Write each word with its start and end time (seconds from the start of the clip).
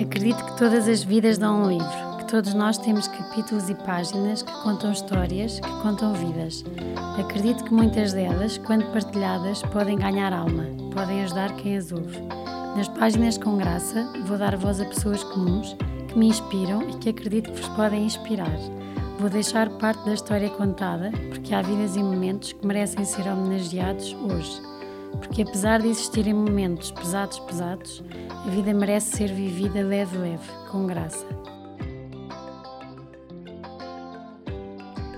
Acredito 0.00 0.44
que 0.44 0.58
todas 0.58 0.86
as 0.86 1.02
vidas 1.02 1.38
dão 1.38 1.62
um 1.62 1.68
livro, 1.68 2.16
que 2.18 2.26
todos 2.26 2.52
nós 2.52 2.76
temos 2.76 3.08
capítulos 3.08 3.70
e 3.70 3.74
páginas 3.74 4.42
que 4.42 4.52
contam 4.62 4.92
histórias, 4.92 5.60
que 5.60 5.82
contam 5.82 6.12
vidas. 6.12 6.62
Acredito 7.18 7.64
que 7.64 7.72
muitas 7.72 8.12
delas, 8.12 8.58
quando 8.58 8.84
partilhadas, 8.92 9.62
podem 9.62 9.96
ganhar 9.96 10.32
alma, 10.32 10.66
podem 10.92 11.24
ajudar 11.24 11.56
quem 11.56 11.78
as 11.78 11.90
ouve. 11.90 12.20
Nas 12.76 12.88
páginas 12.88 13.38
com 13.38 13.56
graça, 13.56 14.06
vou 14.26 14.36
dar 14.36 14.56
voz 14.56 14.78
a 14.78 14.84
pessoas 14.84 15.24
comuns 15.24 15.74
que 16.08 16.18
me 16.18 16.28
inspiram 16.28 16.82
e 16.90 16.98
que 16.98 17.08
acredito 17.08 17.50
que 17.50 17.60
vos 17.62 17.68
podem 17.70 18.04
inspirar. 18.04 18.58
Vou 19.18 19.30
deixar 19.30 19.70
parte 19.78 20.04
da 20.04 20.12
história 20.12 20.50
contada, 20.50 21.12
porque 21.28 21.54
há 21.54 21.62
vidas 21.62 21.94
e 21.94 22.02
momentos 22.02 22.52
que 22.52 22.66
merecem 22.66 23.04
ser 23.04 23.22
homenageados 23.28 24.12
hoje. 24.14 24.60
Porque 25.12 25.42
apesar 25.42 25.80
de 25.80 25.88
existirem 25.88 26.34
momentos 26.34 26.90
pesados, 26.90 27.38
pesados, 27.38 28.02
a 28.28 28.50
vida 28.50 28.74
merece 28.74 29.16
ser 29.16 29.32
vivida 29.32 29.82
leve, 29.82 30.18
leve, 30.18 30.48
com 30.68 30.86
graça. 30.86 31.24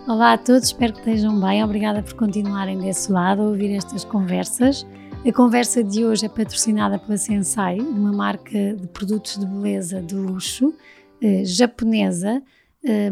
Olá 0.06 0.34
a 0.34 0.38
todos, 0.38 0.64
espero 0.64 0.92
que 0.92 0.98
estejam 0.98 1.40
bem. 1.40 1.64
Obrigada 1.64 2.02
por 2.02 2.14
continuarem 2.14 2.78
desse 2.78 3.10
lado 3.10 3.42
a 3.42 3.46
ouvir 3.46 3.74
estas 3.74 4.04
conversas. 4.04 4.86
A 5.26 5.32
conversa 5.32 5.82
de 5.82 6.04
hoje 6.04 6.26
é 6.26 6.28
patrocinada 6.28 6.98
pela 6.98 7.16
Sensai, 7.16 7.80
uma 7.80 8.12
marca 8.12 8.74
de 8.74 8.86
produtos 8.88 9.38
de 9.38 9.46
beleza 9.46 10.02
de 10.02 10.14
luxo 10.14 10.74
eh, 11.20 11.44
japonesa. 11.46 12.42
Eh, 12.84 13.10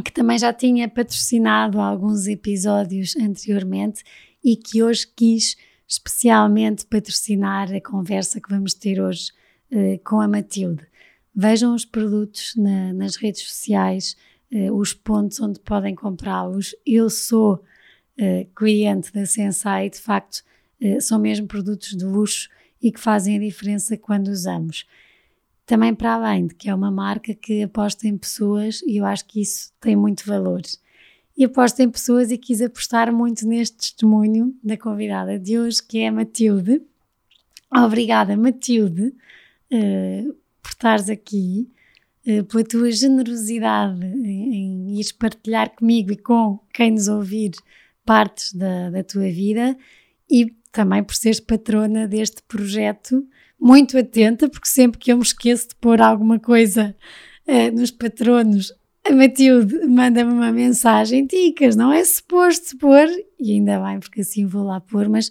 que 0.00 0.12
também 0.12 0.38
já 0.38 0.52
tinha 0.52 0.88
patrocinado 0.88 1.78
alguns 1.80 2.26
episódios 2.26 3.14
anteriormente 3.16 4.02
e 4.42 4.56
que 4.56 4.82
hoje 4.82 5.06
quis 5.14 5.56
especialmente 5.86 6.86
patrocinar 6.86 7.70
a 7.74 7.80
conversa 7.80 8.40
que 8.40 8.48
vamos 8.48 8.72
ter 8.72 9.00
hoje 9.00 9.30
uh, 9.70 9.98
com 10.02 10.20
a 10.20 10.26
Matilde. 10.28 10.86
Vejam 11.34 11.74
os 11.74 11.84
produtos 11.84 12.54
na, 12.56 12.92
nas 12.94 13.16
redes 13.16 13.42
sociais, 13.42 14.16
uh, 14.50 14.72
os 14.72 14.94
pontos 14.94 15.38
onde 15.40 15.60
podem 15.60 15.94
comprá-los. 15.94 16.74
Eu 16.86 17.10
sou 17.10 17.54
uh, 17.56 18.46
cliente 18.56 19.12
da 19.12 19.26
Sensai, 19.26 19.90
de 19.90 19.98
facto, 19.98 20.42
são 21.00 21.16
mesmo 21.16 21.46
produtos 21.46 21.90
de 21.90 22.04
luxo 22.04 22.48
e 22.82 22.90
que 22.90 22.98
fazem 22.98 23.36
a 23.36 23.38
diferença 23.38 23.96
quando 23.96 24.26
usamos. 24.26 24.84
Também 25.64 25.94
para 25.94 26.14
além 26.14 26.46
de 26.46 26.54
que 26.54 26.68
é 26.68 26.74
uma 26.74 26.90
marca 26.90 27.34
que 27.34 27.62
aposta 27.62 28.06
em 28.06 28.16
pessoas 28.16 28.82
e 28.82 28.96
eu 28.96 29.04
acho 29.04 29.24
que 29.26 29.40
isso 29.40 29.72
tem 29.80 29.94
muito 29.94 30.26
valor. 30.26 30.62
E 31.36 31.44
aposto 31.44 31.80
em 31.80 31.90
pessoas 31.90 32.30
e 32.30 32.36
quis 32.36 32.60
apostar 32.60 33.12
muito 33.12 33.46
neste 33.46 33.76
testemunho 33.76 34.54
da 34.62 34.76
convidada 34.76 35.38
de 35.38 35.58
hoje, 35.58 35.82
que 35.82 35.98
é 35.98 36.08
a 36.08 36.12
Matilde. 36.12 36.82
Obrigada, 37.74 38.36
Matilde, 38.36 39.14
uh, 39.72 40.34
por 40.62 40.68
estares 40.68 41.08
aqui, 41.08 41.70
uh, 42.26 42.44
pela 42.44 42.64
tua 42.64 42.92
generosidade 42.92 44.04
em, 44.04 45.00
em 45.00 45.00
partilhar 45.18 45.70
comigo 45.70 46.12
e 46.12 46.16
com 46.16 46.58
quem 46.72 46.90
nos 46.90 47.08
ouvir 47.08 47.52
partes 48.04 48.52
da, 48.52 48.90
da 48.90 49.02
tua 49.02 49.30
vida 49.30 49.76
e 50.30 50.54
também 50.72 51.04
por 51.04 51.14
seres 51.14 51.38
patrona 51.38 52.08
deste 52.08 52.42
projeto 52.42 53.24
muito 53.60 53.96
atenta, 53.96 54.48
porque 54.48 54.68
sempre 54.68 54.98
que 54.98 55.12
eu 55.12 55.16
me 55.16 55.22
esqueço 55.22 55.68
de 55.68 55.74
pôr 55.76 56.00
alguma 56.00 56.40
coisa 56.40 56.96
uh, 57.46 57.78
nos 57.78 57.92
patronos, 57.92 58.72
a 59.04 59.12
Matilde 59.12 59.86
manda-me 59.86 60.32
uma 60.32 60.50
mensagem, 60.50 61.26
ticas, 61.26 61.76
não 61.76 61.92
é 61.92 62.04
suposto 62.04 62.76
pôr, 62.78 63.06
e 63.38 63.52
ainda 63.52 63.80
bem, 63.80 64.00
porque 64.00 64.22
assim 64.22 64.46
vou 64.46 64.64
lá 64.64 64.80
pôr, 64.80 65.08
mas 65.08 65.30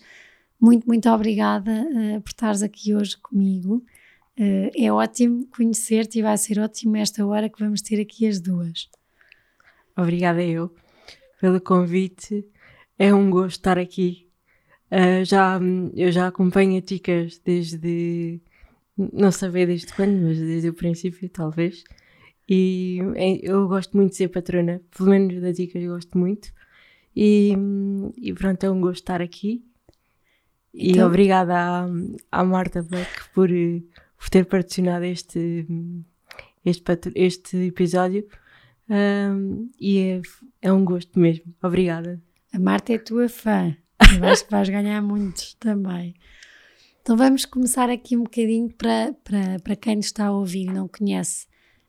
muito, 0.59 0.87
muito 0.87 1.09
obrigada 1.09 1.71
uh, 1.71 2.21
por 2.21 2.29
estares 2.29 2.61
aqui 2.61 2.93
hoje 2.93 3.17
comigo. 3.17 3.83
Uh, 4.39 4.71
é 4.75 4.91
ótimo 4.91 5.45
conhecer-te 5.47 6.19
e 6.19 6.21
vai 6.21 6.37
ser 6.37 6.59
ótimo 6.59 6.95
esta 6.95 7.25
hora 7.25 7.49
que 7.49 7.59
vamos 7.59 7.81
ter 7.81 7.99
aqui 7.99 8.27
as 8.27 8.39
duas. 8.39 8.89
Obrigada 9.97 10.41
eu 10.41 10.73
pelo 11.39 11.59
convite. 11.59 12.45
É 12.97 13.13
um 13.13 13.29
gosto 13.29 13.57
estar 13.57 13.77
aqui 13.77 14.30
Uh, 14.91 15.23
já, 15.23 15.57
eu 15.95 16.11
já 16.11 16.27
acompanho 16.27 16.77
a 16.77 16.81
Ticas 16.81 17.39
desde, 17.45 18.41
não 18.97 19.31
saber 19.31 19.67
desde 19.67 19.93
quando, 19.93 20.21
mas 20.21 20.37
desde 20.37 20.69
o 20.69 20.73
princípio, 20.73 21.29
talvez. 21.29 21.83
E 22.49 22.99
eu 23.41 23.67
gosto 23.69 23.95
muito 23.95 24.11
de 24.11 24.17
ser 24.17 24.27
patrona, 24.27 24.81
pelo 24.95 25.09
menos 25.09 25.41
da 25.41 25.53
Ticas 25.53 25.81
eu 25.81 25.93
gosto 25.93 26.17
muito. 26.17 26.51
E, 27.15 27.55
e 28.17 28.33
pronto, 28.33 28.63
é 28.65 28.69
um 28.69 28.81
gosto 28.81 29.01
estar 29.01 29.21
aqui. 29.21 29.63
E 30.73 30.91
então... 30.91 31.07
obrigada 31.07 31.53
à, 31.55 31.87
à 32.31 32.43
Marta 32.43 32.81
Black 32.83 33.29
por, 33.33 33.49
por 34.17 34.29
ter 34.29 34.45
patrocinado 34.45 35.05
este, 35.05 35.65
este, 36.65 36.83
este 37.15 37.57
episódio. 37.67 38.27
Um, 38.89 39.69
e 39.79 39.99
é, 39.99 40.21
é 40.61 40.73
um 40.73 40.83
gosto 40.83 41.17
mesmo. 41.17 41.53
Obrigada. 41.63 42.21
A 42.53 42.59
Marta 42.59 42.93
é 42.93 42.97
tua 42.97 43.29
fã. 43.29 43.75
Eu 44.17 44.27
acho 44.27 44.45
que 44.45 44.51
vais 44.51 44.69
ganhar 44.69 45.01
muitos 45.01 45.53
também. 45.55 46.13
Então 47.01 47.17
vamos 47.17 47.45
começar 47.45 47.89
aqui 47.89 48.15
um 48.15 48.23
bocadinho 48.23 48.69
para, 48.69 49.13
para, 49.23 49.59
para 49.59 49.75
quem 49.75 49.95
nos 49.95 50.05
está 50.07 50.27
a 50.27 50.31
ouvir 50.31 50.65
e 50.65 50.73
não 50.73 50.87
conhece 50.87 51.47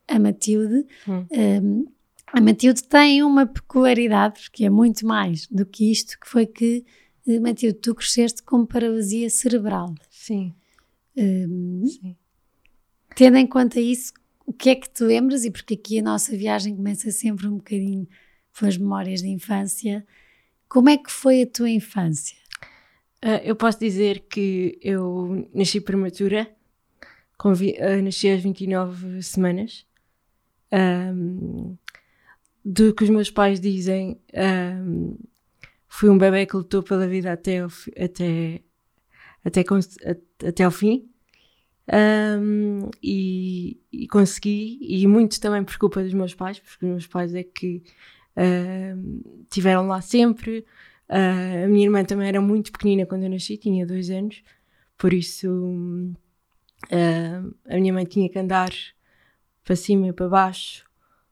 a 0.09 0.19
Matilde. 0.19 0.87
Hum. 1.06 1.27
Um, 1.31 1.87
a 2.33 2.41
Matilde 2.41 2.83
tem 2.84 3.22
uma 3.22 3.47
peculiaridade, 3.47 4.51
que 4.51 4.65
é 4.65 4.71
muito 4.71 5.06
mais 5.06 5.47
do 5.49 5.67
que 5.67 5.91
isto, 5.91 6.19
que 6.19 6.27
foi 6.27 6.47
que, 6.47 6.83
eh, 7.28 7.39
Matilde, 7.39 7.78
tu 7.78 7.95
cresceste 7.95 8.43
com 8.43 8.65
paralisia 8.65 9.28
cerebral. 9.28 9.95
Sim. 10.11 10.55
Um, 11.15 11.84
Sim. 11.87 12.17
Tendo 13.15 13.37
em 13.37 13.47
conta 13.47 13.78
isso, 13.78 14.15
o 14.47 14.53
que 14.53 14.71
é 14.71 14.75
que 14.75 14.89
te 14.89 15.05
lembras? 15.05 15.45
E 15.45 15.51
porque 15.51 15.75
aqui 15.75 15.99
a 15.99 16.03
nossa 16.03 16.34
viagem 16.34 16.75
começa 16.75 17.11
sempre 17.11 17.47
um 17.47 17.56
bocadinho 17.56 18.09
pelas 18.59 18.78
memórias 18.78 19.21
de 19.21 19.28
infância. 19.28 20.06
Como 20.72 20.88
é 20.88 20.97
que 20.97 21.12
foi 21.12 21.43
a 21.43 21.47
tua 21.47 21.69
infância? 21.69 22.34
Uh, 23.22 23.44
eu 23.44 23.55
posso 23.55 23.78
dizer 23.78 24.21
que 24.21 24.78
eu 24.81 25.47
nasci 25.53 25.83
prematura, 25.83 26.50
uh, 27.44 28.03
nasci 28.03 28.31
às 28.31 28.43
29 28.43 29.22
semanas. 29.22 29.87
Um, 30.72 31.77
do 32.65 32.94
que 32.94 33.05
os 33.05 33.10
meus 33.10 33.31
pais 33.31 33.60
dizem, 33.60 34.19
um, 34.34 35.19
fui 35.87 36.09
um 36.09 36.16
bebê 36.16 36.47
que 36.47 36.56
lutou 36.56 36.83
pela 36.83 37.06
vida 37.06 37.31
até, 37.31 37.59
até, 38.03 38.62
até, 39.44 39.62
até 40.49 40.65
ao 40.65 40.71
fim. 40.71 41.06
Um, 41.93 42.89
e, 43.03 43.78
e, 43.93 44.09
consegui, 44.09 44.78
e 44.81 45.06
muito 45.06 45.39
também 45.39 45.62
por 45.65 45.77
culpa 45.77 46.03
dos 46.03 46.15
meus 46.15 46.34
pais, 46.34 46.59
porque 46.59 46.87
os 46.87 46.91
meus 46.91 47.06
pais 47.06 47.34
é 47.34 47.43
que 47.43 47.83
uh, 48.37 49.44
tiveram 49.50 49.87
lá 49.87 50.00
sempre. 50.00 50.65
Uh, 51.09 51.65
a 51.65 51.69
minha 51.69 51.87
irmã 51.87 52.04
também 52.04 52.28
era 52.28 52.41
muito 52.41 52.72
pequenina 52.72 53.06
quando 53.06 53.25
eu 53.25 53.31
nasci, 53.31 53.56
tinha 53.56 53.87
dois 53.87 54.09
anos, 54.10 54.43
por 54.97 55.12
isso 55.12 55.48
uh, 56.91 57.54
a 57.69 57.76
minha 57.76 57.92
mãe 57.92 58.04
tinha 58.04 58.28
que 58.31 58.38
andar 58.38 58.71
para 59.65 59.76
cima 59.76 60.09
e 60.09 60.12
para 60.12 60.28
baixo 60.28 60.88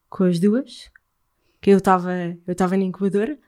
com 0.09 0.25
as 0.25 0.39
duas, 0.39 0.91
que 1.61 1.71
eu 1.71 1.79
estava 1.79 2.13
eu 2.47 2.53
estava 2.53 2.77
na 2.77 2.85
incubadora, 2.85 3.39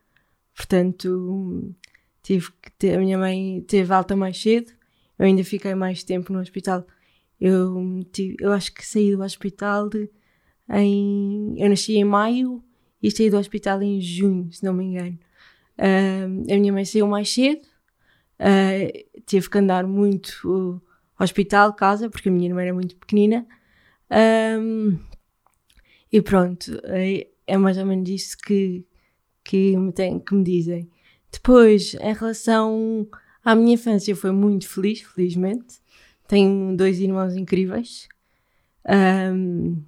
portanto 0.55 1.75
tive 2.23 2.49
ter, 2.79 2.97
a 2.97 2.99
minha 2.99 3.19
mãe 3.19 3.63
teve 3.67 3.93
alta 3.93 4.17
mais 4.17 4.41
cedo, 4.41 4.73
eu 5.19 5.27
ainda 5.27 5.45
fiquei 5.45 5.75
mais 5.75 6.03
tempo 6.03 6.33
no 6.33 6.41
hospital. 6.41 6.87
Eu, 7.41 8.05
tive, 8.13 8.37
eu 8.41 8.53
acho 8.53 8.73
que 8.73 8.87
saí 8.87 9.15
do 9.15 9.23
hospital 9.23 9.89
de, 9.89 10.09
em. 10.71 11.55
Eu 11.59 11.69
nasci 11.69 11.97
em 11.97 12.05
maio 12.05 12.63
e 13.03 13.11
saí 13.11 13.29
do 13.29 13.39
hospital 13.39 13.83
em 13.83 14.01
junho, 14.01 14.53
se 14.53 14.65
não 14.65 14.73
me 14.73 14.85
engano. 14.85 15.19
Uh, 15.79 16.53
a 16.53 16.59
minha 16.59 16.73
mãe 16.73 16.85
saiu 16.85 17.07
mais 17.07 17.33
cedo, 17.33 17.63
uh, 18.39 19.23
teve 19.27 19.49
que 19.51 19.59
andar 19.59 19.87
muito 19.87 20.81
hospital, 21.19 21.73
casa, 21.75 22.09
porque 22.09 22.29
a 22.29 22.33
minha 22.33 22.49
irmã 22.49 22.63
era 22.63 22.75
muito 22.75 22.97
pequenina. 22.97 23.47
Um, 24.61 24.99
e 26.13 26.21
pronto, 26.21 26.79
é, 26.85 27.27
é, 27.47 27.57
mais 27.57 27.79
ou 27.79 27.87
menos 27.87 28.09
isso 28.09 28.37
que, 28.39 28.85
que, 29.43 29.77
me 29.77 29.93
tem, 29.93 30.19
que 30.21 30.35
me 30.35 30.45
dizem. 30.45 30.91
Depois, 31.31 31.95
em 31.95 32.13
relação 32.13 33.09
à 33.43 33.55
minha 33.55 33.75
infância, 33.75 34.15
foi 34.15 34.31
muito 34.31 34.69
feliz, 34.69 35.01
felizmente. 35.01 35.81
Tenho 36.29 36.77
dois 36.77 37.01
irmãos 37.01 37.35
incríveis. 37.35 38.09
Um, 38.87 39.83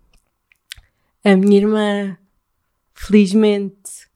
a 1.22 1.36
minha 1.36 1.58
irmã 1.58 2.18
felizmente 2.94 4.08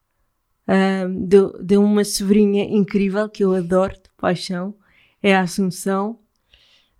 um, 0.69 1.83
uma 1.83 2.05
sobrinha 2.05 2.65
incrível 2.65 3.29
que 3.29 3.43
eu 3.43 3.55
adoro 3.55 3.95
de 3.95 4.11
paixão, 4.17 4.77
é 5.23 5.35
a 5.35 5.41
Assunção. 5.41 6.21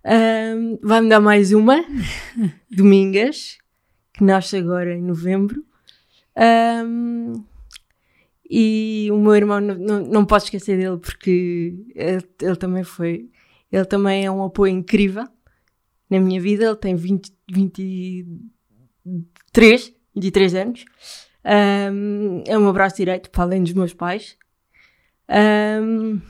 Um, 0.05 0.77
Vai-me 0.81 1.09
dar 1.09 1.19
mais 1.19 1.51
uma, 1.51 1.83
Domingas, 2.69 3.57
que 4.13 4.23
nasce 4.23 4.57
agora 4.57 4.95
em 4.95 5.01
novembro. 5.01 5.63
Um, 6.37 7.43
E 8.49 9.09
o 9.11 9.17
meu 9.17 9.35
irmão, 9.35 9.61
não, 9.61 9.75
não, 9.75 9.99
não 9.99 10.25
posso 10.25 10.47
esquecer 10.47 10.77
dele 10.77 10.97
porque 10.97 11.85
ele, 11.93 12.27
ele, 12.41 12.55
também 12.55 12.83
foi, 12.83 13.29
ele 13.71 13.85
também 13.85 14.25
é 14.25 14.31
um 14.31 14.43
apoio 14.43 14.73
incrível 14.73 15.27
na 16.09 16.19
minha 16.19 16.41
vida. 16.41 16.65
Ele 16.65 16.75
tem 16.75 16.95
20, 16.95 17.31
23, 17.51 19.93
23 20.15 20.55
anos. 20.55 20.83
Um, 21.45 22.43
é 22.45 22.57
o 22.57 22.61
meu 22.61 22.73
braço 22.73 22.97
direito, 22.97 23.29
para 23.29 23.43
além 23.43 23.63
dos 23.63 23.73
meus 23.73 23.93
pais. 23.93 24.37
Um, 25.29 26.21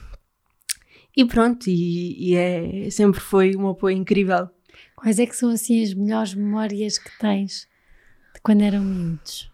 e 1.15 1.25
pronto, 1.25 1.69
e, 1.69 2.31
e, 2.31 2.35
é, 2.35 2.89
sempre 2.89 3.19
foi 3.19 3.55
um 3.55 3.67
apoio 3.67 3.97
incrível. 3.97 4.49
Quais 4.95 5.19
é 5.19 5.25
que 5.25 5.35
são 5.35 5.49
assim 5.49 5.83
as 5.83 5.93
melhores 5.93 6.33
memórias 6.33 6.97
que 6.97 7.09
tens 7.19 7.67
de 8.33 8.41
quando 8.41 8.61
eram 8.61 8.83
miúdos? 8.83 9.51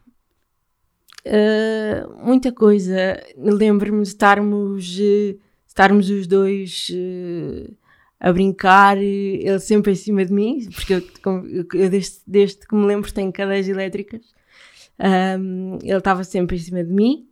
Uh, 1.26 2.24
muita 2.24 2.52
coisa. 2.52 3.20
Lembro-me 3.38 4.04
de 4.04 4.10
estarmos, 4.10 5.00
uh, 5.00 5.40
estarmos 5.68 6.10
os 6.10 6.28
dois 6.28 6.88
uh, 6.92 7.76
a 8.20 8.32
brincar, 8.32 8.98
ele 8.98 9.60
sempre 9.60 9.92
em 9.92 9.96
cima 9.96 10.26
de 10.26 10.34
mim, 10.34 10.68
porque 10.72 10.94
eu, 10.94 11.04
eu 11.74 11.90
desde, 11.90 12.20
desde, 12.26 12.68
que 12.68 12.76
me 12.76 12.86
lembro 12.86 13.12
tenho 13.12 13.32
cadeias 13.32 13.68
elétricas. 13.68 14.34
Um, 15.00 15.78
ele 15.82 15.98
estava 15.98 16.24
sempre 16.24 16.56
em 16.56 16.60
cima 16.60 16.84
de 16.84 16.92
mim. 16.92 17.28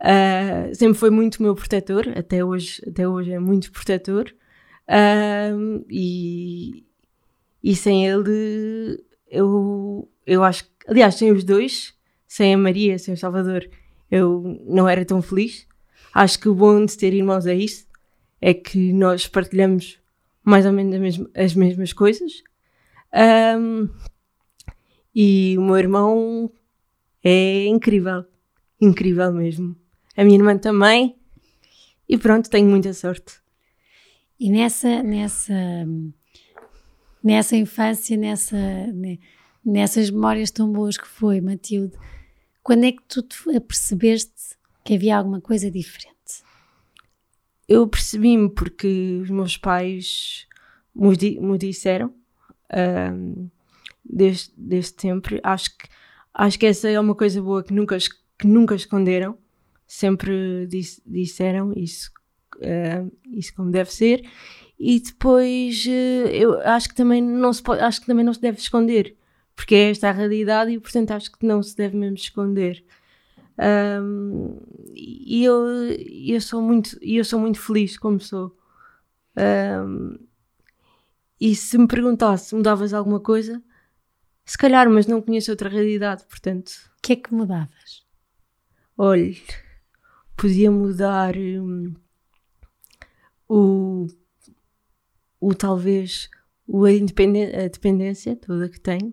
Uh, 0.00 0.74
sempre 0.74 0.98
foi 0.98 1.10
muito 1.10 1.42
meu 1.42 1.54
protetor, 1.54 2.06
até 2.16 2.44
hoje, 2.44 2.82
até 2.86 3.08
hoje 3.08 3.32
é 3.32 3.38
muito 3.38 3.72
protetor. 3.72 4.32
Uh, 4.88 5.84
e, 5.90 6.84
e 7.62 7.74
sem 7.74 8.06
ele, 8.06 9.04
eu, 9.30 10.08
eu 10.26 10.44
acho 10.44 10.64
que, 10.64 10.70
aliás, 10.86 11.16
sem 11.16 11.32
os 11.32 11.44
dois, 11.44 11.94
sem 12.26 12.54
a 12.54 12.58
Maria, 12.58 12.98
sem 12.98 13.14
o 13.14 13.16
Salvador, 13.16 13.68
eu 14.10 14.60
não 14.66 14.88
era 14.88 15.04
tão 15.04 15.20
feliz. 15.20 15.66
Acho 16.14 16.38
que 16.38 16.48
o 16.48 16.54
bom 16.54 16.84
de 16.84 16.96
ter 16.96 17.12
irmãos 17.12 17.46
é 17.46 17.54
isso, 17.54 17.86
é 18.40 18.54
que 18.54 18.92
nós 18.92 19.26
partilhamos 19.26 19.98
mais 20.42 20.64
ou 20.64 20.72
menos 20.72 20.98
mesma, 20.98 21.30
as 21.34 21.54
mesmas 21.54 21.92
coisas. 21.92 22.42
Um, 23.58 23.88
e 25.14 25.56
o 25.58 25.62
meu 25.62 25.76
irmão 25.76 26.50
é 27.22 27.66
incrível, 27.66 28.24
incrível 28.80 29.32
mesmo 29.32 29.76
a 30.18 30.24
minha 30.24 30.36
irmã 30.36 30.58
também. 30.58 31.16
E 32.08 32.18
pronto, 32.18 32.50
tenho 32.50 32.68
muita 32.68 32.92
sorte. 32.92 33.34
E 34.40 34.50
nessa, 34.50 35.02
nessa, 35.02 35.86
nessa 37.22 37.56
infância, 37.56 38.16
nessa, 38.16 38.56
nessas 39.64 40.10
memórias 40.10 40.50
tão 40.50 40.72
boas 40.72 40.96
que 40.96 41.06
foi, 41.06 41.40
Matilde, 41.40 41.96
quando 42.64 42.84
é 42.84 42.92
que 42.92 43.02
tu 43.06 43.22
te 43.22 43.56
apercebeste 43.56 44.56
que 44.84 44.94
havia 44.94 45.16
alguma 45.16 45.40
coisa 45.40 45.70
diferente? 45.70 46.16
Eu 47.68 47.86
percebi-me 47.86 48.50
porque 48.50 49.20
os 49.22 49.30
meus 49.30 49.56
pais 49.56 50.48
me, 50.94 51.40
me 51.40 51.58
disseram 51.58 52.12
um, 53.14 53.48
desde, 54.04 54.52
desde 54.56 55.00
sempre. 55.00 55.40
Acho 55.44 55.76
que, 55.76 55.88
acho 56.38 56.58
que 56.58 56.66
essa 56.66 56.88
é 56.88 56.98
uma 56.98 57.14
coisa 57.14 57.42
boa 57.42 57.62
que 57.62 57.74
nunca, 57.74 57.98
que 58.38 58.46
nunca 58.46 58.74
esconderam 58.74 59.36
sempre 59.88 60.66
disse, 60.66 61.02
disseram 61.06 61.72
isso, 61.74 62.10
uh, 62.56 63.10
isso 63.32 63.54
como 63.56 63.70
deve 63.70 63.92
ser. 63.92 64.28
E 64.78 65.00
depois 65.00 65.84
uh, 65.86 66.28
eu 66.28 66.60
acho 66.60 66.90
que 66.90 66.94
também 66.94 67.22
não 67.22 67.52
se 67.52 67.62
pode, 67.62 67.80
acho 67.82 68.00
que 68.00 68.06
também 68.06 68.24
não 68.24 68.34
se 68.34 68.40
deve 68.40 68.58
esconder, 68.58 69.16
porque 69.56 69.74
é 69.74 69.90
esta 69.90 70.10
a 70.10 70.12
realidade 70.12 70.70
e 70.70 70.78
portanto 70.78 71.10
acho 71.12 71.32
que 71.32 71.44
não 71.44 71.62
se 71.62 71.74
deve 71.74 71.96
mesmo 71.96 72.16
esconder. 72.16 72.84
Um, 73.60 74.56
e 74.94 75.44
eu, 75.44 75.66
eu 76.26 76.40
sou 76.40 76.62
muito 76.62 76.96
eu 77.02 77.24
sou 77.24 77.40
muito 77.40 77.58
feliz 77.58 77.98
como 77.98 78.20
sou. 78.20 78.56
Um, 79.36 80.16
e 81.40 81.54
se 81.54 81.78
me 81.78 81.88
perguntasse, 81.88 82.54
mudavas 82.54 82.92
alguma 82.92 83.20
coisa? 83.20 83.62
Se 84.48 84.56
calhar, 84.56 84.88
mas 84.88 85.06
não 85.06 85.20
conheço 85.20 85.50
outra 85.50 85.68
realidade, 85.68 86.24
portanto. 86.24 86.70
O 86.96 87.02
que 87.02 87.12
é 87.12 87.16
que 87.16 87.34
mudavas? 87.34 88.02
Olhe, 88.96 89.42
podia 90.34 90.70
mudar 90.70 91.36
hum, 91.36 91.92
o, 93.46 94.06
o 95.38 95.54
talvez 95.54 96.30
o, 96.66 96.86
a, 96.86 96.88
a 96.88 97.68
dependência 97.68 98.36
toda 98.36 98.70
que 98.70 98.80
tenho, 98.80 99.12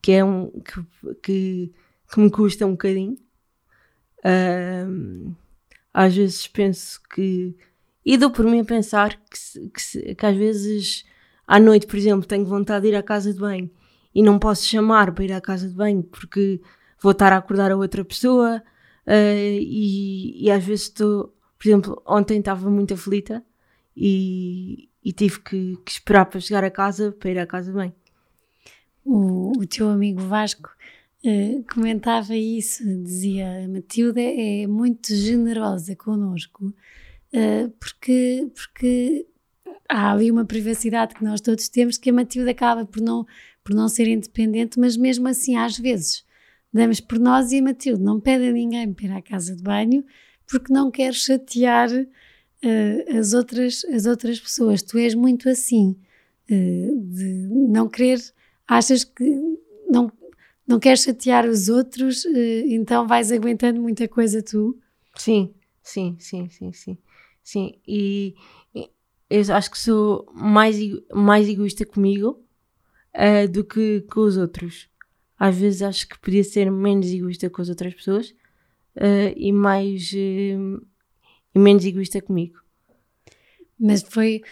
que 0.00 0.12
é 0.12 0.24
um 0.24 0.52
que, 0.52 1.14
que, 1.22 1.72
que 2.10 2.18
me 2.18 2.30
custa 2.30 2.64
um 2.64 2.70
bocadinho. 2.70 3.18
Um, 4.24 5.34
às 5.92 6.16
vezes 6.16 6.48
penso 6.48 6.98
que 7.14 7.54
e 8.06 8.16
dou 8.16 8.30
por 8.30 8.46
mim 8.46 8.60
a 8.60 8.64
pensar 8.64 9.20
que, 9.20 9.68
que, 9.68 10.14
que, 10.14 10.26
às 10.26 10.34
vezes 10.34 11.04
à 11.46 11.60
noite, 11.60 11.86
por 11.86 11.96
exemplo, 11.96 12.26
tenho 12.26 12.46
vontade 12.46 12.84
de 12.84 12.88
ir 12.88 12.96
à 12.96 13.02
casa 13.02 13.34
de 13.34 13.38
banho 13.38 13.70
e 14.18 14.22
não 14.22 14.38
posso 14.38 14.64
chamar 14.66 15.12
para 15.12 15.24
ir 15.24 15.32
à 15.32 15.40
casa 15.40 15.68
de 15.68 15.74
banho 15.74 16.02
porque 16.02 16.60
vou 17.00 17.12
estar 17.12 17.32
a 17.32 17.36
acordar 17.36 17.70
a 17.70 17.76
outra 17.76 18.04
pessoa 18.04 18.62
Uh, 19.08 19.56
e, 19.58 20.44
e, 20.44 20.50
às 20.50 20.62
vezes 20.62 20.82
estou, 20.82 21.34
por 21.58 21.66
exemplo, 21.66 22.02
ontem 22.06 22.40
estava 22.40 22.68
muito 22.68 22.92
aflita 22.92 23.42
e, 23.96 24.90
e 25.02 25.14
tive 25.14 25.40
que, 25.40 25.78
que, 25.82 25.92
esperar 25.92 26.26
para 26.26 26.38
chegar 26.40 26.62
a 26.62 26.70
casa 26.70 27.10
para 27.10 27.30
ir 27.30 27.38
à 27.38 27.46
casa 27.46 27.72
bem. 27.72 27.90
O, 29.02 29.52
o 29.58 29.66
teu 29.66 29.88
amigo 29.88 30.20
Vasco 30.20 30.68
uh, 31.24 31.64
comentava 31.72 32.36
isso, 32.36 32.84
dizia 33.02 33.66
Matilda 33.66 34.20
é 34.20 34.66
muito 34.66 35.14
generosa 35.14 35.96
connosco 35.96 36.66
uh, 36.66 37.70
porque, 37.80 38.46
porque 38.54 39.26
há 39.88 40.12
ali 40.12 40.30
uma 40.30 40.44
privacidade 40.44 41.14
que 41.14 41.24
nós 41.24 41.40
todos 41.40 41.70
temos 41.70 41.96
que 41.96 42.10
a 42.10 42.12
Matilda 42.12 42.50
acaba 42.50 42.84
por 42.84 43.00
não, 43.00 43.26
por 43.68 43.74
não 43.74 43.86
ser 43.86 44.08
independente, 44.08 44.80
mas 44.80 44.96
mesmo 44.96 45.28
assim 45.28 45.54
às 45.54 45.76
vezes 45.76 46.24
damos 46.72 47.00
por 47.00 47.18
nós 47.18 47.52
e 47.52 47.58
a 47.58 47.62
Matilde 47.62 48.02
não 48.02 48.18
pede 48.18 48.48
a 48.48 48.52
ninguém 48.52 48.94
para 48.94 49.04
ir 49.04 49.12
à 49.12 49.20
casa 49.20 49.54
de 49.54 49.62
banho 49.62 50.02
porque 50.50 50.72
não 50.72 50.90
quer 50.90 51.12
chatear 51.12 51.90
uh, 51.90 53.18
as, 53.18 53.34
outras, 53.34 53.84
as 53.84 54.06
outras 54.06 54.40
pessoas. 54.40 54.80
Tu 54.82 54.96
és 54.96 55.14
muito 55.14 55.50
assim, 55.50 55.94
uh, 56.50 56.98
de 56.98 57.46
não 57.68 57.86
querer, 57.90 58.18
achas 58.66 59.04
que 59.04 59.22
não, 59.86 60.10
não 60.66 60.80
queres 60.80 61.02
chatear 61.02 61.46
os 61.46 61.68
outros, 61.68 62.24
uh, 62.24 62.64
então 62.68 63.06
vais 63.06 63.30
aguentando 63.30 63.82
muita 63.82 64.08
coisa 64.08 64.42
tu? 64.42 64.78
Sim, 65.14 65.52
sim, 65.82 66.16
sim, 66.18 66.48
sim, 66.48 66.72
sim. 66.72 66.98
Sim, 67.42 67.74
e, 67.86 68.34
e 68.74 68.88
eu 69.28 69.54
acho 69.54 69.70
que 69.70 69.78
sou 69.78 70.26
mais, 70.32 70.78
mais 71.12 71.46
egoísta 71.46 71.84
comigo 71.84 72.47
do 73.50 73.64
que 73.64 74.02
com 74.02 74.20
os 74.20 74.36
outros 74.36 74.88
às 75.38 75.56
vezes 75.56 75.82
acho 75.82 76.08
que 76.08 76.18
podia 76.18 76.42
ser 76.42 76.70
menos 76.70 77.06
egoísta 77.06 77.48
com 77.48 77.62
as 77.62 77.68
outras 77.68 77.94
pessoas 77.94 78.30
uh, 78.96 79.32
e 79.36 79.52
mais 79.52 80.10
uh, 80.12 80.86
e 81.54 81.58
menos 81.58 81.84
egoísta 81.84 82.20
comigo. 82.20 82.58
Mas 83.78 84.02
foi 84.02 84.42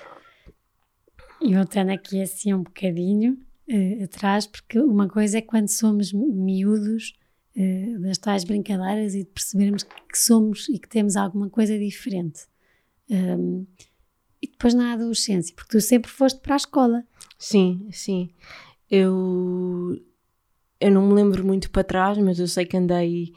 e 1.42 1.54
voltando 1.54 1.90
aqui 1.90 2.23
assim 2.23 2.54
um 2.54 2.62
bocadinho 2.62 3.37
uh, 3.68 4.04
atrás, 4.04 4.46
porque 4.46 4.78
uma 4.78 5.08
coisa 5.08 5.38
é 5.38 5.42
quando 5.42 5.68
somos 5.68 6.12
miúdos 6.12 7.14
das 8.02 8.18
tais 8.18 8.44
brincadeiras 8.44 9.14
e 9.14 9.20
de 9.20 9.30
percebermos 9.30 9.82
que 9.82 10.18
somos 10.18 10.68
e 10.68 10.78
que 10.78 10.87
temos 10.87 11.16
alguma 11.16 11.49
coisa 11.49 11.78
diferente. 11.78 12.40
Um, 13.08 13.66
e 14.47 14.50
depois 14.50 14.75
na 14.75 14.93
adolescência, 14.93 15.55
porque 15.55 15.76
tu 15.76 15.81
sempre 15.81 16.11
foste 16.11 16.41
para 16.41 16.55
a 16.55 16.57
escola. 16.57 17.05
Sim, 17.38 17.88
sim. 17.91 18.31
Eu 18.91 19.99
eu 20.81 20.91
não 20.91 21.07
me 21.07 21.15
lembro 21.15 21.45
muito 21.45 21.71
para 21.71 21.85
trás, 21.85 22.19
mas 22.19 22.38
eu 22.38 22.47
sei 22.47 22.65
que 22.65 22.76
andei 22.76 23.33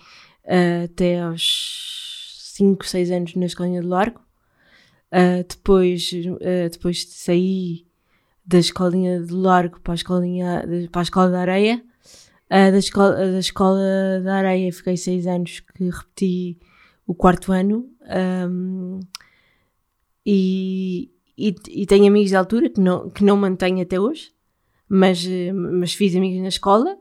uh, 0.45 0.85
até 0.85 1.21
aos 1.21 2.51
5, 2.55 2.85
6 2.85 3.11
anos 3.11 3.35
na 3.35 3.45
escolinha 3.45 3.81
de 3.81 3.87
largo. 3.87 4.21
Uh, 5.11 5.43
depois, 5.47 6.11
uh, 6.11 6.69
depois 6.69 7.07
saí 7.09 7.87
da 8.45 8.59
escolinha 8.59 9.21
de 9.21 9.33
largo 9.33 9.79
para 9.79 9.93
a, 9.93 9.95
escolinha, 9.95 10.63
para 10.91 11.01
a 11.01 11.03
escola 11.03 11.29
da 11.29 11.39
areia. 11.39 11.83
da, 12.49 12.77
escola, 12.77 13.15
da 13.15 13.39
escola 13.39 14.21
da 14.23 14.35
areia 14.35 14.73
fiquei 14.73 14.97
6 14.97 15.27
anos 15.27 15.59
que 15.59 15.89
repeti 15.89 16.57
o 17.07 17.15
quarto 17.15 17.51
ano. 17.51 17.89
Um, 18.49 18.99
e, 20.25 21.11
e, 21.37 21.55
e, 21.69 21.85
tenho 21.85 22.07
amigos 22.07 22.29
de 22.29 22.35
altura 22.35 22.69
que 22.69 22.79
não, 22.79 23.09
que 23.09 23.23
não 23.23 23.37
mantenho 23.37 23.81
até 23.81 23.99
hoje, 23.99 24.31
mas, 24.87 25.25
mas 25.53 25.93
fiz 25.93 26.15
amigos 26.15 26.41
na 26.41 26.49
escola 26.49 26.97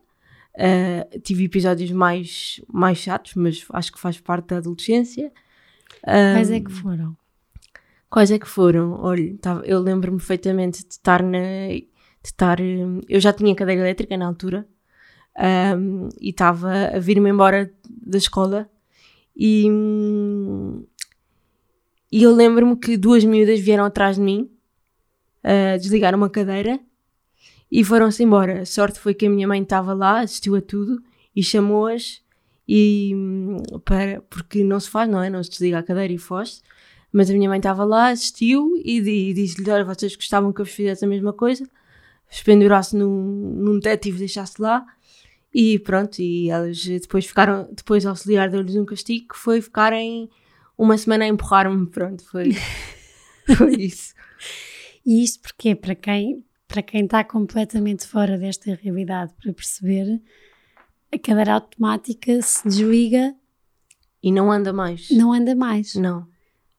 Uh, 0.58 1.20
tive 1.20 1.44
episódios 1.44 1.92
mais, 1.92 2.60
mais 2.66 2.98
chatos, 2.98 3.34
mas 3.36 3.64
acho 3.72 3.92
que 3.92 4.00
faz 4.00 4.18
parte 4.18 4.48
da 4.48 4.56
adolescência. 4.56 5.32
Quais 6.34 6.50
é 6.50 6.58
que 6.58 6.72
foram? 6.72 7.16
Quais 8.10 8.30
é 8.32 8.38
que 8.40 8.48
foram? 8.48 8.98
Olha, 9.00 9.36
tava, 9.38 9.64
eu 9.64 9.78
lembro-me 9.78 10.18
perfeitamente 10.18 10.82
de 10.82 10.94
estar 10.94 11.22
na. 11.22 11.38
De 11.68 11.86
estar, 12.24 12.58
eu 12.60 13.20
já 13.20 13.32
tinha 13.32 13.54
cadeira 13.54 13.82
elétrica 13.82 14.16
na 14.16 14.26
altura 14.26 14.66
um, 15.76 16.08
e 16.20 16.30
estava 16.30 16.88
a 16.88 16.98
vir-me 16.98 17.30
embora 17.30 17.72
da 17.88 18.18
escola 18.18 18.68
E, 19.36 19.70
hum, 19.70 20.84
e 22.10 22.22
eu 22.22 22.34
lembro-me 22.34 22.76
que 22.76 22.96
duas 22.96 23.24
miúdas 23.24 23.60
vieram 23.60 23.84
atrás 23.84 24.16
de 24.16 24.22
mim, 24.22 24.50
uh, 25.44 25.78
desligaram 25.78 26.16
uma 26.16 26.30
cadeira 26.30 26.80
e 27.70 27.84
foram-se 27.84 28.22
embora. 28.22 28.62
A 28.62 28.66
sorte 28.66 28.98
foi 28.98 29.14
que 29.14 29.26
a 29.26 29.30
minha 29.30 29.46
mãe 29.46 29.62
estava 29.62 29.92
lá, 29.92 30.20
assistiu 30.20 30.56
a 30.56 30.60
tudo 30.60 31.02
e 31.36 31.42
chamou-as 31.42 32.22
e 32.66 33.12
hum, 33.14 33.56
para, 33.84 34.22
porque 34.28 34.62
não 34.64 34.80
se 34.80 34.90
faz, 34.90 35.08
não 35.08 35.22
é? 35.22 35.30
Não 35.30 35.42
se 35.42 35.50
desliga 35.50 35.78
a 35.78 35.82
cadeira 35.82 36.12
e 36.12 36.18
foge. 36.18 36.60
Mas 37.12 37.30
a 37.30 37.32
minha 37.32 37.48
mãe 37.48 37.58
estava 37.58 37.84
lá, 37.84 38.08
assistiu 38.08 38.74
e, 38.84 38.98
e 38.98 39.34
disse-lhe: 39.34 39.70
Olha, 39.70 39.84
vocês 39.84 40.14
gostavam 40.14 40.52
que 40.52 40.60
eu 40.60 40.66
fizesse 40.66 41.04
a 41.04 41.08
mesma 41.08 41.32
coisa? 41.32 41.66
Pendurasse 42.44 42.94
num, 42.94 43.08
num 43.08 43.80
teto 43.80 44.08
e 44.08 44.12
deixasse 44.12 44.60
lá. 44.60 44.84
E 45.52 45.78
pronto, 45.78 46.20
e 46.20 46.50
elas 46.50 46.84
depois 46.84 47.26
ficaram, 47.26 47.68
depois 47.72 48.04
auxiliar 48.04 48.50
deu-lhes 48.50 48.76
um 48.76 48.84
castigo 48.84 49.28
que 49.28 49.38
foi 49.38 49.62
ficarem 49.62 50.28
uma 50.78 50.96
semana 50.96 51.24
a 51.24 51.28
empurrar-me. 51.28 51.86
Pronto, 51.86 52.24
foi, 52.24 52.52
foi 53.56 53.74
isso. 53.74 54.14
E 55.04 55.22
isto 55.22 55.40
porque 55.42 55.74
para 55.74 55.94
quem 55.94 56.44
para 56.68 56.82
quem 56.82 57.04
está 57.04 57.24
completamente 57.24 58.06
fora 58.06 58.36
desta 58.36 58.78
realidade 58.80 59.32
para 59.42 59.52
perceber, 59.54 60.20
a 61.10 61.18
cadeira 61.18 61.54
automática 61.54 62.40
se 62.42 62.68
desliga 62.68 63.34
e 64.22 64.30
não 64.30 64.52
anda 64.52 64.70
mais. 64.72 65.10
Não 65.10 65.32
anda 65.32 65.54
mais. 65.54 65.94
Não. 65.94 66.28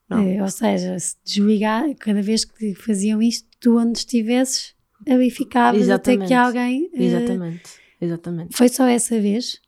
não. 0.07 0.19
É, 0.19 0.41
ou 0.41 0.49
seja, 0.49 0.97
se 0.99 1.15
desligar, 1.25 1.83
cada 1.95 2.21
vez 2.21 2.45
que 2.45 2.75
faziam 2.75 3.19
isto, 3.19 3.47
tu 3.59 3.79
onde 3.79 3.97
estivesses, 3.97 4.75
ali 5.09 5.31
ficavas 5.31 5.81
Exatamente. 5.81 6.21
até 6.21 6.27
que 6.27 6.33
alguém. 6.35 6.89
Exatamente. 6.93 7.65
Uh, 7.65 8.05
Exatamente. 8.05 8.55
Foi 8.55 8.69
só 8.69 8.85
essa 8.85 9.19
vez? 9.19 9.59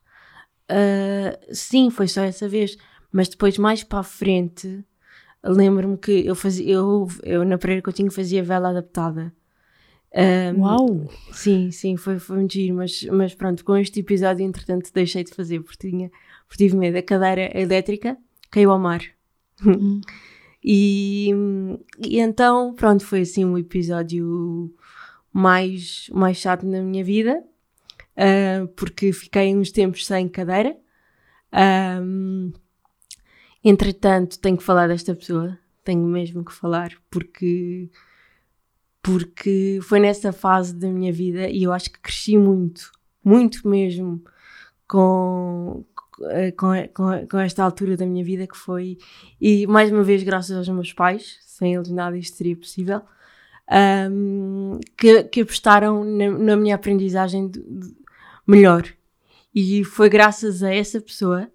Uh, 0.69 1.35
sim, 1.51 1.89
foi 1.89 2.07
só 2.07 2.21
essa 2.21 2.47
vez. 2.47 2.77
Mas 3.12 3.27
depois, 3.27 3.58
mais 3.58 3.84
para 3.84 4.00
a 4.00 4.03
frente, 4.03 4.84
lembro-me 5.44 5.98
que 5.98 6.25
eu 6.25 6.36
fazia, 6.36 6.74
eu, 6.74 7.08
eu 7.24 7.44
na 7.44 7.58
Pereira 7.58 7.82
Coutinho 7.82 8.12
fazia 8.12 8.44
vela 8.44 8.70
adaptada. 8.70 9.34
Um, 10.13 10.62
Uau! 10.62 11.10
Sim, 11.32 11.72
sim, 11.72 11.96
foi, 11.96 12.20
foi 12.20 12.38
muito 12.38 12.53
giro, 12.53 12.75
mas, 12.75 13.03
mas 13.03 13.34
pronto, 13.34 13.63
com 13.63 13.77
este 13.77 14.01
episódio, 14.01 14.46
entretanto, 14.46 14.91
deixei 14.94 15.24
de 15.24 15.34
fazer 15.34 15.62
porque, 15.62 15.89
tinha, 15.89 16.12
porque 16.48 16.65
tive 16.65 16.75
medo. 16.75 16.98
A 16.98 17.01
cadeira 17.01 17.50
elétrica 17.58 18.18
caiu 18.50 18.72
ao 18.72 18.80
mar. 18.80 19.01
Hum. 19.65 20.01
e, 20.63 21.32
e 22.06 22.20
então, 22.20 22.74
pronto, 22.74 23.06
foi 23.06 23.22
assim 23.22 23.46
um 23.46 23.58
episódio 23.58 24.74
mais, 25.32 26.10
mais 26.13 26.38
chato 26.38 26.65
na 26.65 26.82
minha 26.82 27.03
vida, 27.03 27.41
uh, 28.18 28.68
porque 28.70 29.13
fiquei 29.13 29.56
uns 29.56 29.72
tempos 29.72 30.06
sem 30.06 30.27
cadeira. 30.27 30.75
Um, 32.01 32.51
entretanto, 33.63 34.39
tenho 34.39 34.58
que 34.58 34.63
falar 34.63 34.88
desta 34.88 35.15
pessoa, 35.15 35.58
tenho 35.84 36.06
mesmo 36.06 36.44
que 36.44 36.53
falar, 36.53 36.91
porque 37.10 37.89
porque 39.03 39.80
foi 39.82 40.00
nessa 40.00 40.32
fase 40.32 40.75
da 40.75 40.88
minha 40.88 41.12
vida 41.12 41.50
e 41.50 41.63
eu 41.63 41.74
acho 41.74 41.91
que 41.91 42.00
cresci 42.00 42.38
muito, 42.38 42.91
muito 43.24 43.68
mesmo 43.68 44.24
com, 44.88 45.84
com, 46.56 46.68
com, 46.94 47.27
com 47.27 47.39
esta 47.39 47.63
altura 47.63 47.98
da 47.98 48.06
minha 48.06 48.24
vida 48.24 48.46
que 48.46 48.56
foi, 48.58 48.98
e 49.39 49.65
mais 49.65 49.91
uma 49.91 50.03
vez 50.03 50.22
graças 50.22 50.56
aos 50.56 50.70
meus 50.70 50.94
pais, 50.94 51.39
sem 51.41 51.74
eles 51.74 51.89
nada 51.89 52.18
isto 52.18 52.38
seria 52.38 52.56
possível, 52.56 53.01
um, 54.12 54.80
que, 54.98 55.24
que 55.24 55.41
apostaram 55.41 56.03
na, 56.03 56.30
na 56.30 56.56
minha 56.56 56.75
aprendizagem 56.75 57.48
de, 57.48 57.60
de 57.60 57.96
melhor. 58.46 58.84
E 59.53 59.84
foi 59.84 60.10
graças 60.10 60.62
a 60.63 60.74
essa 60.74 61.01
pessoa 61.01 61.50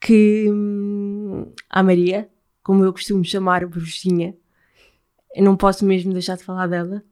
que 0.00 0.46
hum, 0.50 1.52
a 1.68 1.82
Maria, 1.82 2.28
como 2.62 2.84
eu 2.84 2.92
costumo 2.92 3.24
chamar 3.24 3.64
a 3.64 3.66
bruxinha, 3.66 4.36
eu 5.34 5.44
não 5.44 5.56
posso 5.56 5.84
mesmo 5.84 6.12
deixar 6.12 6.36
de 6.36 6.44
falar 6.44 6.66
dela, 6.66 7.02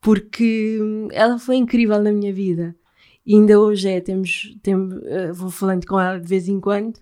porque 0.00 0.78
hum, 0.80 1.08
ela 1.12 1.38
foi 1.38 1.56
incrível 1.56 2.02
na 2.02 2.12
minha 2.12 2.32
vida. 2.32 2.74
E 3.26 3.34
ainda 3.34 3.60
hoje 3.60 3.88
é, 3.88 4.00
temos, 4.00 4.56
temos, 4.62 4.94
uh, 4.94 5.34
vou 5.34 5.50
falando 5.50 5.86
com 5.86 6.00
ela 6.00 6.18
de 6.18 6.26
vez 6.26 6.48
em 6.48 6.58
quando 6.60 6.98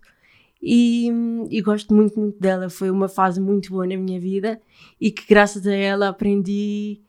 e, 0.61 1.09
hum, 1.12 1.47
e 1.50 1.61
gosto 1.61 1.95
muito, 1.95 2.18
muito 2.18 2.40
dela. 2.40 2.68
Foi 2.68 2.90
uma 2.90 3.09
fase 3.09 3.40
muito 3.40 3.71
boa 3.71 3.87
na 3.87 3.97
minha 3.97 4.18
vida 4.21 4.61
e 5.00 5.11
que 5.11 5.25
graças 5.28 5.66
a 5.66 5.75
ela 5.75 6.09
aprendi 6.09 7.00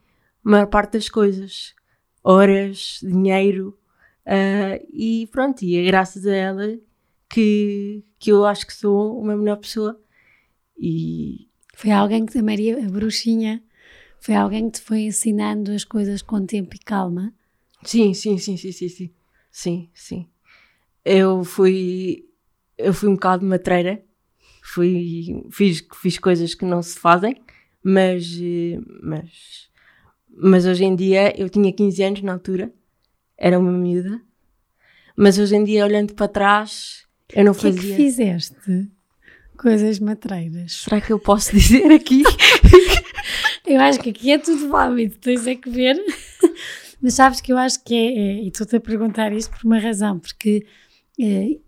a 0.44 0.50
maior 0.50 0.66
parte 0.66 0.92
das 0.92 1.08
coisas. 1.08 1.74
Horas, 2.22 3.00
dinheiro 3.02 3.76
uh, 4.26 4.86
e 4.92 5.26
pronto, 5.32 5.62
e 5.62 5.76
é 5.76 5.84
graças 5.84 6.26
a 6.26 6.34
ela 6.34 6.78
que, 7.28 8.04
que 8.18 8.30
eu 8.30 8.44
acho 8.44 8.66
que 8.66 8.74
sou 8.74 9.18
uma 9.20 9.36
melhor 9.36 9.56
pessoa 9.56 10.00
e, 10.76 11.48
foi 11.78 11.92
alguém 11.92 12.26
que 12.26 12.36
a 12.36 12.42
Maria, 12.42 12.76
a 12.84 12.90
bruxinha, 12.90 13.62
foi 14.18 14.34
alguém 14.34 14.68
que 14.68 14.80
te 14.80 14.84
foi 14.84 15.02
ensinando 15.02 15.70
as 15.70 15.84
coisas 15.84 16.22
com 16.22 16.44
tempo 16.44 16.74
e 16.74 16.78
calma? 16.80 17.32
Sim, 17.84 18.12
sim, 18.14 18.36
sim, 18.36 18.56
sim, 18.56 18.72
sim, 18.72 18.88
sim. 18.88 19.14
Sim, 19.48 19.88
sim. 19.94 20.28
Eu 21.04 21.44
fui, 21.44 22.28
eu 22.76 22.92
fui 22.92 23.08
um 23.08 23.14
bocado 23.14 23.46
matreira, 23.46 24.04
fui, 24.60 25.44
fiz, 25.52 25.86
fiz 25.94 26.18
coisas 26.18 26.52
que 26.52 26.64
não 26.64 26.82
se 26.82 26.98
fazem, 26.98 27.40
mas, 27.80 28.28
mas, 29.00 29.70
mas 30.28 30.66
hoje 30.66 30.84
em 30.84 30.96
dia, 30.96 31.32
eu 31.40 31.48
tinha 31.48 31.72
15 31.72 32.02
anos 32.02 32.22
na 32.22 32.32
altura, 32.32 32.72
era 33.36 33.56
uma 33.56 33.70
miúda, 33.70 34.20
mas 35.16 35.38
hoje 35.38 35.54
em 35.54 35.62
dia, 35.62 35.84
olhando 35.84 36.12
para 36.14 36.26
trás, 36.26 37.07
eu 37.34 37.44
não 37.44 37.54
fazia. 37.54 37.70
O 37.70 37.74
que 37.74 37.92
é 37.92 37.96
que 37.96 37.96
fizeste? 37.96 38.88
Coisas 39.56 39.98
matreiras. 39.98 40.84
Será 40.84 41.00
que 41.00 41.12
eu 41.12 41.18
posso 41.18 41.52
dizer 41.56 41.90
aqui? 41.92 42.22
eu 43.66 43.80
acho 43.80 44.00
que 44.00 44.10
aqui 44.10 44.30
é 44.30 44.38
tudo 44.38 44.68
válido, 44.68 45.16
tens 45.18 45.46
é 45.46 45.54
que 45.54 45.68
ver. 45.68 45.96
Mas 47.00 47.14
sabes 47.14 47.40
que 47.40 47.52
eu 47.52 47.58
acho 47.58 47.82
que 47.84 47.94
é, 47.94 48.06
é 48.06 48.42
e 48.42 48.48
estou-te 48.48 48.76
a 48.76 48.80
perguntar 48.80 49.32
isto 49.32 49.50
por 49.56 49.64
uma 49.64 49.78
razão, 49.78 50.18
porque 50.18 50.66
é, 51.20 51.58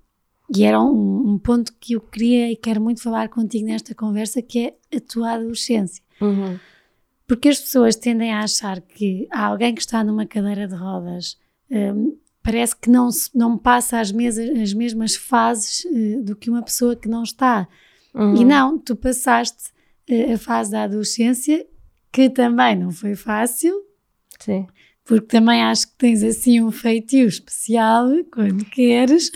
e 0.55 0.65
era 0.65 0.81
um, 0.81 1.31
um, 1.31 1.39
ponto 1.39 1.73
que 1.79 1.93
eu 1.93 2.01
queria 2.01 2.51
e 2.51 2.57
quero 2.57 2.81
muito 2.81 3.03
falar 3.03 3.29
contigo 3.29 3.67
nesta 3.67 3.95
conversa, 3.95 4.43
que 4.43 4.67
é 4.67 4.97
a 4.97 5.01
tua 5.01 5.33
adolescência. 5.33 6.03
Uhum. 6.21 6.59
Porque 7.27 7.49
as 7.49 7.61
pessoas 7.61 7.95
tendem 7.95 8.33
a 8.33 8.41
achar 8.41 8.81
que 8.81 9.29
há 9.31 9.47
alguém 9.47 9.73
que 9.73 9.81
está 9.81 10.03
numa 10.03 10.27
cadeira 10.27 10.67
de 10.67 10.75
rodas 10.75 11.39
um, 11.71 12.17
parece 12.43 12.75
que 12.77 12.91
não, 12.91 13.09
não 13.35 13.57
passa 13.57 14.01
as, 14.01 14.13
mesas, 14.13 14.49
as 14.59 14.73
mesmas 14.73 15.17
fases 15.17 15.85
uh, 15.85 16.23
do 16.23 16.37
que 16.37 16.51
uma 16.51 16.63
pessoa 16.63 16.97
que 16.97 17.09
não 17.09 17.23
está. 17.23 17.69
Uhum. 18.15 18.37
E 18.37 18.45
não, 18.45 18.79
tu 18.79 18.97
passaste 18.97 19.71
uh, 20.11 20.35
a 20.35 20.39
fase 20.39 20.71
da 20.71 20.85
adolescência, 20.85 21.67
que 22.13 22.29
também 22.31 22.77
não 22.77 22.91
foi 22.91 23.15
fácil. 23.15 23.75
Sim. 24.39 24.67
Porque 25.05 25.27
também 25.27 25.63
acho 25.63 25.89
que 25.89 25.95
tens 25.97 26.23
assim 26.23 26.63
um 26.63 26.71
feitio 26.71 27.27
especial 27.27 28.09
quando 28.33 28.65
queres. 28.65 29.31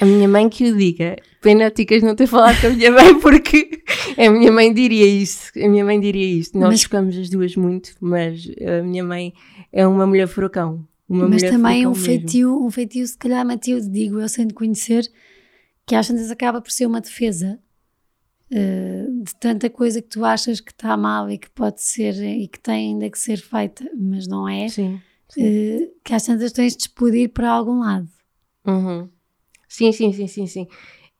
A 0.00 0.04
minha 0.04 0.28
mãe 0.28 0.48
que 0.48 0.70
o 0.70 0.76
diga. 0.76 1.16
Pena 1.40 1.70
Ticas 1.70 2.02
não 2.02 2.14
ter 2.14 2.26
falado 2.26 2.60
com 2.60 2.68
a 2.68 2.70
minha 2.70 2.90
mãe, 2.90 3.18
porque 3.20 3.82
a 4.16 4.30
minha 4.30 4.50
mãe 4.50 4.72
diria 4.72 5.06
isso. 5.06 5.50
A 5.56 5.68
minha 5.68 5.84
mãe 5.84 6.00
diria 6.00 6.24
isto. 6.24 6.58
Nós 6.58 6.70
mas... 6.70 6.82
ficamos 6.82 7.18
as 7.18 7.28
duas 7.28 7.56
muito, 7.56 7.90
mas 8.00 8.48
a 8.64 8.82
minha 8.82 9.04
mãe 9.04 9.32
é 9.72 9.86
uma 9.86 10.06
mulher 10.06 10.28
furacão. 10.28 10.86
Uma 11.12 11.28
Mas 11.28 11.42
também 11.42 11.86
um 11.86 11.94
feitio, 11.94 12.64
um 12.64 12.70
feitio, 12.70 13.06
se 13.06 13.18
calhar, 13.18 13.44
Matilde, 13.44 13.86
digo 13.86 14.18
eu, 14.18 14.26
sem 14.30 14.48
conhecer, 14.48 15.06
que 15.84 15.94
às 15.94 16.08
vezes 16.08 16.30
acaba 16.30 16.58
por 16.62 16.70
ser 16.70 16.86
uma 16.86 17.02
defesa 17.02 17.60
uh, 18.50 19.22
de 19.22 19.34
tanta 19.38 19.68
coisa 19.68 20.00
que 20.00 20.08
tu 20.08 20.24
achas 20.24 20.58
que 20.58 20.72
está 20.72 20.96
mal 20.96 21.28
e 21.28 21.36
que 21.36 21.50
pode 21.50 21.82
ser 21.82 22.14
e 22.14 22.48
que 22.48 22.58
tem 22.58 22.94
ainda 22.94 23.10
que 23.10 23.18
ser 23.18 23.36
feita, 23.36 23.84
mas 23.94 24.26
não 24.26 24.48
é. 24.48 24.70
Sim. 24.70 25.02
sim. 25.28 25.42
Uh, 25.44 25.92
que 26.02 26.14
às 26.14 26.24
tantas 26.24 26.50
tens 26.50 26.74
de 26.74 26.84
explodir 26.84 27.28
para 27.28 27.50
algum 27.50 27.80
lado. 27.80 28.08
Uhum. 28.66 29.06
Sim, 29.68 29.92
sim, 29.92 30.14
sim, 30.14 30.26
sim, 30.26 30.46
sim. 30.46 30.66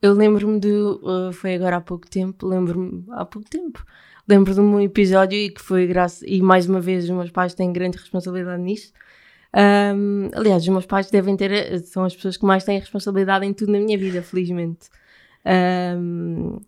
Eu 0.01 0.15
lembro-me 0.15 0.59
de. 0.59 0.73
Uh, 0.73 1.35
foi 1.35 1.55
agora 1.55 1.77
há 1.77 1.81
pouco 1.83 2.09
tempo, 2.09 2.47
lembro-me. 2.47 3.05
Há 3.11 3.27
pouco 3.27 3.47
tempo. 3.47 3.85
Lembro 4.27 4.55
de 4.55 4.61
um 4.61 4.81
episódio 4.81 5.37
e 5.37 5.51
que 5.51 5.61
foi 5.61 5.87
graça. 5.87 6.27
E 6.27 6.41
mais 6.41 6.67
uma 6.67 6.81
vez, 6.81 7.05
os 7.05 7.11
meus 7.11 7.31
pais 7.31 7.53
têm 7.53 7.71
grande 7.71 7.99
responsabilidade 7.99 8.63
nisso 8.63 8.91
um, 9.55 10.31
aliás, 10.33 10.63
os 10.63 10.69
meus 10.69 10.87
pais 10.87 11.11
devem 11.11 11.37
ter, 11.37 11.81
são 11.81 12.05
as 12.05 12.15
pessoas 12.15 12.37
que 12.37 12.47
mais 12.47 12.65
têm 12.65 12.79
responsabilidade 12.79 13.45
em 13.45 13.53
tudo 13.53 13.73
na 13.73 13.79
minha 13.79 13.99
vida, 13.99 14.23
felizmente. 14.23 14.89
Um, 15.45 16.59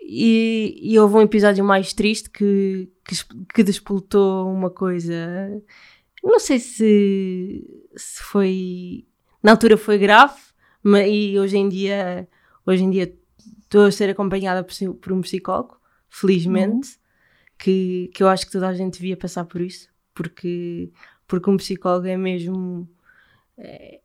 e, 0.00 0.78
e, 0.82 0.98
houve 0.98 1.16
um 1.16 1.22
episódio 1.22 1.64
mais 1.64 1.92
triste 1.92 2.30
que, 2.30 2.88
que, 3.04 3.16
que 3.54 3.62
despoltou 3.62 4.52
uma 4.52 4.70
coisa. 4.70 5.14
Não 6.22 6.38
sei 6.38 6.58
se, 6.58 7.64
se 7.96 8.22
foi. 8.22 9.06
Na 9.42 9.52
altura 9.52 9.76
foi 9.76 9.98
grave, 9.98 10.38
mas, 10.82 11.08
e 11.08 11.38
hoje 11.38 11.56
em 11.56 11.68
dia, 11.68 12.28
hoje 12.66 12.84
em 12.84 12.90
dia 12.90 13.16
estou 13.62 13.84
a 13.86 13.90
ser 13.90 14.10
acompanhada 14.10 14.62
por, 14.62 14.94
por 14.94 15.12
um 15.12 15.22
psicólogo, 15.22 15.80
felizmente, 16.08 16.88
uhum. 16.88 16.94
que, 17.58 18.10
que 18.14 18.22
eu 18.22 18.28
acho 18.28 18.46
que 18.46 18.52
toda 18.52 18.68
a 18.68 18.74
gente 18.74 18.94
devia 18.94 19.16
passar 19.16 19.44
por 19.44 19.60
isso, 19.60 19.88
porque 20.14 20.92
porque 21.32 21.48
um 21.48 21.56
psicólogo 21.56 22.06
é 22.06 22.14
mesmo. 22.14 22.86
É, 23.56 24.00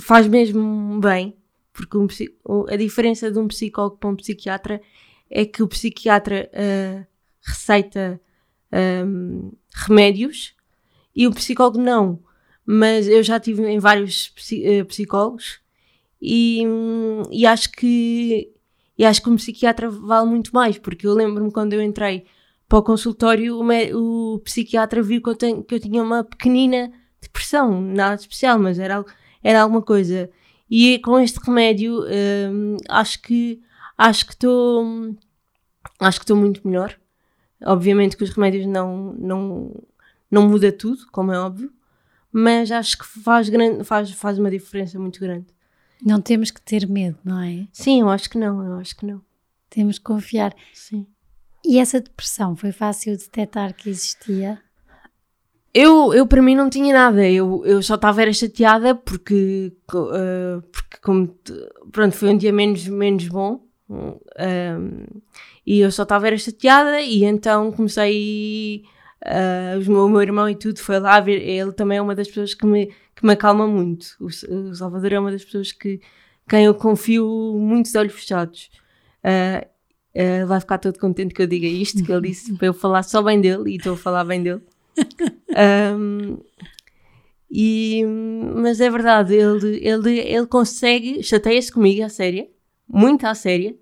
faz 0.00 0.26
mesmo 0.26 0.98
bem, 0.98 1.36
porque 1.74 1.98
um, 1.98 2.06
a 2.70 2.74
diferença 2.74 3.30
de 3.30 3.38
um 3.38 3.46
psicólogo 3.48 3.98
para 3.98 4.08
um 4.08 4.16
psiquiatra 4.16 4.80
é 5.28 5.44
que 5.44 5.62
o 5.62 5.68
psiquiatra 5.68 6.50
uh, 6.54 7.06
receita 7.42 8.18
um, 9.04 9.52
remédios 9.74 10.54
e 11.14 11.26
o 11.26 11.34
psicólogo 11.34 11.78
não. 11.78 12.18
Mas 12.64 13.06
eu 13.06 13.22
já 13.22 13.38
tive 13.38 13.62
em 13.66 13.78
vários 13.78 14.28
uh, 14.28 14.86
psicólogos 14.86 15.60
e, 16.22 16.62
e 17.30 17.44
acho 17.44 17.70
que 17.72 18.50
e 18.96 19.04
acho 19.04 19.22
que 19.22 19.28
um 19.28 19.36
psiquiatra 19.36 19.90
vale 19.90 20.30
muito 20.30 20.50
mais, 20.54 20.78
porque 20.78 21.06
eu 21.06 21.12
lembro-me 21.12 21.52
quando 21.52 21.74
eu 21.74 21.82
entrei 21.82 22.24
para 22.68 22.78
o 22.78 22.82
consultório, 22.82 23.56
o, 23.56 24.34
o 24.34 24.38
psiquiatra 24.40 25.02
viu 25.02 25.22
que 25.22 25.30
eu, 25.30 25.34
tenho, 25.34 25.64
que 25.64 25.74
eu 25.74 25.80
tinha 25.80 26.02
uma 26.02 26.22
pequenina 26.22 26.92
depressão, 27.20 27.80
nada 27.80 28.20
especial, 28.20 28.58
mas 28.58 28.78
era, 28.78 29.04
era 29.42 29.62
alguma 29.62 29.82
coisa. 29.82 30.30
E 30.70 30.98
com 30.98 31.18
este 31.18 31.38
remédio, 31.38 32.04
hum, 32.04 32.76
acho 32.88 33.22
que 33.22 33.60
acho 33.96 34.26
que 34.26 34.32
estou 34.32 35.16
acho 35.98 36.18
que 36.18 36.24
estou 36.24 36.36
muito 36.36 36.66
melhor. 36.66 36.94
Obviamente 37.64 38.16
que 38.16 38.22
os 38.22 38.30
remédios 38.30 38.66
não, 38.66 39.14
não, 39.14 39.84
não 40.30 40.48
muda 40.48 40.70
tudo, 40.70 41.06
como 41.10 41.32
é 41.32 41.40
óbvio, 41.40 41.72
mas 42.30 42.70
acho 42.70 42.98
que 42.98 43.06
faz, 43.06 43.48
grande, 43.48 43.82
faz, 43.82 44.10
faz 44.12 44.38
uma 44.38 44.50
diferença 44.50 44.98
muito 44.98 45.18
grande. 45.18 45.46
Não 46.04 46.20
temos 46.20 46.50
que 46.52 46.60
ter 46.60 46.86
medo, 46.86 47.18
não 47.24 47.40
é? 47.40 47.66
Sim, 47.72 48.02
eu 48.02 48.08
acho 48.08 48.30
que 48.30 48.38
não, 48.38 48.64
eu 48.64 48.74
acho 48.74 48.96
que 48.96 49.04
não. 49.04 49.20
Temos 49.68 49.98
que 49.98 50.04
confiar. 50.04 50.54
Sim. 50.72 51.06
E 51.64 51.78
essa 51.78 52.00
depressão 52.00 52.56
foi 52.56 52.72
fácil 52.72 53.16
detectar 53.16 53.74
que 53.74 53.90
existia? 53.90 54.60
Eu, 55.74 56.14
eu 56.14 56.26
para 56.26 56.42
mim 56.42 56.54
não 56.54 56.70
tinha 56.70 56.94
nada, 56.94 57.28
eu, 57.28 57.62
eu 57.64 57.82
só 57.82 57.96
estava 57.96 58.22
era 58.22 58.32
chateada 58.32 58.94
porque, 58.94 59.72
uh, 59.92 60.62
porque 60.72 60.96
como, 61.02 61.38
pronto, 61.92 62.16
foi 62.16 62.30
um 62.30 62.36
dia 62.36 62.52
menos, 62.52 62.88
menos 62.88 63.28
bom 63.28 63.60
e 65.66 65.80
eu 65.80 65.90
só 65.90 66.02
estava 66.02 66.26
era 66.26 66.38
chateada 66.38 67.00
e 67.00 67.24
então 67.24 67.70
comecei, 67.70 68.82
uh, 69.24 69.90
o 69.90 70.08
meu 70.08 70.22
irmão 70.22 70.48
e 70.48 70.54
tudo 70.54 70.78
foi 70.80 70.98
lá 70.98 71.20
ver, 71.20 71.40
ele 71.42 71.72
também 71.72 71.98
é 71.98 72.02
uma 72.02 72.14
das 72.14 72.28
pessoas 72.28 72.54
que 72.54 72.66
me, 72.66 72.86
que 73.14 73.24
me 73.24 73.32
acalma 73.32 73.66
muito, 73.66 74.16
o, 74.20 74.26
o 74.26 74.74
Salvador 74.74 75.12
é 75.12 75.20
uma 75.20 75.30
das 75.30 75.44
pessoas 75.44 75.70
que 75.70 76.00
quem 76.48 76.64
eu 76.64 76.74
confio 76.74 77.54
muito 77.58 77.90
de 77.90 77.98
olhos 77.98 78.14
fechados. 78.14 78.70
Uh, 79.22 79.68
uh, 80.18 80.46
vai 80.46 80.60
ficar 80.60 80.78
todo 80.78 80.98
contente 80.98 81.32
que 81.32 81.40
eu 81.40 81.46
diga 81.46 81.66
isto, 81.66 82.04
que 82.04 82.12
ele 82.12 82.28
disse 82.28 82.52
para 82.54 82.66
eu 82.66 82.74
falar 82.74 83.02
só 83.04 83.22
bem 83.22 83.40
dele 83.40 83.70
e 83.70 83.76
estou 83.76 83.94
a 83.94 83.96
falar 83.96 84.24
bem 84.24 84.42
dele. 84.42 84.60
Um, 85.58 86.38
e, 87.50 88.04
mas 88.54 88.80
é 88.80 88.90
verdade, 88.90 89.34
ele, 89.34 89.80
ele, 89.82 90.18
ele 90.18 90.46
consegue, 90.46 91.22
chateia-se 91.22 91.72
comigo 91.72 92.04
à 92.04 92.08
séria, 92.08 92.46
muito 92.86 93.26
à 93.26 93.34
séria. 93.34 93.74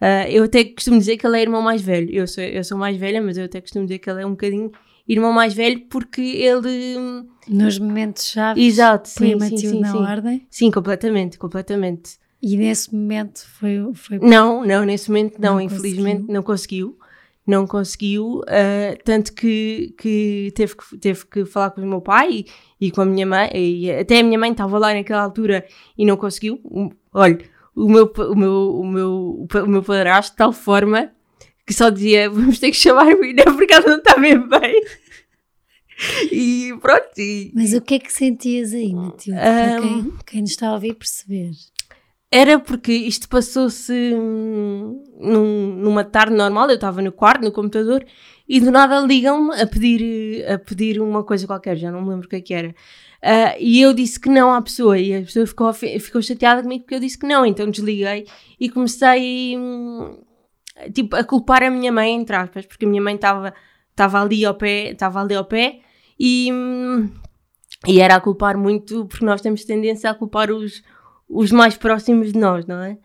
Uh, 0.00 0.28
eu 0.28 0.44
até 0.44 0.64
costumo 0.64 0.98
dizer 0.98 1.16
que 1.16 1.26
ele 1.26 1.38
é 1.38 1.42
irmão 1.42 1.62
mais 1.62 1.82
velho. 1.82 2.10
Eu 2.10 2.26
sou, 2.26 2.44
eu 2.44 2.62
sou 2.62 2.76
mais 2.76 2.96
velha, 2.96 3.20
mas 3.20 3.38
eu 3.38 3.46
até 3.46 3.60
costumo 3.60 3.86
dizer 3.86 3.98
que 3.98 4.10
ele 4.10 4.22
é 4.22 4.26
um 4.26 4.32
bocadinho 4.32 4.70
irmão 5.08 5.32
mais 5.32 5.52
velho 5.52 5.80
porque 5.88 6.20
ele. 6.20 7.26
Nos 7.48 7.78
momentos 7.78 8.26
chave. 8.26 8.64
Exato, 8.64 9.08
sim, 9.08 9.38
sim, 9.40 9.56
sim, 9.56 9.80
na 9.80 9.92
sim. 9.92 9.98
ordem. 9.98 10.46
Sim, 10.50 10.70
completamente, 10.70 11.38
completamente. 11.38 12.19
E 12.42 12.56
nesse 12.56 12.94
momento 12.94 13.46
foi. 13.58 13.78
foi... 13.94 14.18
Não, 14.18 14.64
não, 14.64 14.84
nesse 14.84 15.08
momento 15.08 15.38
não, 15.38 15.54
não 15.54 15.60
infelizmente 15.60 16.20
conseguiu. 16.20 16.34
não 16.34 16.42
conseguiu. 16.42 16.98
Não 17.46 17.66
conseguiu, 17.66 18.40
uh, 18.42 19.02
tanto 19.02 19.32
que, 19.32 19.92
que, 19.98 20.52
teve 20.54 20.76
que 20.76 20.98
teve 20.98 21.26
que 21.26 21.44
falar 21.44 21.70
com 21.70 21.80
o 21.80 21.86
meu 21.86 22.00
pai 22.00 22.30
e, 22.30 22.46
e 22.80 22.90
com 22.92 23.00
a 23.00 23.04
minha 23.04 23.26
mãe, 23.26 23.50
e 23.52 23.90
até 23.90 24.20
a 24.20 24.22
minha 24.22 24.38
mãe 24.38 24.52
estava 24.52 24.78
lá 24.78 24.94
naquela 24.94 25.22
altura 25.22 25.66
e 25.98 26.04
não 26.04 26.16
conseguiu. 26.16 26.60
Olha, 27.12 27.38
o 27.74 27.88
meu, 27.88 28.04
o 28.04 28.36
meu, 28.36 28.80
o 28.80 28.86
meu, 28.86 29.46
o 29.64 29.66
meu 29.66 29.82
padrasto 29.82 30.32
de 30.32 30.36
tal 30.36 30.52
forma 30.52 31.10
que 31.66 31.74
só 31.74 31.88
dizia 31.88 32.28
vamos 32.30 32.58
ter 32.58 32.70
que 32.70 32.76
chamar 32.76 33.08
a 33.08 33.16
menina 33.16 33.44
porque 33.56 33.72
ela 33.72 33.86
não 33.86 33.98
está 33.98 34.16
bem 34.16 34.38
bem. 34.48 34.82
e 36.30 36.74
pronto. 36.80 37.10
E, 37.18 37.52
Mas 37.54 37.72
o 37.72 37.80
que 37.80 37.94
é 37.94 37.98
que 37.98 38.12
sentias 38.12 38.72
aí, 38.74 38.92
Matilde? 38.94 39.38
Um, 39.38 39.42
para 39.42 39.80
quem, 39.80 40.12
quem 40.26 40.40
nos 40.42 40.50
está 40.50 40.68
a 40.68 40.74
ouvir 40.74 40.94
perceber. 40.94 41.50
Era 42.32 42.60
porque 42.60 42.92
isto 42.92 43.28
passou-se 43.28 43.92
hum, 43.92 45.02
num, 45.18 45.74
numa 45.74 46.04
tarde 46.04 46.34
normal, 46.34 46.68
eu 46.68 46.76
estava 46.76 47.02
no 47.02 47.10
quarto, 47.10 47.42
no 47.42 47.50
computador, 47.50 48.06
e 48.48 48.60
do 48.60 48.70
nada 48.70 49.00
ligam-me 49.00 49.60
a 49.60 49.66
pedir, 49.66 50.48
a 50.48 50.56
pedir 50.56 51.00
uma 51.00 51.24
coisa 51.24 51.46
qualquer, 51.46 51.76
já 51.76 51.90
não 51.90 52.02
me 52.02 52.10
lembro 52.10 52.26
o 52.26 52.28
que, 52.30 52.36
é 52.36 52.40
que 52.40 52.54
era. 52.54 52.68
Uh, 52.68 53.56
e 53.58 53.80
eu 53.80 53.92
disse 53.92 54.18
que 54.18 54.28
não 54.28 54.54
à 54.54 54.62
pessoa, 54.62 54.96
e 54.96 55.14
a 55.14 55.20
pessoa 55.22 55.44
ficou, 55.44 55.72
ficou 55.74 56.22
chateada 56.22 56.62
comigo 56.62 56.84
porque 56.84 56.94
eu 56.94 57.00
disse 57.00 57.18
que 57.18 57.26
não, 57.26 57.44
então 57.44 57.68
desliguei 57.68 58.26
e 58.60 58.70
comecei 58.70 59.58
hum, 59.58 60.16
tipo, 60.94 61.16
a 61.16 61.24
culpar 61.24 61.64
a 61.64 61.70
minha 61.70 61.90
mãe, 61.90 62.14
entre 62.14 62.36
aspas, 62.36 62.64
porque 62.64 62.84
a 62.84 62.88
minha 62.88 63.02
mãe 63.02 63.16
estava 63.16 63.52
ali 64.20 64.44
ao 64.44 64.54
pé, 64.54 64.92
estava 64.92 65.20
ali 65.20 65.34
ao 65.34 65.44
pé, 65.44 65.80
e, 66.18 66.48
hum, 66.52 67.10
e 67.88 68.00
era 68.00 68.14
a 68.14 68.20
culpar 68.20 68.56
muito, 68.56 69.06
porque 69.06 69.24
nós 69.24 69.40
temos 69.40 69.64
tendência 69.64 70.08
a 70.08 70.14
culpar 70.14 70.52
os 70.52 70.82
os 71.30 71.52
mais 71.52 71.76
próximos 71.76 72.32
de 72.32 72.38
nós, 72.38 72.66
não 72.66 72.82
é? 72.82 72.98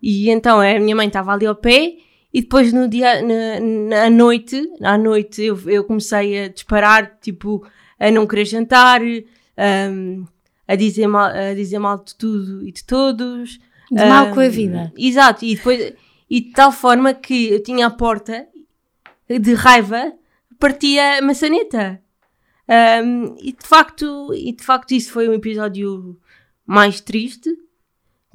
E 0.00 0.30
então 0.30 0.60
a 0.60 0.78
minha 0.78 0.94
mãe 0.94 1.08
estava 1.08 1.32
ali 1.32 1.46
ao 1.46 1.56
pé 1.56 1.96
e 2.32 2.40
depois 2.40 2.72
no 2.72 2.88
dia, 2.88 3.22
na, 3.22 3.60
na 3.60 4.10
noite, 4.10 4.70
à 4.82 4.96
noite 4.96 5.42
eu, 5.42 5.58
eu 5.66 5.84
comecei 5.84 6.44
a 6.44 6.48
disparar, 6.48 7.18
tipo, 7.20 7.66
a 7.98 8.10
não 8.10 8.26
querer 8.26 8.44
jantar, 8.44 9.00
um, 9.02 10.24
a, 10.66 10.74
dizer 10.74 11.06
mal, 11.06 11.26
a 11.26 11.54
dizer 11.54 11.78
mal 11.78 12.02
de 12.02 12.14
tudo 12.14 12.66
e 12.66 12.72
de 12.72 12.84
todos. 12.84 13.58
De 13.90 14.02
um, 14.02 14.08
mal 14.08 14.32
com 14.32 14.40
a 14.40 14.48
vida. 14.48 14.92
Exato, 14.96 15.44
e 15.44 15.54
depois, 15.54 15.94
e 16.28 16.40
de 16.40 16.50
tal 16.50 16.72
forma 16.72 17.14
que 17.14 17.50
eu 17.50 17.62
tinha 17.62 17.86
a 17.86 17.90
porta 17.90 18.46
de 19.28 19.54
raiva, 19.54 20.12
partia 20.58 21.18
a 21.18 21.22
maçaneta. 21.22 22.00
Um, 22.68 23.36
e 23.40 23.52
de 23.52 23.66
facto, 23.66 24.32
e 24.34 24.52
de 24.52 24.64
facto 24.64 24.92
isso 24.92 25.12
foi 25.12 25.28
um 25.28 25.34
episódio 25.34 26.18
mais 26.66 27.00
triste, 27.00 27.50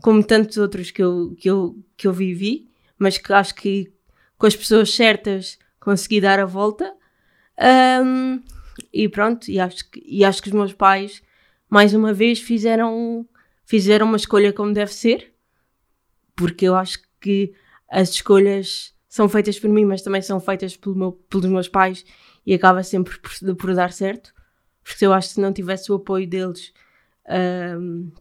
como 0.02 0.24
tantos 0.24 0.58
outros 0.58 0.92
que 0.92 1.02
eu, 1.02 1.36
que 1.38 1.50
eu, 1.50 1.78
que 1.98 2.08
eu 2.08 2.14
vivi, 2.14 2.70
mas 2.98 3.18
que 3.18 3.34
acho 3.34 3.56
que 3.56 3.92
com 4.38 4.46
as 4.48 4.56
pessoas 4.56 4.94
certas 4.94 5.58
consegui 5.80 6.22
dar 6.22 6.40
a 6.40 6.46
volta. 6.46 6.94
Um, 8.04 8.42
e 8.94 9.10
pronto, 9.10 9.50
e 9.50 9.60
acho, 9.60 9.90
que, 9.90 10.02
e 10.06 10.24
acho 10.24 10.42
que 10.42 10.50
os 10.50 10.54
meus 10.54 10.74
pais, 10.74 11.22
mais 11.70 11.94
uma 11.94 12.14
vez, 12.14 12.40
fizeram, 12.40 13.28
fizeram 13.66 14.06
uma 14.06 14.18
escolha 14.18 14.54
como 14.54 14.74
deve 14.74 14.94
ser, 14.94 15.34
porque 16.36 16.66
eu 16.66 16.76
acho 16.76 17.00
que 17.20 17.54
as 17.90 18.10
escolhas 18.10 18.94
são 19.10 19.28
feitas 19.28 19.60
por 19.60 19.70
mim, 19.70 19.84
mas 19.84 20.02
também 20.02 20.22
são 20.22 20.40
feitas 20.40 20.78
pelo 20.78 20.96
meu, 20.96 21.12
pelos 21.12 21.48
meus 21.48 21.68
pais 21.68 22.06
e 22.46 22.54
acaba 22.54 22.84
sempre 22.84 23.18
por, 23.20 23.56
por 23.56 23.76
dar 23.76 23.92
certo. 23.92 24.34
Porque 24.84 25.06
eu 25.06 25.12
acho 25.12 25.30
que 25.30 25.34
se 25.36 25.42
não 25.42 25.52
tivesse 25.52 25.92
o 25.92 25.96
apoio 25.96 26.28
deles, 26.28 26.72
um, 27.30 28.12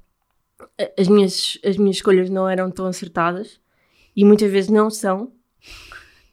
as, 0.98 1.08
minhas, 1.08 1.58
as 1.64 1.76
minhas 1.76 1.96
escolhas 1.96 2.30
não 2.30 2.48
eram 2.48 2.70
tão 2.70 2.86
acertadas 2.86 3.60
e 4.14 4.24
muitas 4.24 4.50
vezes 4.50 4.70
não 4.70 4.90
são. 4.90 5.32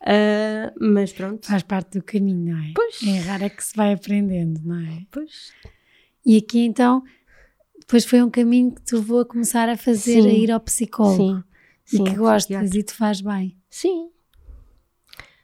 Uh, 0.02 0.72
mas 0.80 1.12
pronto. 1.14 1.48
Faz 1.48 1.64
parte 1.64 1.98
do 1.98 2.04
caminho, 2.04 2.54
não 2.54 2.64
é? 2.64 2.72
Pois. 2.76 3.02
É 3.08 3.20
raro 3.20 3.46
é 3.46 3.50
que 3.50 3.64
se 3.64 3.76
vai 3.76 3.94
aprendendo, 3.94 4.62
não 4.64 4.80
é? 4.80 5.06
Pois. 5.12 5.52
E 6.26 6.38
aqui 6.38 6.60
então, 6.60 7.04
depois 7.80 8.06
foi 8.06 8.22
um 8.22 8.30
caminho 8.30 8.74
que 8.74 8.82
te 8.82 8.96
levou 8.96 9.20
a 9.20 9.26
começar 9.26 9.70
a 9.70 9.78
fazer, 9.78 10.22
Sim. 10.22 10.28
a 10.28 10.34
ir 10.34 10.52
ao 10.52 10.60
psicólogo. 10.60 11.38
Sim. 11.38 11.44
E 11.94 11.98
Sim, 11.98 12.04
que 12.04 12.16
gostas 12.16 12.74
e 12.74 12.82
te 12.82 12.94
faz 12.94 13.22
bem. 13.22 13.56
Sim. 13.70 14.10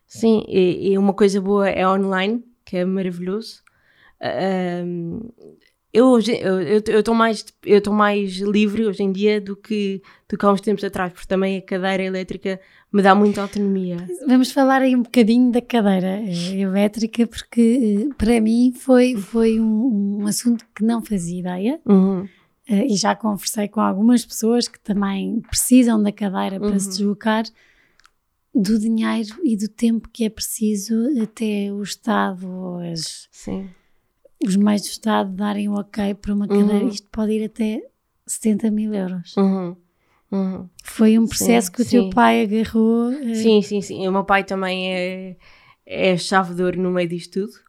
Sim, 0.08 0.44
e, 0.48 0.91
e, 0.91 0.98
uma 0.98 1.13
coisa 1.13 1.39
boa 1.39 1.70
é 1.70 1.88
online, 1.88 2.44
que 2.65 2.78
é 2.78 2.84
maravilhoso. 2.84 3.63
Uh, 4.20 5.34
eu 5.93 6.08
hoje 6.08 6.39
eu 6.41 6.99
estou 6.99 7.13
mais 7.13 7.45
eu 7.65 7.80
estou 7.80 7.93
mais 7.93 8.38
livre 8.38 8.86
hoje 8.86 9.04
em 9.04 9.12
dia 9.12 9.41
do 9.41 9.56
que 9.56 10.01
do 10.30 10.38
que 10.38 10.45
há 10.45 10.51
uns 10.51 10.62
tempos 10.62 10.84
atrás 10.84 11.12
porque 11.12 11.27
também 11.27 11.58
a 11.58 11.62
cadeira 11.62 12.04
elétrica 12.04 12.60
me 12.91 13.01
dá 13.01 13.13
muita 13.13 13.41
autonomia 13.41 13.97
vamos 14.25 14.51
falar 14.51 14.82
aí 14.82 14.95
um 14.95 15.04
bocadinho 15.04 15.51
da 15.51 15.62
cadeira 15.62 16.21
eh, 16.21 16.60
elétrica 16.60 17.27
porque 17.27 18.08
eh, 18.10 18.13
para 18.17 18.39
mim 18.39 18.73
foi 18.73 19.15
foi 19.15 19.60
um, 19.60 20.21
um 20.21 20.27
assunto 20.27 20.65
que 20.73 20.84
não 20.84 21.01
fazia 21.04 21.39
ideia 21.39 21.80
uhum. 21.86 22.27
Eh, 22.69 22.93
e 22.93 22.95
já 22.95 23.15
conversei 23.15 23.67
com 23.67 23.82
algumas 23.82 24.23
pessoas 24.23 24.67
que 24.67 24.80
também 24.80 25.41
precisam 25.49 26.01
da 26.01 26.12
cadeira 26.12 26.60
para 26.60 26.69
uhum. 26.69 26.80
se 26.80 26.89
deslocar 26.89 27.43
do 28.54 28.77
dinheiro 28.77 29.36
e 29.43 29.58
do 29.58 29.67
tempo 29.67 30.08
que 30.13 30.25
é 30.25 30.30
preciso 30.30 30.93
até 31.21 31.73
o 31.73 31.82
Estado 31.82 32.47
ou 32.47 32.77
as 32.77 33.27
Sim 33.32 33.67
os 34.45 34.56
meios 34.56 34.82
do 34.84 34.88
Estado 34.88 35.32
darem 35.32 35.69
o 35.69 35.73
ok 35.73 36.13
para 36.15 36.34
uma 36.34 36.47
cadeira, 36.47 36.86
uhum. 36.86 36.89
isto 36.89 37.08
pode 37.12 37.32
ir 37.34 37.45
até 37.45 37.82
70 38.25 38.71
mil 38.71 38.93
euros. 38.93 39.36
Uhum. 39.38 39.75
Uhum. 40.32 40.69
Foi 40.84 41.19
um 41.19 41.27
processo 41.27 41.67
sim, 41.67 41.73
que 41.73 41.82
o 41.82 41.86
sim. 41.86 41.89
teu 41.91 42.10
pai 42.10 42.43
agarrou. 42.43 43.10
Uh... 43.10 43.36
Sim, 43.36 43.62
sim, 43.62 43.82
sim. 43.82 44.08
O 44.08 44.12
meu 44.12 44.23
pai 44.23 44.43
também 44.43 44.93
é, 44.93 45.38
é 45.86 46.17
chave 46.17 46.54
de 46.54 46.63
ouro 46.63 46.82
no 46.82 46.91
meio 46.91 47.10
disto 47.10 47.41
tudo, 47.41 47.60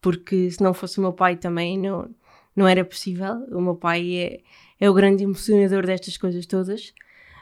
porque 0.00 0.50
se 0.50 0.62
não 0.62 0.74
fosse 0.74 0.98
o 0.98 1.00
meu 1.00 1.12
pai 1.12 1.36
também 1.36 1.78
não, 1.78 2.10
não 2.56 2.66
era 2.66 2.84
possível. 2.84 3.34
O 3.52 3.60
meu 3.60 3.76
pai 3.76 4.16
é, 4.16 4.40
é 4.80 4.90
o 4.90 4.94
grande 4.94 5.22
emocionador 5.22 5.86
destas 5.86 6.16
coisas 6.16 6.44
todas. 6.44 6.92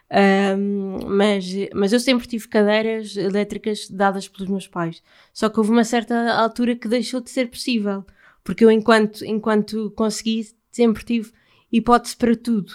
Um, 0.08 0.98
mas, 1.08 1.46
mas 1.74 1.92
eu 1.92 1.98
sempre 1.98 2.28
tive 2.28 2.46
cadeiras 2.46 3.16
elétricas 3.16 3.88
dadas 3.88 4.28
pelos 4.28 4.48
meus 4.48 4.68
pais. 4.68 5.02
Só 5.32 5.48
que 5.48 5.58
houve 5.58 5.70
uma 5.70 5.84
certa 5.84 6.32
altura 6.34 6.76
que 6.76 6.86
deixou 6.86 7.20
de 7.20 7.30
ser 7.30 7.48
possível. 7.48 8.04
Porque 8.46 8.64
eu, 8.64 8.70
enquanto, 8.70 9.24
enquanto 9.24 9.90
consegui, 9.90 10.46
sempre 10.70 11.04
tive 11.04 11.32
hipótese 11.70 12.16
para 12.16 12.36
tudo. 12.36 12.72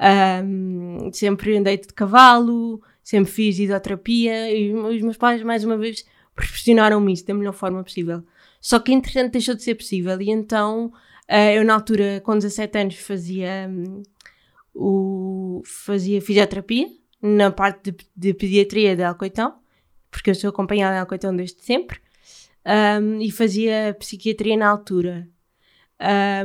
Um, 0.00 1.10
sempre 1.12 1.56
andei 1.56 1.76
de 1.76 1.88
cavalo, 1.88 2.80
sempre 3.02 3.32
fiz 3.32 3.58
hidroterapia 3.58 4.56
e 4.56 4.72
os 4.72 5.02
meus 5.02 5.16
pais, 5.16 5.42
mais 5.42 5.64
uma 5.64 5.76
vez, 5.76 6.06
proporcionaram-me 6.32 7.12
isso 7.12 7.26
da 7.26 7.34
melhor 7.34 7.54
forma 7.54 7.82
possível. 7.82 8.22
Só 8.60 8.78
que, 8.78 8.92
entretanto, 8.92 9.32
deixou 9.32 9.56
de 9.56 9.64
ser 9.64 9.74
possível 9.74 10.20
e 10.22 10.30
então 10.30 10.92
uh, 11.28 11.50
eu, 11.52 11.64
na 11.64 11.74
altura, 11.74 12.20
com 12.24 12.34
17 12.34 12.78
anos, 12.78 12.94
fazia, 12.94 13.68
um, 13.68 14.02
o, 14.72 15.60
fazia 15.64 16.22
fisioterapia 16.22 16.86
na 17.20 17.50
parte 17.50 17.90
de, 17.90 17.96
de 18.16 18.32
pediatria 18.32 18.94
de 18.94 19.02
Alcoitão, 19.02 19.58
porque 20.08 20.30
eu 20.30 20.36
sou 20.36 20.50
acompanhada 20.50 20.96
em 20.96 21.00
Alcoitão 21.00 21.34
desde 21.34 21.60
sempre, 21.64 22.00
um, 22.68 23.20
e 23.20 23.30
fazia 23.30 23.96
psiquiatria 23.98 24.56
na 24.56 24.68
altura. 24.68 25.28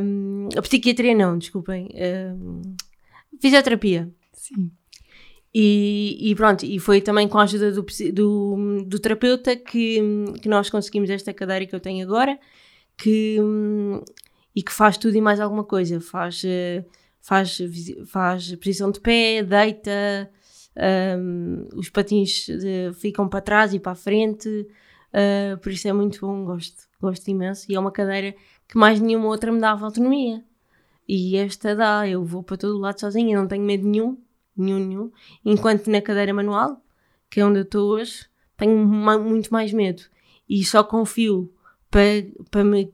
Um, 0.02 0.48
a 0.58 0.62
psiquiatria 0.62 1.14
não, 1.14 1.38
desculpem. 1.38 1.90
Um, 1.94 2.62
fisioterapia. 3.40 4.10
Sim. 4.32 4.72
E, 5.54 6.32
e, 6.32 6.36
pronto, 6.36 6.66
e 6.66 6.80
foi 6.80 7.00
também 7.00 7.28
com 7.28 7.38
a 7.38 7.44
ajuda 7.44 7.72
do, 7.72 7.86
do, 8.12 8.84
do, 8.88 9.00
terapeuta 9.00 9.56
que, 9.56 10.02
que 10.42 10.50
nós 10.50 10.70
conseguimos 10.70 11.10
esta 11.12 11.32
cadeira 11.32 11.66
que 11.68 11.76
eu 11.76 11.80
tenho 11.80 12.04
agora, 12.04 12.40
que, 12.98 13.38
e 14.56 14.64
que 14.64 14.72
faz 14.72 14.98
tudo 14.98 15.16
e 15.16 15.22
mais 15.22 15.40
alguma 15.40 15.64
coisa. 15.64 16.02
Faz, 16.02 16.42
faz, 17.22 17.60
faz 18.08 18.56
posição 18.56 18.90
de 18.90 19.00
pé, 19.00 19.44
deita, 19.44 20.32
um, 21.20 21.68
os 21.76 21.90
patins 21.90 22.48
de, 22.48 22.92
ficam 22.94 23.30
para 23.30 23.42
trás 23.42 23.76
e 23.76 23.80
para 23.80 23.92
a 23.92 23.96
frente, 23.96 24.68
uh, 25.14 25.58
por 25.60 25.72
isso 25.72 25.88
é 25.88 25.94
muito 25.94 26.20
bom, 26.22 26.46
gosto, 26.46 26.88
gosto 27.00 27.28
imenso. 27.30 27.72
E 27.72 27.76
é 27.76 27.80
uma 27.80 27.92
cadeira 27.92 28.36
que 28.68 28.78
mais 28.78 29.00
nenhuma 29.00 29.28
outra 29.28 29.52
me 29.52 29.60
dava 29.60 29.86
autonomia. 29.86 30.44
E 31.08 31.36
esta 31.38 31.76
dá, 31.76 32.08
eu 32.08 32.24
vou 32.24 32.44
para 32.44 32.58
todo 32.58 32.80
lado 32.80 33.00
sozinha, 33.00 33.38
não 33.38 33.48
tenho 33.48 33.64
medo 33.64 33.88
nenhum, 33.88 34.18
nenhum, 34.56 34.80
nenhum. 34.80 35.12
Enquanto 35.44 35.88
na 35.88 36.02
cadeira 36.02 36.34
manual, 36.34 36.82
que 37.30 37.40
é 37.40 37.46
onde 37.46 37.60
eu 37.60 37.64
estou 37.64 37.92
hoje, 37.92 38.26
tenho 38.58 38.78
muito 38.78 39.52
mais 39.52 39.74
medo. 39.74 40.04
E 40.48 40.64
só 40.64 40.84
confio 40.84 41.54
para, 41.90 42.26
para, 42.50 42.64
me, 42.64 42.94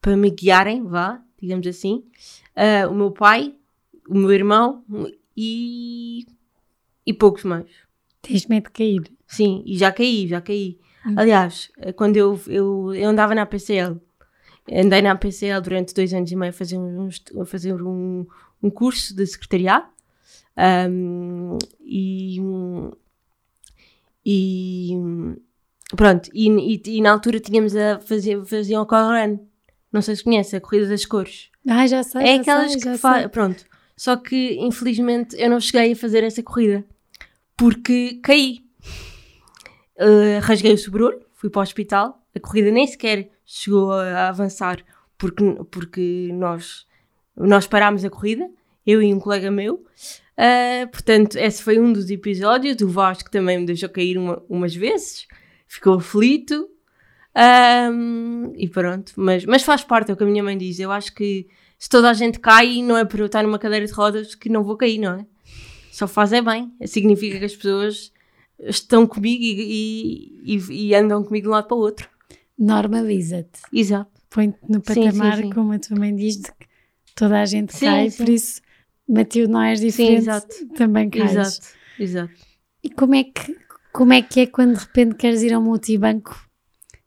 para 0.00 0.16
me 0.16 0.30
guiarem, 0.30 0.84
vá, 0.84 1.22
digamos 1.40 1.66
assim, 1.66 2.04
uh, 2.56 2.90
o 2.90 2.94
meu 2.94 3.10
pai, 3.10 3.54
o 4.08 4.14
meu 4.14 4.32
irmão 4.32 4.84
e, 5.36 6.26
e 7.06 7.12
poucos 7.12 7.44
mais. 7.44 7.70
Tens 8.20 8.46
medo 8.46 8.64
de 8.64 8.70
cair? 8.70 9.12
Sim, 9.26 9.62
e 9.66 9.76
já 9.76 9.90
caí, 9.90 10.28
já 10.28 10.40
caí. 10.40 10.78
Hum. 11.06 11.14
Aliás, 11.16 11.70
quando 11.96 12.16
eu, 12.16 12.40
eu, 12.46 12.94
eu 12.94 13.10
andava 13.10 13.34
na 13.34 13.46
PCL, 13.46 14.00
andei 14.70 15.02
na 15.02 15.16
PCL 15.16 15.60
durante 15.60 15.94
dois 15.94 16.12
anos 16.14 16.30
e 16.30 16.36
meio 16.36 16.50
a 16.50 16.52
fazer 16.52 16.78
um, 16.78 17.08
a 17.40 17.44
fazer 17.44 17.74
um, 17.82 18.26
um 18.62 18.70
curso 18.70 19.14
de 19.14 19.26
secretariado 19.26 19.86
um, 20.88 21.58
e, 21.80 22.38
e 24.24 24.96
pronto, 25.96 26.30
e, 26.32 26.48
e, 26.48 26.82
e, 26.86 27.00
na 27.00 27.10
altura 27.10 27.40
tínhamos 27.40 27.74
a 27.74 27.98
fazer, 28.00 28.44
faziam 28.44 28.82
a 28.82 28.86
Colorado 28.86 29.40
não 29.92 30.00
sei 30.00 30.16
se 30.16 30.24
conhece, 30.24 30.56
a 30.56 30.60
Corrida 30.60 30.88
das 30.88 31.04
Cores. 31.04 31.50
Ah, 31.68 31.86
já 31.86 32.02
sei. 32.02 32.22
É 32.22 32.34
já 32.36 32.40
aquelas 32.40 32.72
sei, 32.72 32.80
que 32.80 32.98
faz. 32.98 33.26
Pronto. 33.30 33.64
Só 33.94 34.16
que 34.16 34.56
infelizmente 34.58 35.36
eu 35.38 35.50
não 35.50 35.60
cheguei 35.60 35.92
a 35.92 35.96
fazer 35.96 36.24
essa 36.24 36.42
corrida 36.42 36.84
porque 37.56 38.18
caí. 38.22 38.64
Uh, 39.98 40.40
rasguei 40.42 40.72
o 40.72 40.78
sobrolho, 40.78 41.20
fui 41.34 41.50
para 41.50 41.60
o 41.60 41.62
hospital. 41.62 42.20
A 42.34 42.40
corrida 42.40 42.70
nem 42.70 42.86
sequer 42.86 43.30
chegou 43.44 43.92
a 43.92 44.28
avançar 44.28 44.82
porque, 45.18 45.44
porque 45.70 46.30
nós, 46.32 46.86
nós 47.36 47.66
parámos 47.66 48.04
a 48.04 48.10
corrida, 48.10 48.48
eu 48.86 49.02
e 49.02 49.12
um 49.12 49.20
colega 49.20 49.50
meu. 49.50 49.84
Uh, 50.36 50.88
portanto, 50.90 51.36
esse 51.36 51.62
foi 51.62 51.78
um 51.78 51.92
dos 51.92 52.10
episódios. 52.10 52.80
O 52.80 52.88
Vasco 52.88 53.30
também 53.30 53.58
me 53.58 53.66
deixou 53.66 53.88
cair 53.88 54.18
uma, 54.18 54.42
umas 54.48 54.74
vezes, 54.74 55.26
ficou 55.68 55.94
aflito. 55.94 56.68
Um, 57.34 58.52
e 58.56 58.68
pronto, 58.68 59.12
mas, 59.16 59.44
mas 59.46 59.62
faz 59.62 59.82
parte, 59.82 60.10
é 60.10 60.14
o 60.14 60.16
que 60.16 60.24
a 60.24 60.26
minha 60.26 60.42
mãe 60.42 60.56
diz. 60.56 60.78
Eu 60.78 60.90
acho 60.90 61.14
que 61.14 61.46
se 61.78 61.88
toda 61.88 62.10
a 62.10 62.14
gente 62.14 62.38
cai, 62.38 62.82
não 62.82 62.96
é 62.96 63.04
por 63.04 63.20
eu 63.20 63.26
estar 63.26 63.42
numa 63.42 63.58
cadeira 63.58 63.86
de 63.86 63.92
rodas 63.92 64.34
que 64.34 64.48
não 64.48 64.62
vou 64.62 64.76
cair, 64.76 64.98
não 64.98 65.20
é? 65.20 65.26
Só 65.90 66.06
faz 66.06 66.32
é 66.32 66.40
bem. 66.40 66.72
Significa 66.86 67.38
que 67.38 67.44
as 67.44 67.56
pessoas 67.56 68.11
estão 68.62 69.06
comigo 69.06 69.42
e, 69.42 70.40
e, 70.44 70.88
e, 70.88 70.94
andam 70.94 71.22
comigo 71.24 71.44
de 71.44 71.48
um 71.48 71.52
lado 71.52 71.66
para 71.66 71.76
o 71.76 71.80
outro. 71.80 72.08
Normaliza-te. 72.58 73.60
Exato. 73.72 74.10
Põe-te 74.30 74.58
no 74.68 74.80
patamar, 74.80 75.36
sim, 75.36 75.42
sim, 75.42 75.48
sim. 75.48 75.54
como 75.54 75.72
a 75.72 75.78
tua 75.78 75.98
mãe 75.98 76.14
diz, 76.14 76.36
de 76.36 76.50
que 76.52 76.66
toda 77.14 77.40
a 77.40 77.44
gente 77.44 77.78
cai, 77.78 78.10
por 78.10 78.28
isso, 78.28 78.62
Matilde, 79.08 79.52
não 79.52 79.60
és 79.60 79.80
diferente, 79.80 80.26
também 80.76 81.10
cais. 81.10 81.32
Exato, 81.32 81.66
exato. 81.98 82.32
E 82.82 82.88
como 82.88 83.14
é, 83.14 83.24
que, 83.24 83.56
como 83.92 84.12
é 84.12 84.22
que 84.22 84.40
é 84.40 84.46
quando 84.46 84.74
de 84.74 84.80
repente 84.80 85.16
queres 85.16 85.42
ir 85.42 85.52
ao 85.52 85.60
multibanco 85.60 86.48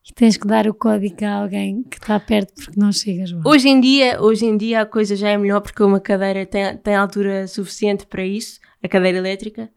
e 0.08 0.13
tens 0.13 0.38
que 0.38 0.48
dar 0.48 0.68
o 0.68 0.74
código 0.74 1.26
a 1.26 1.32
alguém 1.32 1.84
que 1.84 1.98
está 1.98 2.20
perto 2.20 2.54
porque 2.54 2.80
não 2.80 2.91
chegas 2.91 3.32
lá. 3.32 3.41
Hoje 3.44 3.70
em 3.70 3.82
dia, 3.82 4.22
hoje 4.22 4.46
em 4.46 4.56
dia 4.56 4.82
a 4.82 4.86
coisa 4.86 5.15
já 5.15 5.30
é 5.30 5.38
melhor 5.38 5.62
porque 5.62 5.82
uma 5.82 6.00
cadeira 6.00 6.46
tem, 6.46 6.78
tem 6.78 6.96
altura 6.96 7.48
suficiente 7.48 8.06
para 8.06 8.24
isso, 8.24 8.60
a 8.84 8.88
cadeira 8.88 9.18
elétrica 9.18 9.70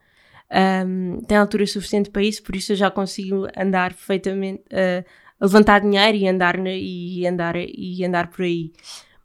um, 0.86 1.20
tem 1.26 1.36
altura 1.36 1.66
suficiente 1.66 2.10
para 2.10 2.22
isso, 2.22 2.42
por 2.42 2.56
isso 2.56 2.72
eu 2.72 2.76
já 2.76 2.90
consigo 2.90 3.46
andar 3.56 3.92
perfeitamente, 3.92 4.62
uh, 4.72 5.04
levantar 5.40 5.80
dinheiro 5.80 6.16
e 6.16 6.28
andar, 6.28 6.58
e, 6.66 7.26
andar, 7.26 7.54
e 7.56 8.04
andar 8.04 8.28
por 8.28 8.42
aí. 8.42 8.72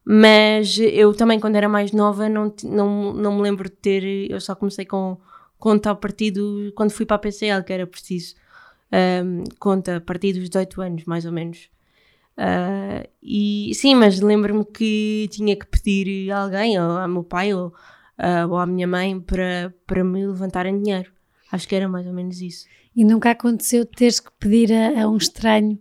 Mas 0.05 0.77
eu 0.79 1.13
também, 1.13 1.39
quando 1.39 1.55
era 1.55 1.69
mais 1.69 1.91
nova, 1.91 2.27
não, 2.27 2.53
não, 2.63 3.13
não 3.13 3.35
me 3.37 3.41
lembro 3.41 3.69
de 3.69 3.75
ter. 3.75 4.03
Eu 4.29 4.41
só 4.41 4.53
comecei 4.53 4.85
com, 4.85 5.17
com 5.57 5.77
tal 5.79 5.95
partido 5.95 6.73
quando 6.75 6.91
fui 6.91 7.05
para 7.05 7.15
a 7.15 7.19
PCL, 7.19 7.63
que 7.63 7.71
era 7.71 7.87
preciso 7.87 8.35
um, 8.93 9.43
conta 9.59 9.97
a 9.97 10.01
partir 10.01 10.33
dos 10.33 10.49
18 10.49 10.81
anos, 10.81 11.05
mais 11.05 11.25
ou 11.25 11.31
menos. 11.31 11.69
Uh, 12.37 13.07
e 13.21 13.71
sim, 13.75 13.95
mas 13.95 14.19
lembro-me 14.19 14.65
que 14.65 15.27
tinha 15.31 15.55
que 15.55 15.65
pedir 15.65 16.31
a 16.31 16.41
alguém, 16.43 16.79
ou 16.79 16.97
ao 16.97 17.07
meu 17.07 17.23
pai 17.23 17.53
ou, 17.53 17.67
uh, 17.67 18.49
ou 18.49 18.57
à 18.57 18.65
minha 18.65 18.87
mãe, 18.87 19.19
para, 19.19 19.73
para 19.87 20.03
me 20.03 20.25
levantarem 20.25 20.81
dinheiro. 20.81 21.12
Acho 21.53 21.67
que 21.67 21.75
era 21.75 21.87
mais 21.87 22.07
ou 22.07 22.13
menos 22.13 22.41
isso. 22.41 22.65
E 22.95 23.05
nunca 23.05 23.29
aconteceu 23.29 23.85
teres 23.85 24.19
que 24.19 24.31
pedir 24.39 24.73
a, 24.73 25.03
a 25.03 25.07
um 25.07 25.17
estranho 25.17 25.79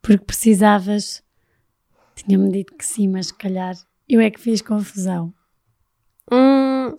porque 0.00 0.24
precisavas? 0.24 1.22
Tinha-me 2.16 2.50
dito 2.50 2.74
que 2.74 2.84
sim, 2.84 3.06
mas 3.06 3.26
se 3.26 3.34
calhar 3.34 3.74
eu 4.08 4.18
é 4.18 4.30
que 4.30 4.40
fiz 4.40 4.62
confusão. 4.62 5.34
Hum, 6.32 6.94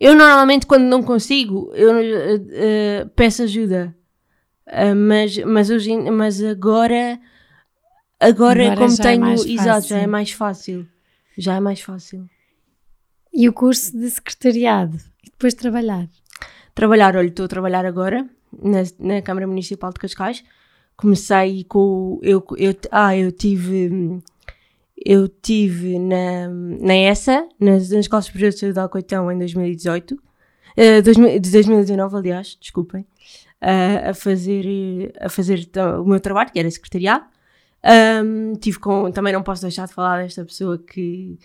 eu 0.00 0.16
normalmente, 0.16 0.66
quando 0.66 0.82
não 0.82 1.00
consigo, 1.00 1.72
eu 1.74 1.92
uh, 1.94 3.08
peço 3.14 3.44
ajuda. 3.44 3.96
Uh, 4.66 4.96
mas, 4.96 5.38
mas, 5.38 5.70
hoje, 5.70 5.94
mas 6.10 6.42
agora, 6.42 7.20
agora, 8.18 8.72
agora 8.72 8.76
como 8.76 8.92
é 8.92 8.96
tenho. 8.96 9.26
É 9.26 9.34
exato, 9.34 9.86
já 9.86 9.98
é 9.98 10.06
mais 10.08 10.32
fácil. 10.32 10.88
Já 11.38 11.54
é 11.54 11.60
mais 11.60 11.80
fácil. 11.80 12.28
E 13.32 13.48
o 13.48 13.52
curso 13.52 13.96
de 13.96 14.10
secretariado? 14.10 14.96
E 15.24 15.30
depois 15.30 15.54
trabalhar? 15.54 16.08
Trabalhar, 16.74 17.16
olha, 17.16 17.28
estou 17.28 17.44
a 17.44 17.48
trabalhar 17.48 17.84
agora 17.84 18.26
na, 18.62 18.82
na 18.98 19.22
Câmara 19.22 19.46
Municipal 19.46 19.92
de 19.92 20.00
Cascais. 20.00 20.42
Comecei 20.96 21.64
com. 21.64 22.18
Eu, 22.22 22.44
eu, 22.56 22.74
ah, 22.90 23.16
eu 23.16 23.30
tive. 23.32 24.20
Eu 25.04 25.28
tive 25.28 25.98
na, 25.98 26.48
na 26.48 26.96
ESA, 26.96 27.48
nas, 27.58 27.90
nas 27.90 28.00
Escolas 28.00 28.26
Superiores 28.26 28.58
de 28.58 28.72
de 28.72 28.78
Alcoitão, 28.78 29.30
em 29.32 29.38
2018. 29.38 30.14
Uh, 30.14 31.02
de 31.40 31.50
2019, 31.50 32.16
aliás, 32.16 32.56
desculpem 32.60 33.02
uh, 33.02 34.10
a 34.10 34.14
fazer, 34.14 35.12
a 35.20 35.28
fazer 35.28 35.68
o 36.00 36.04
meu 36.04 36.20
trabalho, 36.20 36.50
que 36.50 36.58
era 36.58 36.70
secretariado. 36.70 37.24
Um, 37.84 38.54
tive 38.54 38.78
com, 38.78 39.10
também 39.10 39.32
não 39.32 39.42
posso 39.42 39.62
deixar 39.62 39.88
de 39.88 39.92
falar 39.92 40.22
desta 40.22 40.44
pessoa 40.44 40.78
que 40.78 41.36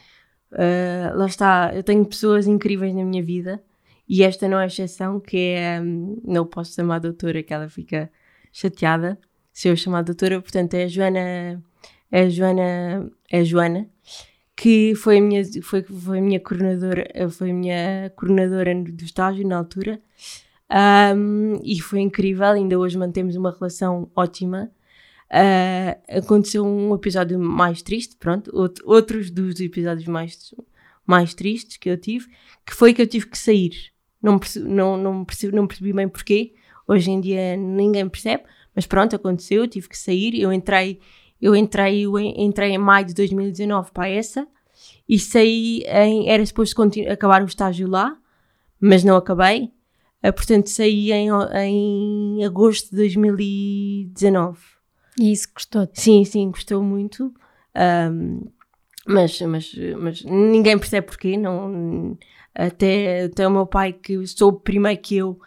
uh, 0.51 1.17
lá 1.17 1.25
está, 1.25 1.71
eu 1.73 1.83
tenho 1.83 2.05
pessoas 2.05 2.45
incríveis 2.45 2.93
na 2.93 3.03
minha 3.03 3.23
vida 3.23 3.61
e 4.09 4.23
esta 4.23 4.47
não 4.47 4.59
é 4.59 4.67
exceção, 4.67 5.19
que 5.19 5.37
é, 5.37 5.81
um, 5.81 6.21
não 6.25 6.45
posso 6.45 6.73
chamar 6.73 6.99
doutora, 6.99 7.43
que 7.43 7.53
ela 7.53 7.67
fica 7.69 8.09
chateada 8.51 9.19
se 9.57 9.67
eu 9.67 9.75
chamar 9.75 10.03
doutora, 10.03 10.39
portanto 10.39 10.75
é 10.75 10.83
a 10.83 10.87
Joana, 10.87 11.63
é 12.11 12.21
a 12.21 12.29
Joana, 12.29 13.11
é 13.27 13.39
a 13.39 13.43
Joana, 13.43 13.89
que 14.55 14.93
foi 14.93 15.17
a 15.17 15.21
minha, 15.21 15.43
foi, 15.63 15.81
foi 15.81 16.19
a 16.19 16.21
minha 16.21 16.39
coordenadora, 16.39 17.07
foi 17.31 17.51
minha 17.51 18.11
coordenadora 18.15 18.75
do 18.75 19.03
estágio 19.03 19.47
na 19.47 19.57
altura, 19.57 19.99
um, 21.15 21.59
e 21.63 21.81
foi 21.81 22.01
incrível, 22.01 22.45
ainda 22.45 22.77
hoje 22.77 22.99
mantemos 22.99 23.35
uma 23.35 23.51
relação 23.51 24.11
ótima. 24.15 24.69
Uh, 25.31 26.19
aconteceu 26.19 26.63
um 26.63 26.93
episódio 26.93 27.39
mais 27.39 27.81
triste, 27.81 28.15
pronto, 28.15 28.51
outro, 28.55 28.83
outros 28.87 29.31
dos 29.31 29.59
episódios 29.59 30.07
mais, 30.07 30.53
mais 31.03 31.33
tristes 31.33 31.77
que 31.77 31.89
eu 31.89 31.97
tive, 31.97 32.27
que 32.63 32.75
foi 32.75 32.93
que 32.93 33.01
eu 33.01 33.07
tive 33.07 33.25
que 33.25 33.37
sair 33.39 33.91
não, 34.21 34.39
não, 34.63 34.97
não, 34.97 35.25
percebi, 35.25 35.55
não 35.55 35.67
percebi 35.67 35.93
bem 35.93 36.07
porquê. 36.07 36.53
Hoje 36.87 37.11
em 37.11 37.19
dia 37.19 37.57
ninguém 37.57 38.07
percebe, 38.07 38.43
mas 38.75 38.85
pronto, 38.85 39.15
aconteceu, 39.15 39.67
tive 39.67 39.89
que 39.89 39.97
sair. 39.97 40.39
Eu 40.39 40.53
entrei, 40.53 40.99
eu 41.41 41.55
entrei, 41.55 42.05
eu 42.05 42.17
entrei 42.17 42.71
em 42.71 42.77
maio 42.77 43.05
de 43.05 43.13
2019 43.13 43.91
para 43.91 44.09
essa 44.09 44.47
e 45.07 45.19
saí 45.19 45.83
em. 45.87 46.29
Era 46.29 46.45
suposto 46.45 46.81
acabar 47.11 47.41
o 47.41 47.45
estágio 47.45 47.87
lá, 47.87 48.17
mas 48.79 49.03
não 49.03 49.15
acabei. 49.15 49.71
Uh, 50.23 50.33
portanto, 50.33 50.67
saí 50.67 51.11
em, 51.11 51.29
em 51.55 52.45
agosto 52.45 52.89
de 52.89 52.97
2019. 52.97 54.59
E 55.19 55.31
isso 55.31 55.49
gostou-te? 55.53 55.99
Sim, 56.01 56.23
sim, 56.25 56.49
gostou 56.49 56.81
muito. 56.83 57.33
Um, 57.75 58.41
mas, 59.05 59.39
mas, 59.41 59.71
mas 59.97 60.23
ninguém 60.23 60.77
percebe 60.77 61.07
porquê. 61.07 61.37
Não, 61.37 62.17
até, 62.57 63.25
até 63.25 63.47
o 63.47 63.51
meu 63.51 63.67
pai, 63.67 63.93
que 63.93 64.25
soube 64.25 64.63
primeiro 64.63 64.99
que 64.99 65.17
eu, 65.17 65.39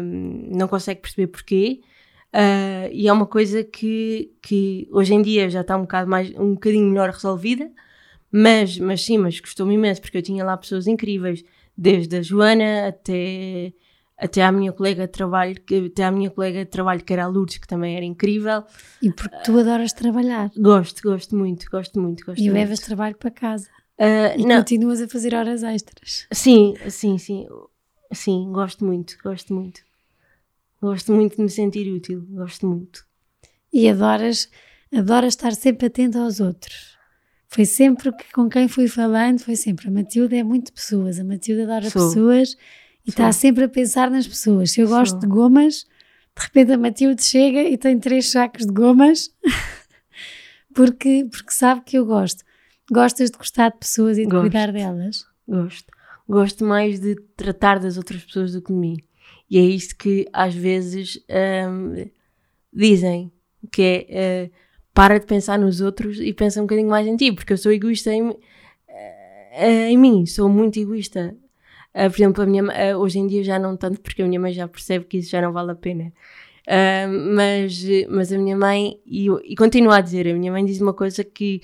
um, 0.00 0.56
não 0.56 0.68
consegue 0.68 1.00
perceber 1.00 1.26
porquê. 1.26 1.80
Uh, 2.32 2.88
e 2.92 3.08
é 3.08 3.12
uma 3.12 3.26
coisa 3.26 3.64
que, 3.64 4.32
que 4.40 4.86
hoje 4.92 5.14
em 5.14 5.22
dia 5.22 5.50
já 5.50 5.62
está 5.62 5.76
um, 5.76 5.82
bocado 5.82 6.08
mais, 6.08 6.30
um 6.38 6.54
bocadinho 6.54 6.88
melhor 6.88 7.10
resolvida. 7.10 7.68
Mas, 8.30 8.78
mas 8.78 9.04
sim, 9.04 9.18
mas 9.18 9.40
gostou-me 9.40 9.74
imenso, 9.74 10.00
porque 10.00 10.18
eu 10.18 10.22
tinha 10.22 10.44
lá 10.44 10.56
pessoas 10.56 10.86
incríveis, 10.86 11.42
desde 11.76 12.18
a 12.18 12.22
Joana 12.22 12.88
até, 12.88 13.72
até 14.16 14.44
à 14.44 14.52
minha 14.52 14.70
colega 14.70 15.06
de 15.06 15.12
trabalho, 15.12 15.56
até 15.86 16.04
à 16.04 16.10
minha 16.10 16.30
colega 16.30 16.58
de 16.64 16.70
trabalho 16.70 17.02
que 17.02 17.12
era 17.12 17.24
a 17.24 17.26
Lourdes, 17.26 17.56
que 17.56 17.66
também 17.66 17.96
era 17.96 18.04
incrível. 18.04 18.62
E 19.02 19.10
porque 19.10 19.36
tu 19.44 19.58
adoras 19.58 19.94
trabalhar. 19.94 20.50
Gosto, 20.56 21.02
gosto 21.02 21.34
muito, 21.34 21.66
gosto 21.70 21.98
muito. 21.98 22.24
Gosto 22.26 22.38
e 22.38 22.44
muito. 22.44 22.54
levas 22.54 22.80
trabalho 22.80 23.16
para 23.16 23.30
casa. 23.30 23.70
Uh, 23.98 24.38
e 24.38 24.46
não. 24.46 24.58
continuas 24.58 25.00
a 25.00 25.08
fazer 25.08 25.34
horas 25.34 25.62
extras. 25.62 26.26
Sim, 26.32 26.74
sim, 26.88 27.18
sim. 27.18 27.46
Sim, 28.12 28.50
gosto 28.52 28.84
muito, 28.84 29.18
gosto 29.22 29.52
muito. 29.52 29.80
Gosto 30.80 31.12
muito 31.12 31.36
de 31.36 31.42
me 31.42 31.50
sentir 31.50 31.92
útil, 31.92 32.24
gosto 32.30 32.66
muito. 32.66 33.04
E 33.72 33.88
adoras, 33.88 34.48
adoras 34.94 35.34
estar 35.34 35.52
sempre 35.54 35.86
atento 35.86 36.18
aos 36.18 36.38
outros. 36.38 36.96
Foi 37.48 37.64
sempre 37.64 38.12
que 38.12 38.32
com 38.32 38.48
quem 38.48 38.68
fui 38.68 38.86
falando, 38.86 39.40
foi 39.40 39.56
sempre 39.56 39.88
a 39.88 39.90
Matilda 39.90 40.36
é 40.36 40.42
muito 40.42 40.72
pessoas, 40.72 41.18
a 41.18 41.24
Matilda 41.24 41.64
adora 41.64 41.90
Sou. 41.90 42.08
pessoas 42.08 42.56
e 43.04 43.10
está 43.10 43.32
sempre 43.32 43.64
a 43.64 43.68
pensar 43.68 44.10
nas 44.10 44.28
pessoas. 44.28 44.70
Se 44.70 44.80
eu 44.80 44.88
gosto 44.88 45.12
Sou. 45.12 45.20
de 45.20 45.26
gomas, 45.26 45.86
de 46.36 46.42
repente 46.42 46.72
a 46.72 46.78
Matilde 46.78 47.24
chega 47.24 47.62
e 47.62 47.76
tem 47.76 47.98
três 47.98 48.30
sacos 48.30 48.66
de 48.66 48.72
gomas 48.72 49.34
porque, 50.74 51.26
porque 51.30 51.50
sabe 51.50 51.80
que 51.80 51.98
eu 51.98 52.06
gosto. 52.06 52.44
Gostas 52.90 53.30
de 53.30 53.38
gostar 53.38 53.70
de 53.70 53.78
pessoas 53.78 54.18
e 54.18 54.22
de 54.22 54.30
gosto. 54.30 54.42
cuidar 54.42 54.72
delas? 54.72 55.26
Gosto. 55.46 55.92
Gosto 56.28 56.64
mais 56.64 57.00
de 57.00 57.16
tratar 57.36 57.78
das 57.78 57.96
outras 57.96 58.22
pessoas 58.24 58.52
do 58.52 58.62
que 58.62 58.72
de 58.72 58.78
mim. 58.78 58.96
E 59.50 59.58
é 59.58 59.62
isto 59.62 59.96
que 59.96 60.26
às 60.32 60.54
vezes 60.54 61.18
hum, 61.68 62.08
dizem, 62.72 63.32
que 63.70 64.06
é. 64.08 64.50
Uh, 64.50 64.68
para 64.98 65.20
de 65.20 65.26
pensar 65.26 65.56
nos 65.56 65.80
outros 65.80 66.18
e 66.18 66.32
pensa 66.32 66.58
um 66.58 66.64
bocadinho 66.64 66.88
mais 66.88 67.06
em 67.06 67.16
ti, 67.16 67.30
porque 67.30 67.52
eu 67.52 67.56
sou 67.56 67.70
egoísta 67.70 68.12
em, 68.12 68.36
eh, 68.88 69.90
em 69.90 69.96
mim, 69.96 70.26
sou 70.26 70.48
muito 70.48 70.80
egoísta. 70.80 71.36
Uh, 71.94 72.10
por 72.10 72.16
exemplo, 72.16 72.42
a 72.42 72.46
minha, 72.46 72.64
uh, 72.64 72.98
hoje 72.98 73.20
em 73.20 73.28
dia 73.28 73.44
já 73.44 73.60
não 73.60 73.76
tanto, 73.76 74.00
porque 74.00 74.22
a 74.22 74.26
minha 74.26 74.40
mãe 74.40 74.52
já 74.52 74.66
percebe 74.66 75.04
que 75.04 75.18
isso 75.18 75.30
já 75.30 75.40
não 75.40 75.52
vale 75.52 75.70
a 75.70 75.76
pena. 75.76 76.12
Uh, 76.66 77.32
mas, 77.36 77.80
mas 78.08 78.32
a 78.32 78.38
minha 78.38 78.56
mãe, 78.56 78.98
e, 79.06 79.28
e 79.44 79.54
continuo 79.54 79.92
a 79.92 80.00
dizer, 80.00 80.26
a 80.26 80.34
minha 80.34 80.50
mãe 80.50 80.64
diz 80.64 80.80
uma 80.80 80.92
coisa 80.92 81.22
que 81.22 81.60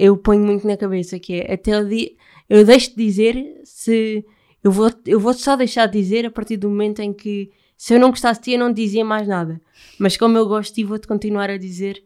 eu 0.00 0.16
ponho 0.16 0.42
muito 0.42 0.66
na 0.66 0.78
cabeça, 0.78 1.18
que 1.18 1.34
é 1.34 1.52
até 1.52 1.78
o 1.78 1.86
dia, 1.86 2.10
eu 2.48 2.64
deixo 2.64 2.90
de 2.90 2.96
dizer 2.96 3.60
se 3.64 4.24
eu 4.64 4.72
vou, 4.72 4.90
eu 5.04 5.20
vou 5.20 5.34
só 5.34 5.56
deixar 5.56 5.86
de 5.86 6.00
dizer 6.00 6.24
a 6.24 6.30
partir 6.30 6.56
do 6.56 6.70
momento 6.70 7.00
em 7.00 7.12
que 7.12 7.52
se 7.76 7.94
eu 7.94 8.00
não 8.00 8.08
gostasse 8.08 8.40
de 8.40 8.44
ti 8.44 8.52
eu 8.52 8.58
não 8.58 8.72
dizia 8.72 9.04
mais 9.04 9.28
nada. 9.28 9.60
Mas 9.98 10.16
como 10.16 10.38
eu 10.38 10.48
gosto 10.48 10.74
ti, 10.74 10.84
vou-te 10.84 11.06
continuar 11.06 11.50
a 11.50 11.58
dizer 11.58 12.02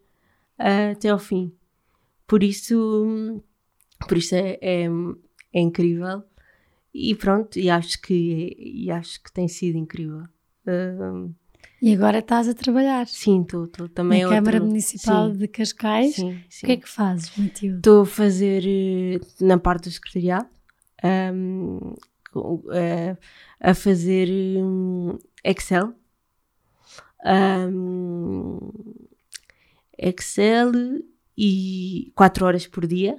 uh, 0.59 0.91
até 0.93 1.09
ao 1.09 1.21
fim. 1.21 1.53
Por 2.27 2.43
isso, 2.43 3.41
por 4.09 4.19
isso 4.19 4.35
é, 4.35 4.59
é, 4.61 4.87
é, 5.53 5.61
incrível. 5.61 6.25
E 6.93 7.15
pronto, 7.15 7.59
e 7.59 7.71
acho 7.71 8.01
que, 8.01 8.57
e 8.59 8.91
acho 8.91 9.23
que 9.23 9.33
tem 9.33 9.47
sido 9.47 9.79
incrível. 9.79 10.25
Uh, 10.67 11.33
e 11.85 11.93
agora 11.93 12.21
estás 12.21 12.49
a 12.49 12.55
trabalhar? 12.55 13.07
Sim, 13.07 13.43
estou 13.43 13.69
também. 13.91 14.23
Na 14.23 14.31
Câmara 14.31 14.57
outro... 14.57 14.69
Municipal 14.69 15.31
sim. 15.31 15.37
de 15.37 15.49
Cascais? 15.49 16.15
Sim, 16.15 16.41
sim. 16.49 16.65
O 16.65 16.67
que 16.67 16.73
é 16.73 16.77
que 16.79 16.89
fazes, 16.89 17.37
Matilde? 17.37 17.77
Estou 17.77 18.01
a 18.05 18.07
fazer 18.07 18.65
eh, 18.67 19.21
na 19.39 19.59
parte 19.59 19.85
do 19.85 19.91
secretariado, 19.91 20.49
um, 21.05 21.95
uh, 22.35 23.19
a 23.61 23.75
fazer 23.75 24.31
um, 24.31 25.19
Excel. 25.45 25.93
Um, 27.23 28.59
Excel 29.99 30.73
e 31.37 32.11
4 32.15 32.47
horas 32.47 32.67
por 32.67 32.87
dia 32.87 33.19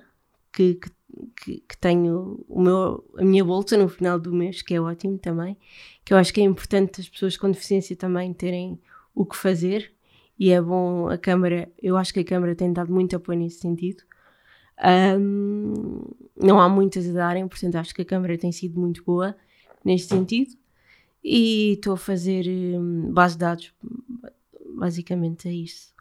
que, 0.51 0.73
que, 0.73 0.89
que, 1.35 1.77
tenho 1.79 2.43
o 2.47 2.61
meu, 2.61 3.03
a 3.17 3.23
minha 3.23 3.43
bolsa 3.43 3.77
no 3.77 3.87
final 3.87 4.19
do 4.19 4.33
mês, 4.33 4.61
que 4.61 4.73
é 4.73 4.81
ótimo 4.81 5.17
também, 5.17 5.57
que 6.03 6.13
eu 6.13 6.17
acho 6.17 6.33
que 6.33 6.41
é 6.41 6.43
importante 6.43 7.01
as 7.01 7.09
pessoas 7.09 7.37
com 7.37 7.49
deficiência 7.49 7.95
também 7.95 8.33
terem 8.33 8.79
o 9.13 9.25
que 9.25 9.35
fazer 9.35 9.93
e 10.37 10.51
é 10.51 10.61
bom 10.61 11.07
a 11.07 11.17
Câmara, 11.17 11.71
eu 11.81 11.95
acho 11.97 12.13
que 12.13 12.19
a 12.19 12.25
Câmara 12.25 12.55
tem 12.55 12.71
dado 12.71 12.91
muito 12.93 13.15
apoio 13.15 13.39
nesse 13.39 13.59
sentido. 13.59 14.03
Um, 15.17 16.03
não 16.35 16.59
há 16.59 16.67
muitas 16.67 17.07
a 17.09 17.13
darem, 17.13 17.47
portanto 17.47 17.75
acho 17.75 17.95
que 17.95 18.01
a 18.01 18.05
Câmara 18.05 18.37
tem 18.37 18.51
sido 18.51 18.79
muito 18.79 19.03
boa 19.03 19.35
neste 19.83 20.09
sentido 20.09 20.55
e 21.23 21.73
estou 21.73 21.93
a 21.93 21.97
fazer 21.97 22.45
um, 22.47 23.11
base 23.13 23.35
de 23.35 23.39
dados, 23.39 23.73
basicamente 24.75 25.47
é 25.47 25.53
isso 25.53 25.95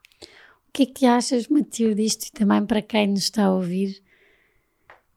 que 0.74 0.82
é 0.82 0.86
que 0.86 1.06
achas, 1.06 1.46
Matilde, 1.46 2.02
disto 2.02 2.26
e 2.26 2.32
também 2.32 2.66
para 2.66 2.82
quem 2.82 3.06
nos 3.06 3.22
está 3.22 3.44
a 3.44 3.54
ouvir, 3.54 4.02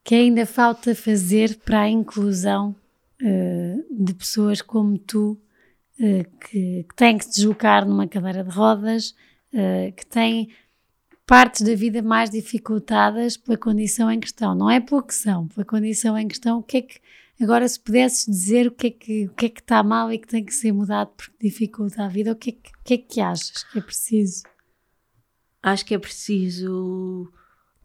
que 0.08 0.14
ainda 0.14 0.46
falta 0.46 0.94
fazer 0.94 1.58
para 1.58 1.82
a 1.82 1.88
inclusão 1.90 2.74
uh, 3.20 4.04
de 4.04 4.14
pessoas 4.14 4.62
como 4.62 4.96
tu, 4.96 5.38
uh, 6.00 6.38
que, 6.40 6.86
que, 6.88 6.94
têm 6.96 7.18
que 7.18 7.26
se 7.26 7.32
deslocar 7.32 7.86
numa 7.86 8.08
cadeira 8.08 8.42
de 8.42 8.48
rodas, 8.48 9.10
uh, 9.52 9.92
que 9.94 10.06
têm 10.06 10.48
partes 11.26 11.60
da 11.60 11.74
vida 11.74 12.00
mais 12.00 12.30
dificultadas 12.30 13.36
pela 13.36 13.58
condição 13.58 14.10
em 14.10 14.18
questão. 14.18 14.54
Não 14.54 14.70
é 14.70 14.80
pela 14.80 15.02
que 15.02 15.14
são, 15.14 15.46
pela 15.46 15.66
condição 15.66 16.16
em 16.16 16.26
questão. 16.26 16.60
O 16.60 16.62
que 16.62 16.78
é 16.78 16.80
que, 16.80 16.98
agora, 17.38 17.68
se 17.68 17.78
pudesses 17.78 18.24
dizer 18.24 18.66
o 18.66 18.70
que 18.70 18.86
é 18.86 18.90
que, 18.90 19.26
o 19.26 19.34
que, 19.34 19.44
é 19.44 19.48
que 19.50 19.60
está 19.60 19.82
mal 19.82 20.10
e 20.10 20.18
que 20.18 20.26
tem 20.26 20.42
que 20.42 20.54
ser 20.54 20.72
mudado 20.72 21.10
porque 21.18 21.36
dificulta 21.38 22.06
a 22.06 22.08
vida, 22.08 22.32
o 22.32 22.34
que 22.34 22.48
é 22.48 22.52
que, 22.54 22.70
o 22.70 22.82
que, 22.82 22.94
é 22.94 22.96
que 22.96 23.20
achas 23.20 23.62
que 23.62 23.78
é 23.78 23.82
preciso? 23.82 24.42
acho 25.62 25.84
que 25.84 25.94
é 25.94 25.98
preciso 25.98 27.30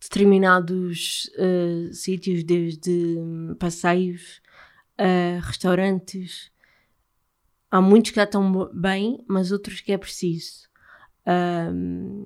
determinados 0.04 1.30
uh, 1.38 1.94
sítios, 1.94 2.44
desde 2.44 3.18
passeios, 3.60 4.42
uh, 5.00 5.40
restaurantes. 5.42 6.52
Há 7.72 7.82
muitos 7.82 8.12
que 8.12 8.18
já 8.18 8.24
estão 8.24 8.70
bem, 8.74 9.24
mas 9.28 9.52
outros 9.52 9.82
que 9.82 9.92
é 9.92 9.98
preciso. 9.98 10.68
Um, 11.26 12.26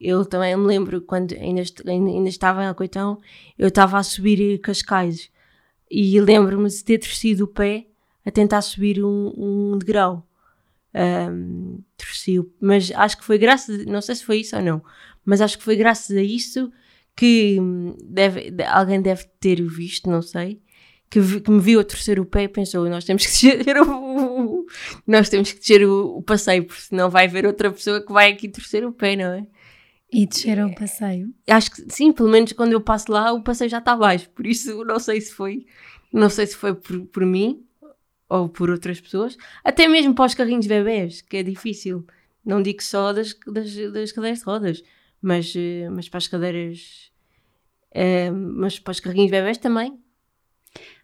eu 0.00 0.24
também 0.24 0.56
me 0.56 0.66
lembro 0.66 1.00
quando 1.00 1.32
ainda, 1.34 1.62
ainda 1.86 2.28
estava 2.28 2.62
em 2.62 2.68
Alcoitão, 2.68 3.18
eu 3.58 3.68
estava 3.68 3.98
a 3.98 4.02
subir 4.02 4.58
Cascais 4.60 5.30
e 5.90 6.20
lembro-me 6.20 6.68
de 6.68 6.84
ter 6.84 6.98
torcido 6.98 7.44
o 7.44 7.48
pé 7.48 7.86
a 8.24 8.30
tentar 8.30 8.62
subir 8.62 9.04
um, 9.04 9.32
um 9.36 9.78
degrau 9.78 10.28
um, 10.94 11.80
torci 11.96 12.38
mas 12.60 12.90
acho 12.94 13.18
que 13.18 13.24
foi 13.24 13.38
graças, 13.38 13.84
não 13.86 14.00
sei 14.00 14.14
se 14.14 14.24
foi 14.24 14.38
isso 14.40 14.56
ou 14.56 14.62
não, 14.62 14.82
mas 15.24 15.40
acho 15.40 15.58
que 15.58 15.64
foi 15.64 15.76
graças 15.76 16.16
a 16.16 16.22
isso 16.22 16.72
que 17.18 17.58
hum, 17.60 17.96
deve, 18.00 18.54
alguém 18.68 19.02
deve 19.02 19.24
ter 19.40 19.60
visto, 19.60 20.08
não 20.08 20.22
sei, 20.22 20.62
que, 21.10 21.40
que 21.40 21.50
me 21.50 21.58
viu 21.58 21.80
a 21.80 21.84
torcer 21.84 22.20
o 22.20 22.24
pé 22.24 22.44
e 22.44 22.48
pensou, 22.48 22.88
nós 22.88 23.04
temos 23.04 23.26
que 23.26 23.32
descer 23.58 23.82
o, 23.82 24.64
nós 25.04 25.28
temos 25.28 25.50
que 25.50 25.58
descer 25.58 25.84
o, 25.84 26.18
o, 26.18 26.22
passeio, 26.22 26.64
porque 26.64 26.80
senão 26.80 27.10
vai 27.10 27.26
haver 27.26 27.44
outra 27.44 27.72
pessoa 27.72 28.00
que 28.00 28.12
vai 28.12 28.30
aqui 28.30 28.48
torcer 28.48 28.86
o 28.86 28.92
pé, 28.92 29.16
não 29.16 29.32
é? 29.32 29.44
E 30.12 30.26
desceram 30.26 30.68
o 30.68 30.74
passeio? 30.76 31.34
Acho 31.48 31.72
que 31.72 31.84
sim, 31.88 32.12
pelo 32.12 32.28
menos 32.28 32.52
quando 32.52 32.72
eu 32.72 32.80
passo 32.80 33.10
lá 33.10 33.32
o 33.32 33.42
passeio 33.42 33.68
já 33.68 33.78
está 33.78 33.94
abaixo, 33.94 34.30
por 34.30 34.46
isso 34.46 34.84
não 34.86 35.00
sei 35.00 35.20
se 35.20 35.32
foi, 35.32 35.66
não 36.12 36.30
sei 36.30 36.46
se 36.46 36.54
foi 36.54 36.72
por, 36.72 37.04
por 37.06 37.26
mim 37.26 37.64
ou 38.28 38.48
por 38.48 38.70
outras 38.70 39.00
pessoas, 39.00 39.36
até 39.64 39.88
mesmo 39.88 40.14
para 40.14 40.26
os 40.26 40.34
carrinhos 40.34 40.68
bebés, 40.68 41.20
que 41.20 41.38
é 41.38 41.42
difícil. 41.42 42.06
Não 42.44 42.62
digo 42.62 42.80
só 42.80 43.12
das, 43.12 43.34
das, 43.44 43.74
das 43.92 44.12
cadeiras 44.12 44.38
de 44.38 44.44
rodas, 44.44 44.82
mas, 45.20 45.52
eh, 45.56 45.88
mas 45.90 46.08
para 46.08 46.18
as 46.18 46.28
cadeiras. 46.28 47.07
É, 47.90 48.30
mas 48.30 48.78
para 48.78 48.92
os 48.92 49.00
carrinhos 49.00 49.30
bebés 49.30 49.58
também. 49.58 49.98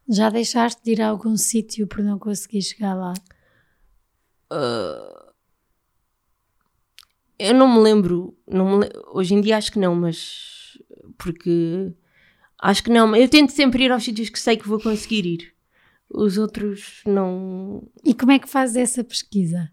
Já 0.09 0.29
deixaste 0.29 0.83
de 0.83 0.93
ir 0.93 1.03
a 1.03 1.09
algum 1.09 1.37
sítio 1.37 1.87
por 1.87 2.03
não 2.03 2.19
conseguir 2.19 2.63
chegar 2.63 2.95
lá? 2.95 3.15
Uh, 4.53 5.33
eu 7.39 7.55
não 7.55 7.73
me 7.73 7.81
lembro, 7.81 8.37
não 8.47 8.79
me, 8.79 8.89
hoje 9.13 9.35
em 9.35 9.41
dia 9.41 9.57
acho 9.57 9.73
que 9.73 9.79
não, 9.79 9.95
mas 9.95 10.79
porque 11.19 11.93
acho 12.61 12.85
que 12.85 12.91
não. 12.91 13.15
Eu 13.17 13.29
tento 13.29 13.51
sempre 13.51 13.85
ir 13.85 13.93
aos 13.93 14.05
sítios 14.05 14.29
que 14.29 14.39
sei 14.39 14.57
que 14.57 14.69
vou 14.69 14.81
conseguir 14.81 15.27
ir. 15.27 15.55
os 16.11 16.39
outros 16.39 17.03
não. 17.07 17.83
E 18.05 18.15
como 18.15 18.33
é 18.33 18.39
que 18.39 18.49
fazes 18.49 18.77
essa 18.77 19.03
pesquisa? 19.03 19.71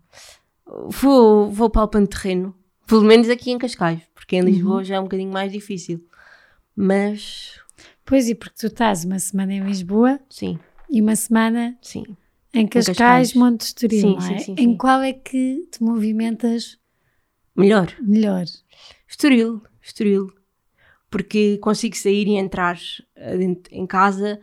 Vou, 0.87 1.51
vou 1.51 1.69
palpando 1.69 2.07
terreno, 2.07 2.55
pelo 2.87 3.03
menos 3.03 3.29
aqui 3.29 3.51
em 3.51 3.57
Cascais, 3.57 4.01
porque 4.15 4.37
em 4.37 4.41
Lisboa 4.41 4.77
uhum. 4.77 4.83
já 4.83 4.95
é 4.95 4.99
um 4.99 5.03
bocadinho 5.03 5.31
mais 5.31 5.51
difícil. 5.51 6.03
Mas. 6.75 7.59
Pois, 8.05 8.29
e 8.29 8.35
porque 8.35 8.55
tu 8.59 8.67
estás 8.67 9.05
uma 9.05 9.19
semana 9.19 9.53
em 9.53 9.63
Lisboa 9.63 10.19
sim. 10.29 10.59
e 10.89 11.01
uma 11.01 11.15
semana 11.15 11.77
sim. 11.81 12.03
em 12.53 12.67
Cascais, 12.67 12.97
Cascais. 12.97 13.33
Monte 13.33 13.61
Estoril, 13.61 13.99
sim, 13.99 14.33
é? 14.33 14.39
Sim, 14.39 14.39
sim, 14.39 14.55
em 14.57 14.75
qual 14.75 15.01
é 15.01 15.13
que 15.13 15.67
te 15.71 15.81
movimentas 15.83 16.77
melhor? 17.55 17.93
Melhor. 18.01 18.45
Estoril, 19.07 19.61
Estoril. 19.81 20.33
Porque 21.09 21.57
consigo 21.57 21.95
sair 21.95 22.27
e 22.27 22.37
entrar 22.37 22.79
eh, 23.17 23.37
em 23.71 23.85
casa, 23.85 24.39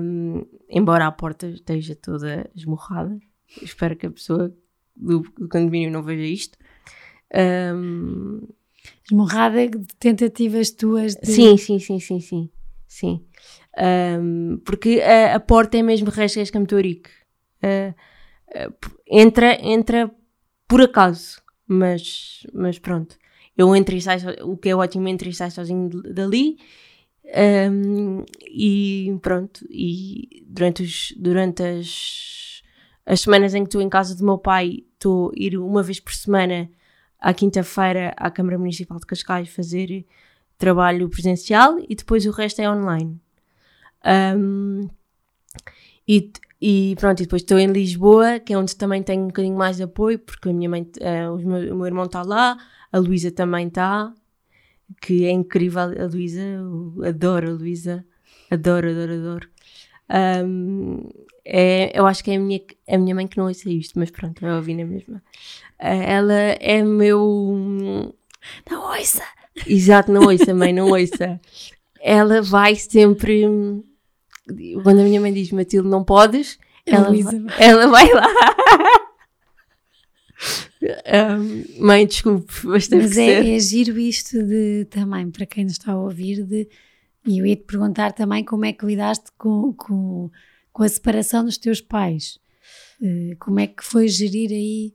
um, 0.00 0.46
embora 0.68 1.06
a 1.06 1.12
porta 1.12 1.48
esteja 1.48 1.96
toda 1.96 2.48
esmorrada. 2.54 3.18
Espero 3.60 3.96
que 3.96 4.06
a 4.06 4.10
pessoa 4.10 4.54
do, 4.94 5.20
do 5.36 5.48
condomínio 5.48 5.90
não 5.90 6.02
veja 6.02 6.22
isto. 6.22 6.58
Um, 7.34 8.46
esmorrada 9.04 9.68
de 9.68 9.86
tentativas 9.98 10.70
tuas 10.70 11.14
de... 11.14 11.26
Sim, 11.26 11.56
sim, 11.56 11.78
sim, 11.78 12.00
sim, 12.00 12.20
sim. 12.20 12.50
sim. 12.86 13.24
Um, 13.76 14.58
porque 14.64 15.00
a, 15.00 15.34
a, 15.34 15.40
porta 15.40 15.76
é 15.76 15.82
mesmo 15.82 16.10
Resgas-Campo 16.10 16.74
Uh, 16.76 17.94
uh, 18.50 18.74
entra, 19.06 19.58
entra 19.60 20.10
por 20.68 20.82
acaso, 20.82 21.40
mas, 21.66 22.46
mas 22.52 22.78
pronto. 22.78 23.16
Eu 23.56 23.74
entro 23.74 23.94
e 23.94 24.00
saio, 24.00 24.50
o 24.50 24.56
que 24.56 24.68
é 24.68 24.76
ótimo, 24.76 25.08
entro 25.08 25.28
e 25.28 25.32
saio 25.32 25.50
sozinho 25.50 25.88
dali. 26.12 26.58
Um, 27.70 28.24
e 28.42 29.16
pronto, 29.22 29.64
e 29.70 30.44
durante, 30.46 30.82
os, 30.82 31.14
durante 31.16 31.62
as, 31.62 32.62
as 33.06 33.20
semanas 33.20 33.54
em 33.54 33.62
que 33.62 33.68
estou 33.68 33.80
em 33.80 33.88
casa 33.88 34.14
do 34.14 34.24
meu 34.24 34.38
pai, 34.38 34.84
estou 34.92 35.30
a 35.30 35.32
ir 35.34 35.56
uma 35.56 35.82
vez 35.82 35.98
por 36.00 36.12
semana 36.12 36.70
à 37.24 37.32
quinta-feira 37.32 38.12
à 38.18 38.30
Câmara 38.30 38.58
Municipal 38.58 38.98
de 38.98 39.06
Cascais 39.06 39.48
fazer 39.48 40.04
trabalho 40.58 41.08
presencial 41.08 41.78
e 41.88 41.94
depois 41.94 42.26
o 42.26 42.30
resto 42.30 42.60
é 42.60 42.70
online. 42.70 43.18
Um, 44.36 44.86
e, 46.06 46.30
e 46.60 46.94
pronto, 47.00 47.20
e 47.20 47.22
depois 47.22 47.40
estou 47.40 47.58
em 47.58 47.68
Lisboa, 47.68 48.38
que 48.38 48.52
é 48.52 48.58
onde 48.58 48.76
também 48.76 49.02
tenho 49.02 49.22
um 49.22 49.28
bocadinho 49.28 49.56
mais 49.56 49.80
apoio, 49.80 50.18
porque 50.18 50.50
a 50.50 50.52
minha 50.52 50.68
mãe, 50.68 50.82
uh, 50.82 51.34
o, 51.34 51.38
meu, 51.38 51.72
o 51.72 51.76
meu 51.78 51.86
irmão 51.86 52.04
está 52.04 52.22
lá, 52.22 52.58
a 52.92 52.98
Luísa 52.98 53.30
também 53.30 53.68
está, 53.68 54.12
que 55.00 55.24
é 55.24 55.30
incrível, 55.30 55.80
a 55.80 56.04
Luísa, 56.04 56.42
adoro 57.08 57.48
a 57.48 57.52
Luísa, 57.54 58.04
adoro, 58.50 58.90
adoro, 58.90 59.14
adoro. 59.14 59.48
Um, 60.44 61.08
é, 61.44 61.98
eu 61.98 62.06
acho 62.06 62.22
que 62.22 62.30
é 62.30 62.36
a 62.36 62.40
minha, 62.40 62.60
a 62.88 62.98
minha 62.98 63.14
mãe 63.14 63.26
que 63.26 63.36
não 63.36 63.46
ouça 63.46 63.70
isto, 63.70 63.98
mas 63.98 64.10
pronto, 64.10 64.44
eu 64.44 64.56
ouvi 64.56 64.74
na 64.74 64.84
mesma. 64.84 65.22
Ela 65.86 66.56
é 66.60 66.82
meu. 66.82 68.14
Não 68.70 68.90
ouça! 68.90 69.22
Exato, 69.66 70.10
não 70.10 70.22
ouça, 70.22 70.54
mãe, 70.54 70.72
não 70.72 70.88
ouça. 70.88 71.38
Ela 72.00 72.40
vai 72.40 72.74
sempre. 72.74 73.44
Quando 74.82 75.00
a 75.00 75.04
minha 75.04 75.20
mãe 75.20 75.32
diz 75.32 75.50
Matilde, 75.50 75.88
não 75.88 76.02
podes, 76.02 76.58
ela, 76.86 77.10
vai, 77.10 77.22
ela 77.58 77.86
vai 77.86 78.12
lá. 78.12 78.26
um, 81.38 81.84
mãe, 81.84 82.06
desculpe, 82.06 82.52
mas 82.64 82.88
tem 82.88 83.00
Mas 83.00 83.12
que 83.12 83.20
é, 83.20 83.54
é 83.54 83.58
giro 83.58 83.98
isto 83.98 84.42
de 84.42 84.86
também, 84.90 85.30
para 85.30 85.46
quem 85.46 85.64
nos 85.64 85.74
está 85.74 85.92
a 85.92 86.00
ouvir, 86.00 86.44
de, 86.44 86.68
e 87.26 87.38
eu 87.38 87.46
ia 87.46 87.56
te 87.56 87.62
perguntar 87.62 88.12
também 88.12 88.44
como 88.44 88.64
é 88.64 88.72
que 88.72 88.84
lidaste 88.84 89.26
com, 89.38 89.72
com, 89.74 90.30
com 90.72 90.82
a 90.82 90.88
separação 90.88 91.44
dos 91.44 91.58
teus 91.58 91.80
pais. 91.80 92.38
Uh, 93.00 93.36
como 93.38 93.60
é 93.60 93.66
que 93.66 93.84
foi 93.84 94.08
gerir 94.08 94.50
aí 94.50 94.94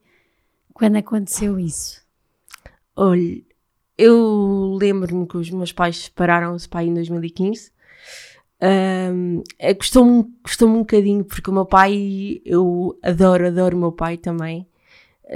quando 0.80 0.96
aconteceu 0.96 1.60
isso? 1.60 2.02
Olha, 2.96 3.42
eu 3.98 4.78
lembro-me 4.80 5.28
que 5.28 5.36
os 5.36 5.50
meus 5.50 5.74
pais 5.74 6.06
separaram-se 6.06 6.70
pai 6.70 6.86
em 6.86 6.94
2015. 6.94 7.70
Um, 8.62 9.44
é, 9.60 9.74
Custou-me 9.74 10.24
custou 10.42 10.70
um 10.70 10.80
bocadinho, 10.80 11.26
porque 11.26 11.50
o 11.50 11.54
meu 11.54 11.66
pai, 11.66 12.42
eu 12.46 12.98
adoro, 13.04 13.48
adoro 13.48 13.76
o 13.76 13.80
meu 13.80 13.92
pai 13.92 14.16
também. 14.16 14.66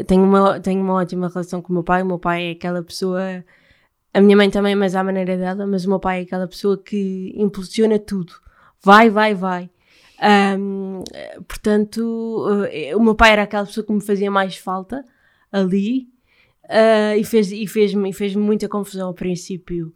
Tenho 0.07 0.23
uma, 0.23 0.61
tenho 0.61 0.81
uma 0.81 0.93
ótima 0.93 1.27
relação 1.27 1.61
com 1.61 1.71
o 1.71 1.73
meu 1.73 1.83
pai. 1.83 2.03
O 2.03 2.05
meu 2.05 2.19
pai 2.19 2.45
é 2.47 2.51
aquela 2.51 2.81
pessoa, 2.81 3.43
a 4.13 4.21
minha 4.21 4.37
mãe 4.37 4.49
também, 4.49 4.75
mas 4.75 4.95
à 4.95 5.03
maneira 5.03 5.37
dela. 5.37 5.67
Mas 5.67 5.83
o 5.83 5.89
meu 5.89 5.99
pai 5.99 6.21
é 6.21 6.23
aquela 6.23 6.47
pessoa 6.47 6.77
que 6.77 7.33
impulsiona 7.35 7.99
tudo. 7.99 8.31
Vai, 8.81 9.09
vai, 9.09 9.35
vai. 9.35 9.69
Um, 10.57 11.03
portanto, 11.45 11.99
uh, 11.99 12.97
o 12.97 13.03
meu 13.03 13.13
pai 13.13 13.33
era 13.33 13.43
aquela 13.43 13.65
pessoa 13.65 13.85
que 13.85 13.91
me 13.91 14.01
fazia 14.01 14.31
mais 14.31 14.55
falta 14.55 15.03
ali 15.53 16.09
uh, 16.65 17.17
e 17.17 17.23
fez-me 17.23 17.67
fez 17.67 17.93
fez 18.17 18.35
muita 18.35 18.67
confusão 18.67 19.07
ao 19.07 19.13
princípio. 19.13 19.93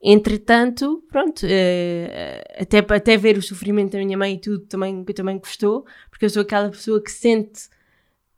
Entretanto, 0.00 1.02
pronto, 1.08 1.44
uh, 1.44 2.60
até, 2.60 2.78
até 2.78 3.16
ver 3.16 3.36
o 3.36 3.42
sofrimento 3.42 3.92
da 3.92 3.98
minha 3.98 4.16
mãe 4.16 4.34
e 4.34 4.40
tudo 4.40 4.60
também, 4.66 5.02
também 5.04 5.38
gostou, 5.38 5.84
porque 6.10 6.26
eu 6.26 6.30
sou 6.30 6.42
aquela 6.42 6.70
pessoa 6.70 7.02
que 7.02 7.10
sente, 7.10 7.68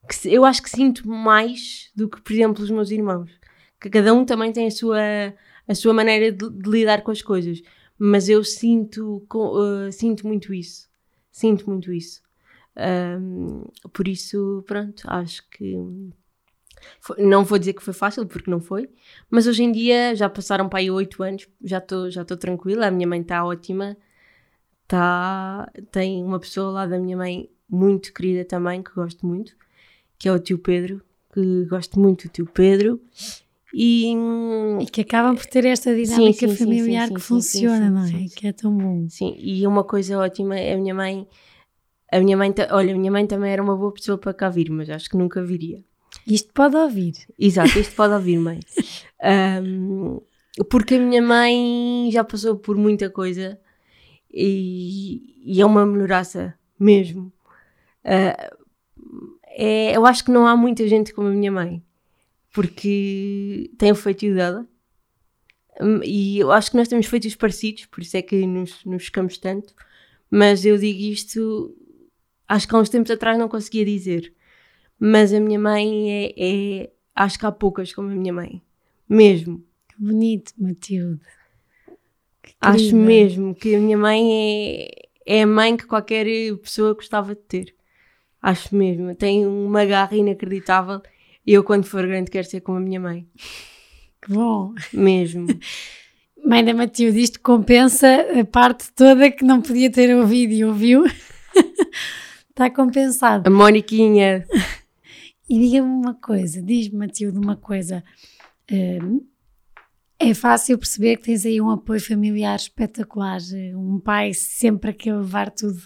que 0.08 0.32
eu 0.32 0.44
acho 0.44 0.62
que 0.62 0.70
sinto 0.70 1.06
mais 1.06 1.90
do 1.94 2.08
que, 2.08 2.20
por 2.22 2.32
exemplo, 2.32 2.64
os 2.64 2.70
meus 2.70 2.90
irmãos. 2.90 3.30
Que 3.80 3.90
cada 3.90 4.14
um 4.14 4.24
também 4.24 4.52
tem 4.52 4.66
a 4.68 4.70
sua, 4.70 4.98
a 5.68 5.74
sua 5.74 5.92
maneira 5.92 6.32
de, 6.32 6.50
de 6.50 6.70
lidar 6.70 7.02
com 7.02 7.10
as 7.10 7.22
coisas, 7.22 7.60
mas 7.98 8.28
eu 8.28 8.42
sinto, 8.42 9.26
uh, 9.34 9.92
sinto 9.92 10.26
muito 10.26 10.54
isso. 10.54 10.88
Sinto 11.30 11.68
muito 11.68 11.92
isso. 11.92 12.22
Um, 12.76 13.64
por 13.92 14.08
isso, 14.08 14.64
pronto, 14.66 15.02
acho 15.06 15.48
que 15.50 15.76
foi, 17.00 17.22
não 17.22 17.44
vou 17.44 17.58
dizer 17.58 17.72
que 17.72 17.82
foi 17.82 17.94
fácil, 17.94 18.26
porque 18.26 18.50
não 18.50 18.60
foi, 18.60 18.88
mas 19.30 19.46
hoje 19.46 19.62
em 19.62 19.72
dia 19.72 20.14
já 20.14 20.28
passaram 20.28 20.68
para 20.68 20.78
aí 20.80 20.90
oito 20.90 21.22
anos, 21.22 21.48
já 21.62 21.78
estou 21.78 22.10
já 22.10 22.24
tranquila, 22.24 22.86
a 22.86 22.90
minha 22.90 23.06
mãe 23.06 23.20
está 23.20 23.44
ótima, 23.44 23.96
tá, 24.86 25.70
tem 25.92 26.22
uma 26.22 26.40
pessoa 26.40 26.70
lá 26.72 26.86
da 26.86 26.98
minha 26.98 27.16
mãe 27.16 27.48
muito 27.68 28.12
querida 28.12 28.44
também, 28.44 28.82
que 28.82 28.92
gosto 28.92 29.26
muito, 29.26 29.54
que 30.18 30.28
é 30.28 30.32
o 30.32 30.38
tio 30.38 30.58
Pedro, 30.58 31.00
que 31.32 31.64
gosto 31.66 31.98
muito 32.00 32.26
do 32.26 32.32
tio 32.32 32.46
Pedro. 32.46 33.00
E, 33.72 34.12
e 34.80 34.86
que 34.86 35.02
acabam 35.02 35.36
por 35.36 35.46
ter 35.46 35.64
esta 35.64 35.94
dinâmica 35.94 36.48
sim, 36.48 36.56
sim, 36.56 36.56
familiar 36.56 37.06
sim, 37.06 37.14
que 37.14 37.20
funciona, 37.20 37.88
não 37.88 38.04
é? 38.04 38.26
Que 38.34 38.48
é 38.48 38.52
tão 38.52 38.76
bom. 38.76 39.08
Sim, 39.08 39.36
e 39.38 39.64
uma 39.64 39.84
coisa 39.84 40.18
ótima, 40.18 40.56
a 40.56 40.76
minha 40.76 40.92
mãe, 40.92 41.28
a 42.10 42.18
minha 42.18 42.36
mãe, 42.36 42.52
olha, 42.72 42.92
a 42.92 42.98
minha 42.98 43.12
mãe 43.12 43.26
também 43.28 43.52
era 43.52 43.62
uma 43.62 43.76
boa 43.76 43.92
pessoa 43.92 44.18
para 44.18 44.34
cá 44.34 44.48
vir, 44.48 44.70
mas 44.70 44.90
acho 44.90 45.08
que 45.08 45.16
nunca 45.16 45.40
viria. 45.40 45.84
Isto 46.26 46.52
pode 46.52 46.76
ouvir. 46.76 47.14
Exato, 47.38 47.78
isto 47.78 47.94
pode 47.94 48.14
ouvir, 48.14 48.38
mãe. 48.38 48.60
Um, 49.22 50.18
porque 50.70 50.94
a 50.94 50.98
minha 50.98 51.20
mãe 51.20 52.08
já 52.10 52.24
passou 52.24 52.56
por 52.56 52.74
muita 52.74 53.10
coisa 53.10 53.60
e, 54.32 55.42
e 55.44 55.60
é 55.60 55.66
uma 55.66 55.84
melhoraça 55.84 56.54
mesmo. 56.78 57.30
Uh, 58.02 58.56
é, 59.46 59.96
eu 59.96 60.06
acho 60.06 60.24
que 60.24 60.30
não 60.30 60.46
há 60.46 60.56
muita 60.56 60.88
gente 60.88 61.12
como 61.12 61.28
a 61.28 61.32
minha 61.32 61.52
mãe, 61.52 61.82
porque 62.50 63.70
tem 63.76 63.92
o 63.92 63.94
feitio 63.94 64.34
dela. 64.34 64.66
Um, 65.80 66.00
e 66.02 66.38
eu 66.38 66.50
acho 66.50 66.70
que 66.70 66.76
nós 66.76 66.88
temos 66.88 67.06
feitos 67.06 67.34
parecidos, 67.34 67.86
por 67.86 68.00
isso 68.00 68.16
é 68.16 68.22
que 68.22 68.46
nos, 68.46 68.84
nos 68.84 69.04
ficamos 69.04 69.36
tanto. 69.36 69.74
Mas 70.30 70.64
eu 70.64 70.78
digo 70.78 71.00
isto, 71.00 71.76
acho 72.48 72.66
que 72.66 72.74
há 72.74 72.78
uns 72.78 72.88
tempos 72.88 73.10
atrás 73.10 73.38
não 73.38 73.48
conseguia 73.48 73.84
dizer 73.84 74.32
mas 75.00 75.32
a 75.32 75.40
minha 75.40 75.58
mãe 75.58 76.12
é, 76.12 76.34
é, 76.36 76.90
Acho 77.14 77.38
que 77.38 77.46
há 77.46 77.52
poucas 77.52 77.92
como 77.92 78.08
a 78.08 78.14
minha 78.14 78.32
mãe. 78.32 78.62
Mesmo. 79.08 79.62
Que 79.88 79.94
bonito, 79.98 80.52
Matilde. 80.56 81.20
Que 82.42 82.54
acho 82.60 82.96
mesmo 82.96 83.54
que 83.54 83.74
a 83.74 83.78
minha 83.78 83.98
mãe 83.98 84.32
é, 84.32 84.88
é 85.26 85.42
a 85.42 85.46
mãe 85.46 85.76
que 85.76 85.86
qualquer 85.86 86.24
pessoa 86.62 86.94
gostava 86.94 87.34
de 87.34 87.40
ter. 87.42 87.74
Acho 88.40 88.74
mesmo. 88.74 89.14
Tem 89.14 89.46
uma 89.46 89.84
garra 89.84 90.16
inacreditável. 90.16 91.02
E 91.46 91.52
eu, 91.52 91.64
quando 91.64 91.84
for 91.84 92.06
grande, 92.06 92.30
quero 92.30 92.48
ser 92.48 92.60
como 92.60 92.78
a 92.78 92.80
minha 92.80 93.00
mãe. 93.00 93.28
Que 94.22 94.32
bom. 94.32 94.74
Mesmo. 94.92 95.46
Mãe 96.42 96.64
da 96.64 96.72
Matilde, 96.72 97.20
isto 97.20 97.38
compensa 97.40 98.08
a 98.40 98.44
parte 98.46 98.90
toda 98.94 99.30
que 99.30 99.44
não 99.44 99.60
podia 99.60 99.90
ter 99.90 100.16
ouvido 100.16 100.54
e 100.54 100.64
ouviu. 100.64 101.04
Está 102.48 102.70
compensado. 102.70 103.46
A 103.46 103.50
Moniquinha. 103.50 104.46
E 105.50 105.58
diga-me 105.58 105.88
uma 105.88 106.14
coisa, 106.14 106.62
diz-me, 106.62 106.96
Matilde, 106.96 107.36
uma 107.36 107.56
coisa. 107.56 108.04
Hum, 108.70 109.26
é 110.16 110.32
fácil 110.32 110.78
perceber 110.78 111.16
que 111.16 111.24
tens 111.24 111.44
aí 111.44 111.60
um 111.60 111.70
apoio 111.70 112.00
familiar 112.00 112.54
espetacular, 112.54 113.40
um 113.74 113.98
pai 113.98 114.32
sempre 114.32 114.96
a 115.10 115.16
levar 115.16 115.50
tudo 115.50 115.80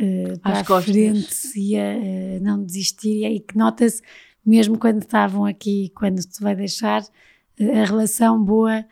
uh, 0.00 0.40
para 0.40 0.60
Às 0.60 0.68
a 0.68 0.82
frente 0.82 1.52
e 1.54 1.76
a 1.78 1.82
uh, 1.82 2.42
não 2.42 2.64
desistir, 2.64 3.24
e 3.24 3.38
que 3.38 3.56
nota-se, 3.56 4.02
mesmo 4.44 4.76
quando 4.76 5.02
estavam 5.02 5.44
aqui, 5.44 5.92
quando 5.94 6.20
tu 6.26 6.42
vai 6.42 6.56
deixar, 6.56 7.02
uh, 7.02 7.70
a 7.80 7.84
relação 7.84 8.42
boa 8.42 8.84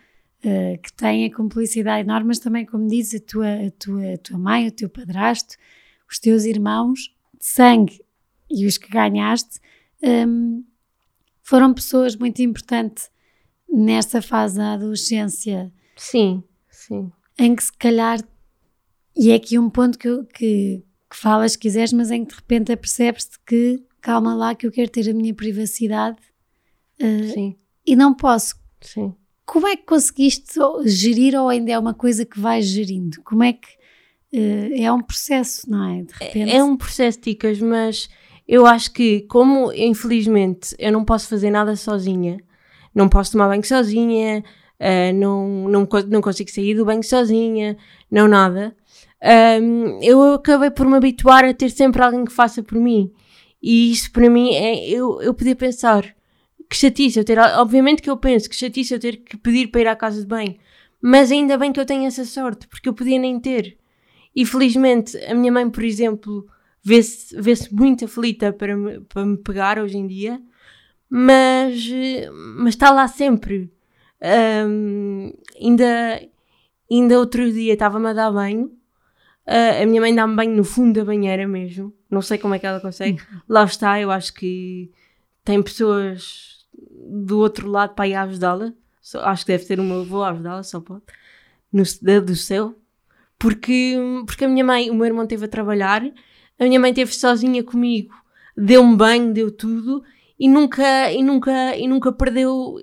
que 0.83 0.93
tem, 0.93 1.25
a 1.25 1.35
cumplicidade 1.35 2.07
enorme, 2.07 2.29
mas 2.29 2.39
também, 2.39 2.67
como 2.67 2.87
dizes, 2.87 3.19
a 3.19 3.25
tua, 3.25 3.49
a, 3.49 3.71
tua, 3.71 4.13
a 4.13 4.19
tua 4.19 4.39
mãe, 4.39 4.69
o 4.69 4.71
teu 4.71 4.91
padrasto, 4.91 5.57
os 6.07 6.19
teus 6.19 6.45
irmãos 6.45 7.17
de 7.33 7.47
sangue. 7.47 8.05
E 8.51 8.67
os 8.67 8.77
que 8.77 8.91
ganhaste 8.91 9.59
um, 10.05 10.65
foram 11.43 11.73
pessoas 11.73 12.17
muito 12.17 12.43
importantes 12.43 13.11
nesta 13.69 14.23
fase 14.23 14.57
da 14.57 14.75
adolescência. 14.75 15.73
Sim, 15.97 16.43
sim. 16.71 17.11
Em 17.39 17.55
que 17.55 17.65
se 17.65 17.73
calhar, 17.73 18.21
e 19.17 19.31
é 19.31 19.35
aqui 19.35 19.59
um 19.59 19.69
ponto 19.69 19.99
que, 19.99 20.23
que, 20.35 20.85
que 21.11 21.17
falas 21.17 21.53
se 21.53 21.59
quiseres, 21.59 21.93
mas 21.93 22.11
em 22.11 22.25
que 22.25 22.35
de 22.35 22.41
repente 22.41 22.73
apercebes-te 22.73 23.39
que 23.47 23.83
calma 24.01 24.35
lá 24.35 24.55
que 24.55 24.67
eu 24.67 24.73
quero 24.73 24.91
ter 24.91 25.09
a 25.09 25.15
minha 25.15 25.35
privacidade 25.35 26.19
uh, 27.01 27.33
sim. 27.33 27.57
e 27.87 27.97
não 27.97 28.15
posso. 28.15 28.55
Sim. 28.81 29.15
Como 29.47 29.67
é 29.67 29.77
que 29.77 29.85
conseguiste 29.85 30.59
gerir 30.85 31.35
ou 31.35 31.49
ainda 31.49 31.73
é 31.73 31.79
uma 31.79 31.95
coisa 31.95 32.25
que 32.25 32.39
vais 32.39 32.67
gerindo? 32.67 33.23
Como 33.23 33.43
é 33.43 33.55
que 33.55 33.69
uh, 34.35 34.83
é 34.83 34.93
um 34.93 35.03
processo, 35.03 35.69
não 35.69 35.91
é? 35.91 36.03
De 36.03 36.13
repente. 36.13 36.51
É 36.51 36.63
um 36.63 36.77
processo, 36.77 37.21
Ticas, 37.21 37.61
mas 37.61 38.09
eu 38.47 38.67
acho 38.67 38.93
que, 38.93 39.23
como 39.23 39.73
infelizmente 39.73 40.75
eu 40.79 40.93
não 40.93 41.05
posso 41.05 41.29
fazer 41.29 41.51
nada 41.51 41.77
sozinha, 41.77 42.39
não 42.95 43.09
posso 43.09 43.33
tomar 43.33 43.49
banho 43.49 43.65
sozinha, 43.65 44.45
uh, 44.81 45.15
não, 45.15 45.69
não, 45.69 45.89
não 46.09 46.21
consigo 46.21 46.51
sair 46.51 46.75
do 46.75 46.85
banho 46.85 47.03
sozinha, 47.03 47.77
não 48.11 48.29
nada, 48.29 48.77
um, 49.25 50.03
eu 50.03 50.35
acabei 50.35 50.71
por 50.71 50.87
me 50.87 50.97
habituar 50.97 51.45
a 51.45 51.55
ter 51.55 51.71
sempre 51.71 52.03
alguém 52.03 52.27
que 52.27 52.33
faça 52.33 52.63
por 52.63 52.79
mim. 52.79 53.11
E 53.63 53.91
isso 53.91 54.13
para 54.13 54.29
mim 54.29 54.53
é. 54.55 54.87
Eu, 54.87 55.23
eu 55.23 55.33
podia 55.33 55.57
pensar 55.57 56.15
que 56.69 56.77
chatice 56.77 57.19
eu 57.19 57.25
ter. 57.25 57.39
Obviamente 57.39 58.03
que 58.03 58.11
eu 58.11 58.17
penso 58.19 58.49
que 58.51 58.57
chatice 58.57 58.93
eu 58.93 59.01
ter 59.01 59.17
que 59.17 59.37
pedir 59.39 59.69
para 59.69 59.81
ir 59.81 59.89
à 59.89 59.97
casa 59.97 60.21
de 60.21 60.27
banho, 60.27 60.57
mas 61.01 61.33
ainda 61.33 61.57
bem 61.57 61.73
que 61.73 61.81
eu 61.81 61.87
tenho 61.87 62.07
essa 62.07 62.25
sorte, 62.25 62.69
porque 62.69 62.89
eu 62.89 62.95
podia 62.95 63.19
nem 63.19 63.41
ter. 63.41 63.79
E 64.37 64.45
felizmente 64.45 65.17
a 65.25 65.35
minha 65.35 65.53
mãe, 65.53 65.71
por 65.71 65.85
exemplo, 65.85 66.47
vê-se 66.85 67.41
vê 67.41 67.55
muito 67.73 68.05
aflita 68.05 68.53
para 68.53 68.77
me, 68.77 69.01
para 69.01 69.25
me 69.25 69.39
pegar 69.39 69.79
hoje 69.79 69.97
em 69.97 70.07
dia, 70.07 70.41
mas, 71.09 71.89
mas 72.57 72.75
está 72.75 72.91
lá 72.91 73.09
sempre. 73.09 73.73
Um, 74.67 75.33
ainda, 75.61 76.21
ainda 76.91 77.19
outro 77.19 77.51
dia 77.51 77.73
estava-me 77.73 78.09
a 78.09 78.13
dar 78.13 78.31
banho. 78.31 78.67
Uh, 79.47 79.83
a 79.83 79.87
minha 79.87 80.01
mãe 80.01 80.15
dá-me 80.15 80.37
banho 80.37 80.57
no 80.57 80.65
fundo 80.65 81.01
da 81.01 81.05
banheira 81.05 81.47
mesmo. 81.47 81.93
Não 82.11 82.21
sei 82.23 82.39
como 82.39 82.55
é 82.55 82.59
que 82.59 82.67
ela 82.67 82.81
consegue. 82.81 83.21
Lá 83.49 83.65
está, 83.65 84.01
eu 84.01 84.11
acho 84.11 84.33
que 84.35 84.91
tem 85.45 85.63
pessoas 85.63 86.67
do 86.73 87.39
outro 87.39 87.69
lado 87.71 87.95
para 87.95 88.09
ir 88.09 88.15
ajudá-la. 88.15 88.73
Acho 89.23 89.45
que 89.45 89.53
deve 89.53 89.67
ter 89.67 89.79
meu 89.79 90.01
avô 90.01 90.23
a 90.23 90.31
ajudá-la, 90.31 90.63
só 90.63 90.81
pode. 90.81 91.03
No, 91.73 91.83
do 92.23 92.37
céu. 92.37 92.75
Porque, 93.39 93.97
porque 94.27 94.45
a 94.45 94.49
minha 94.49 94.65
mãe, 94.65 94.91
o 94.91 94.95
meu 94.95 95.07
irmão 95.07 95.25
esteve 95.25 95.45
a 95.45 95.49
trabalhar 95.49 96.03
a 96.59 96.65
minha 96.65 96.79
mãe 96.79 96.91
esteve 96.91 97.15
sozinha 97.15 97.63
comigo, 97.63 98.15
deu-me 98.57 98.97
banho, 98.97 99.33
deu 99.33 99.51
tudo 99.51 100.03
e 100.39 100.49
nunca, 100.49 101.13
e 101.13 101.23
nunca, 101.23 101.77
e 101.77 101.87
nunca 101.87 102.13
perdeu. 102.13 102.77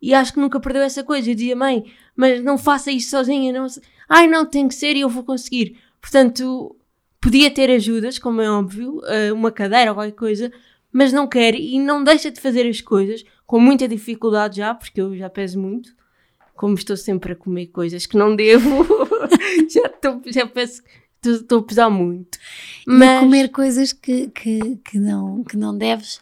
E 0.00 0.14
acho 0.14 0.32
que 0.32 0.40
nunca 0.40 0.60
perdeu 0.60 0.82
essa 0.82 1.04
coisa. 1.04 1.30
Eu 1.30 1.34
dizia, 1.34 1.56
mãe, 1.56 1.84
mas 2.16 2.42
não 2.42 2.56
faça 2.56 2.90
isso 2.90 3.10
sozinha. 3.10 3.52
Não... 3.52 3.66
Ai, 4.08 4.26
não, 4.26 4.46
tem 4.46 4.68
que 4.68 4.74
ser 4.74 4.96
e 4.96 5.00
eu 5.00 5.08
vou 5.08 5.22
conseguir. 5.22 5.78
Portanto, 6.00 6.76
podia 7.20 7.50
ter 7.50 7.70
ajudas, 7.70 8.18
como 8.18 8.40
é 8.40 8.50
óbvio, 8.50 9.00
eh, 9.06 9.32
uma 9.32 9.52
cadeira 9.52 9.90
ou 9.90 9.96
qualquer 9.96 10.12
coisa, 10.12 10.52
mas 10.90 11.12
não 11.12 11.26
quer 11.26 11.54
e 11.54 11.78
não 11.78 12.02
deixa 12.02 12.30
de 12.30 12.40
fazer 12.40 12.66
as 12.66 12.80
coisas 12.80 13.24
com 13.46 13.60
muita 13.60 13.86
dificuldade 13.86 14.58
já, 14.58 14.74
porque 14.74 15.00
eu 15.00 15.14
já 15.16 15.28
peso 15.28 15.58
muito. 15.60 15.94
Como 16.54 16.74
estou 16.74 16.96
sempre 16.96 17.32
a 17.32 17.36
comer 17.36 17.66
coisas 17.68 18.06
que 18.06 18.16
não 18.16 18.34
devo, 18.36 18.86
já, 19.68 19.88
tô, 19.88 20.20
já 20.26 20.46
peço 20.46 20.82
estou 21.22 21.60
a 21.60 21.62
pesar 21.62 21.90
muito. 21.90 22.38
Mas... 22.86 23.18
E 23.18 23.20
comer 23.20 23.48
coisas 23.50 23.92
que, 23.92 24.28
que, 24.28 24.76
que, 24.76 24.98
não, 24.98 25.44
que 25.44 25.56
não 25.56 25.76
deves 25.76 26.20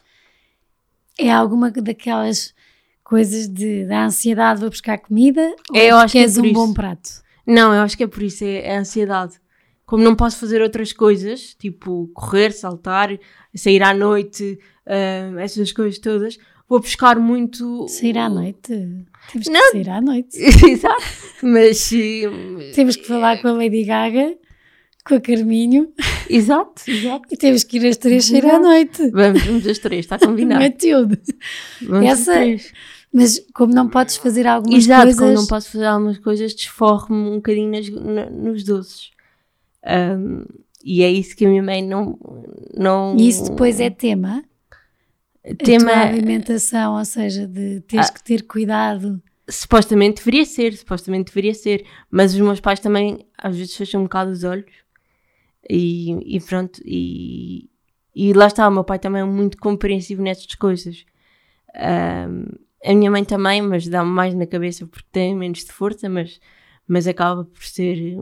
é 1.17 1.31
alguma 1.31 1.71
daquelas 1.71 2.53
coisas 3.03 3.47
de, 3.47 3.85
da 3.85 4.05
ansiedade, 4.05 4.61
vou 4.61 4.69
buscar 4.69 4.97
comida 4.99 5.41
é, 5.73 5.87
eu 5.87 5.97
acho 5.97 6.11
que 6.11 6.19
és 6.19 6.37
é 6.37 6.41
um 6.41 6.45
isso. 6.45 6.53
bom 6.53 6.73
prato? 6.73 7.09
Não, 7.45 7.73
eu 7.73 7.81
acho 7.81 7.97
que 7.97 8.03
é 8.03 8.07
por 8.07 8.21
isso, 8.21 8.43
é, 8.43 8.67
é 8.67 8.77
a 8.77 8.79
ansiedade. 8.79 9.39
Como 9.85 10.03
não 10.03 10.15
posso 10.15 10.37
fazer 10.37 10.61
outras 10.61 10.93
coisas, 10.93 11.55
tipo 11.55 12.11
correr, 12.13 12.51
saltar, 12.51 13.17
sair 13.55 13.81
à 13.81 13.91
noite, 13.91 14.59
uh, 14.85 15.39
essas 15.39 15.71
coisas 15.71 15.97
todas, 15.97 16.37
vou 16.67 16.79
buscar 16.79 17.17
muito. 17.17 17.87
Sair 17.87 18.19
à 18.19 18.29
noite? 18.29 18.67
Temos 19.31 19.47
que 19.47 19.49
não. 19.49 19.71
sair 19.71 19.89
à 19.89 19.99
noite. 19.99 20.37
Exato, 20.69 21.01
mas. 21.41 21.89
Temos 22.75 22.95
que 22.95 23.07
falar 23.07 23.41
com 23.41 23.47
a 23.47 23.53
Lady 23.53 23.83
Gaga 23.83 24.37
com 25.05 25.15
a 25.15 25.21
Carminho. 25.21 25.91
Exato, 26.29 26.83
exato. 26.89 27.27
E 27.31 27.37
temos 27.37 27.63
que 27.63 27.77
ir 27.77 27.87
às 27.87 27.97
três 27.97 28.25
sair 28.25 28.45
à 28.45 28.59
noite. 28.59 29.09
Vamos, 29.09 29.43
vamos 29.43 29.67
às 29.67 29.79
três, 29.79 30.05
está 30.05 30.17
combinado. 30.19 30.61
Matilde. 30.61 31.19
Vamos 31.81 32.05
Essa, 32.05 32.33
mas 33.11 33.43
como 33.53 33.73
não 33.73 33.89
podes 33.89 34.17
fazer 34.17 34.45
algumas 34.45 34.83
exato, 34.83 35.01
coisas... 35.01 35.17
Exato, 35.17 35.31
como 35.31 35.41
não 35.41 35.47
posso 35.47 35.71
fazer 35.71 35.85
algumas 35.85 36.19
coisas, 36.19 36.53
desforro-me 36.53 37.29
um 37.29 37.35
bocadinho 37.35 37.71
nas, 37.71 37.89
na, 37.89 38.29
nos 38.29 38.63
doces. 38.63 39.09
Um, 39.83 40.45
e 40.83 41.01
é 41.01 41.09
isso 41.09 41.35
que 41.35 41.45
a 41.45 41.49
minha 41.49 41.63
mãe 41.63 41.81
não... 41.81 42.19
não... 42.77 43.15
E 43.17 43.27
isso 43.27 43.49
depois 43.49 43.79
é 43.79 43.89
tema? 43.89 44.43
Tema... 45.57 45.91
A 45.91 46.07
alimentação, 46.07 46.97
ou 46.97 47.05
seja, 47.05 47.47
de 47.47 47.81
teres 47.81 48.09
ah, 48.09 48.13
que 48.13 48.23
ter 48.23 48.43
cuidado... 48.43 49.21
Supostamente 49.49 50.17
deveria 50.17 50.45
ser, 50.45 50.77
supostamente 50.77 51.33
deveria 51.33 51.55
ser. 51.55 51.83
Mas 52.11 52.35
os 52.35 52.39
meus 52.39 52.59
pais 52.59 52.79
também 52.79 53.25
às 53.35 53.57
vezes 53.57 53.75
fecham 53.75 54.01
um 54.01 54.03
bocado 54.03 54.29
os 54.29 54.43
olhos 54.43 54.71
e, 55.67 56.37
e 56.37 56.39
pronto, 56.39 56.81
e, 56.85 57.69
e 58.15 58.33
lá 58.33 58.47
está, 58.47 58.67
o 58.67 58.71
meu 58.71 58.83
pai 58.83 58.99
também 58.99 59.21
é 59.21 59.25
muito 59.25 59.57
compreensivo 59.57 60.21
nestas 60.21 60.53
coisas. 60.55 61.05
Um, 61.75 62.45
a 62.83 62.93
minha 62.93 63.11
mãe 63.11 63.25
também, 63.25 63.61
mas 63.61 63.87
dá-me 63.87 64.09
mais 64.09 64.33
na 64.33 64.45
cabeça 64.45 64.85
porque 64.85 65.07
tem 65.11 65.35
menos 65.35 65.65
de 65.65 65.71
força, 65.71 66.07
mas, 66.07 66.39
mas 66.87 67.07
acaba 67.07 67.43
por 67.43 67.63
ser 67.63 68.17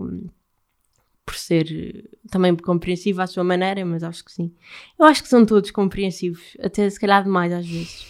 por 1.26 1.36
ser 1.36 2.10
também 2.32 2.56
compreensivo 2.56 3.22
à 3.22 3.28
sua 3.28 3.44
maneira, 3.44 3.86
mas 3.86 4.02
acho 4.02 4.24
que 4.24 4.32
sim. 4.32 4.54
Eu 4.98 5.06
acho 5.06 5.22
que 5.22 5.28
são 5.28 5.46
todos 5.46 5.72
compreensivos, 5.72 6.56
até 6.58 6.90
se 6.90 6.98
calhar 6.98 7.22
demais 7.22 7.52
às 7.52 7.68
vezes. 7.68 8.08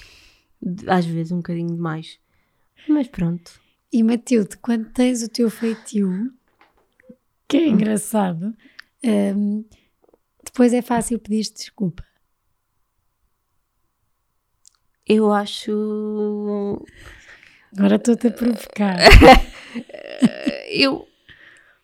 Às 0.85 1.05
vezes 1.05 1.31
um 1.31 1.37
bocadinho 1.37 1.75
demais. 1.75 2.19
Mas 2.87 3.07
pronto. 3.07 3.59
E 3.91 4.03
Matilde, 4.03 4.57
quando 4.57 4.89
tens 4.91 5.23
o 5.23 5.29
teu 5.29 5.49
feitio, 5.49 6.31
que 7.47 7.57
é 7.57 7.61
hum. 7.61 7.69
engraçado, 7.69 8.55
um, 9.07 9.65
depois 10.43 10.73
é 10.73 10.81
fácil 10.81 11.19
pedir 11.19 11.43
desculpa. 11.53 12.03
Eu 15.05 15.31
acho. 15.31 16.85
Agora 17.77 17.95
estou-te 17.95 18.27
a 18.27 18.31
provocar. 18.31 18.97
eu, 20.69 21.07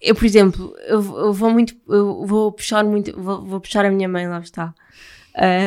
eu, 0.01 0.15
por 0.15 0.25
exemplo, 0.25 0.75
eu, 0.79 1.01
eu, 1.01 1.33
vou 1.33 1.49
muito. 1.49 1.75
Eu 1.87 2.25
vou 2.25 2.51
puxar 2.51 2.83
muito. 2.83 3.17
Vou, 3.19 3.45
vou 3.45 3.61
puxar 3.61 3.85
a 3.85 3.91
minha 3.91 4.09
mãe, 4.09 4.27
lá 4.27 4.39
está. 4.39 4.73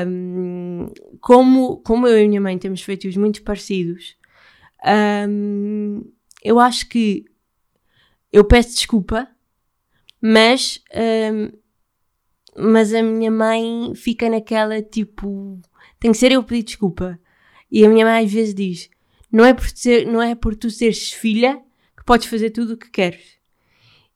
Um, 0.06 0.92
como, 1.20 1.78
como 1.78 2.06
eu 2.06 2.18
e 2.18 2.24
a 2.24 2.28
minha 2.28 2.40
mãe 2.40 2.58
temos 2.58 2.82
feitios 2.82 3.16
muito 3.16 3.42
parecidos, 3.42 4.16
um, 5.28 6.04
eu 6.42 6.60
acho 6.60 6.88
que 6.88 7.24
eu 8.32 8.44
peço 8.44 8.74
desculpa 8.74 9.28
mas, 10.28 10.82
um, 11.32 11.52
mas 12.56 12.92
a 12.92 13.00
minha 13.00 13.30
mãe 13.30 13.94
fica 13.94 14.28
naquela 14.28 14.82
tipo, 14.82 15.60
tem 16.00 16.10
que 16.10 16.18
ser 16.18 16.32
eu 16.32 16.42
pedir 16.42 16.64
desculpa. 16.64 17.16
E 17.70 17.86
a 17.86 17.88
minha 17.88 18.04
mãe 18.04 18.24
às 18.24 18.32
vezes 18.32 18.52
diz: 18.52 18.90
não 19.30 19.44
é 19.44 19.54
por, 19.54 19.68
ser, 19.68 20.04
não 20.04 20.20
é 20.20 20.34
por 20.34 20.56
tu 20.56 20.68
seres 20.68 21.12
filha 21.12 21.62
que 21.96 22.04
podes 22.04 22.26
fazer 22.26 22.50
tudo 22.50 22.74
o 22.74 22.76
que 22.76 22.90
queres. 22.90 23.36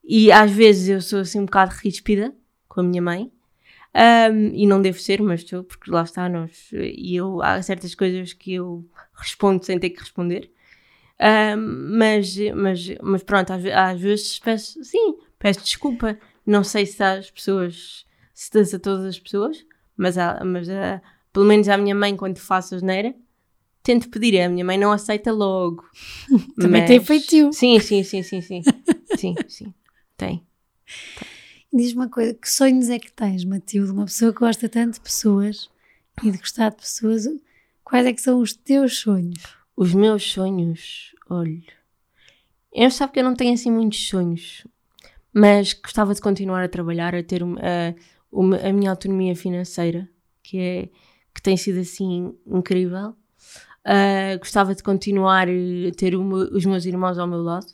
E 0.03 0.33
às 0.33 0.51
vezes 0.51 0.89
eu 0.89 1.01
sou 1.01 1.21
assim 1.21 1.39
um 1.39 1.45
bocado 1.45 1.77
ríspida 1.81 2.35
com 2.69 2.81
a 2.81 2.83
minha 2.83 3.01
mãe. 3.01 3.31
Um, 3.95 4.49
e 4.55 4.67
não 4.67 4.83
devo 4.83 4.99
ser, 4.99 5.23
mas 5.23 5.43
estou, 5.43 5.63
porque 5.63 5.91
lá 5.93 6.03
está, 6.03 6.29
nós. 6.29 6.71
E 6.73 7.15
eu, 7.15 7.41
há 7.41 7.63
certas 7.63 7.95
coisas 7.95 8.33
que 8.33 8.55
eu 8.55 8.85
respondo 9.15 9.65
sem 9.65 9.79
ter 9.79 9.91
que 9.91 10.01
responder. 10.01 10.51
Um, 11.21 11.99
mas, 11.99 12.37
mas, 12.55 12.89
mas 13.01 13.23
pronto, 13.23 13.53
às, 13.53 13.65
às 13.65 14.01
vezes 14.01 14.39
peço, 14.41 14.83
sim, 14.83 15.17
peço 15.41 15.61
desculpa. 15.65 16.17
Não 16.47 16.63
sei 16.63 16.87
se 16.87 17.03
as 17.03 17.31
pessoas, 17.31 18.07
se 18.33 18.53
dança 18.53 18.77
a 18.77 18.81
todas 18.81 19.05
as 19.05 19.19
pessoas, 19.19 19.67
mas, 19.97 20.17
há, 20.17 20.45
mas 20.45 20.71
há, 20.71 21.03
pelo 21.33 21.47
menos 21.47 21.69
à 21.69 21.77
minha 21.77 21.95
mãe, 21.95 22.17
quando 22.17 22.39
faço 22.39 22.77
a 22.77 22.79
geneira, 22.79 23.13
tento 23.83 24.09
pedir. 24.09 24.41
A 24.41 24.49
minha 24.49 24.65
mãe 24.65 24.79
não 24.79 24.93
aceita 24.93 25.33
logo. 25.33 25.85
Também 26.57 26.83
mas... 26.83 26.89
tem 26.89 27.01
feitio. 27.01 27.53
Sim, 27.53 27.81
sim, 27.81 28.05
sim, 28.05 28.23
sim, 28.23 28.41
sim. 28.41 28.63
sim, 29.19 29.35
sim. 29.49 29.75
Tem. 30.17 30.47
Diz-me 31.73 32.01
uma 32.01 32.09
coisa, 32.09 32.35
que 32.35 32.51
sonhos 32.51 32.91
é 32.91 32.99
que 32.99 33.13
tens, 33.13 33.45
Matilde? 33.45 33.93
Uma 33.93 34.05
pessoa 34.05 34.33
que 34.33 34.41
gosta 34.41 34.69
tanto 34.69 34.95
de 34.95 35.01
pessoas 35.01 35.71
e 36.23 36.31
de 36.31 36.39
gostar 36.39 36.71
de 36.71 36.77
pessoas, 36.77 37.27
quais 37.85 38.07
é 38.07 38.13
que 38.13 38.21
são 38.21 38.41
os 38.41 38.53
teus 38.53 38.99
sonhos? 38.99 39.43
Os 39.77 39.95
meus 39.95 40.33
sonhos, 40.33 41.15
olho. 41.29 41.63
Eu 42.73 42.91
sabe 42.91 43.13
que 43.13 43.21
eu 43.21 43.25
não 43.25 43.35
tenho 43.35 43.55
assim 43.55 43.71
muitos 43.71 44.09
sonhos 44.09 44.65
mas 45.33 45.73
gostava 45.73 46.15
de 46.15 46.21
continuar 46.21 46.63
a 46.65 46.69
trabalhar, 46.69 47.15
a 47.15 47.23
ter 47.23 47.43
uh, 47.43 47.57
uma, 48.31 48.57
a 48.57 48.73
minha 48.73 48.91
autonomia 48.91 49.35
financeira, 49.35 50.09
que, 50.43 50.59
é, 50.59 50.89
que 51.35 51.43
tem 51.43 51.57
sido 51.57 51.81
assim 51.81 52.35
incrível. 52.47 53.15
Uh, 53.81 54.39
gostava 54.39 54.75
de 54.75 54.83
continuar 54.83 55.49
a 55.49 55.95
ter 55.97 56.15
uma, 56.15 56.49
os 56.53 56.65
meus 56.65 56.85
irmãos 56.85 57.19
ao 57.19 57.27
meu 57.27 57.43
lado, 57.43 57.67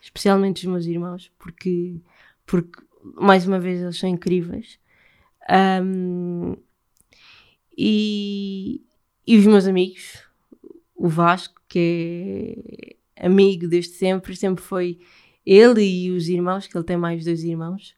especialmente 0.00 0.66
os 0.66 0.72
meus 0.72 0.86
irmãos, 0.86 1.32
porque, 1.38 2.00
porque 2.46 2.82
mais 3.02 3.46
uma 3.46 3.58
vez 3.58 3.80
eles 3.80 3.98
são 3.98 4.08
incríveis. 4.08 4.78
Um, 5.50 6.56
e, 7.76 8.82
e 9.26 9.36
os 9.36 9.46
meus 9.46 9.66
amigos, 9.66 10.22
o 10.94 11.08
Vasco, 11.08 11.60
que 11.68 12.96
é 13.16 13.26
amigo 13.26 13.68
desde 13.68 13.94
sempre, 13.94 14.36
sempre 14.36 14.62
foi 14.62 15.00
ele 15.44 15.82
e 15.82 16.10
os 16.10 16.28
irmãos, 16.28 16.66
que 16.66 16.76
ele 16.76 16.84
tem 16.84 16.96
mais 16.96 17.24
dois 17.24 17.42
irmãos, 17.42 17.94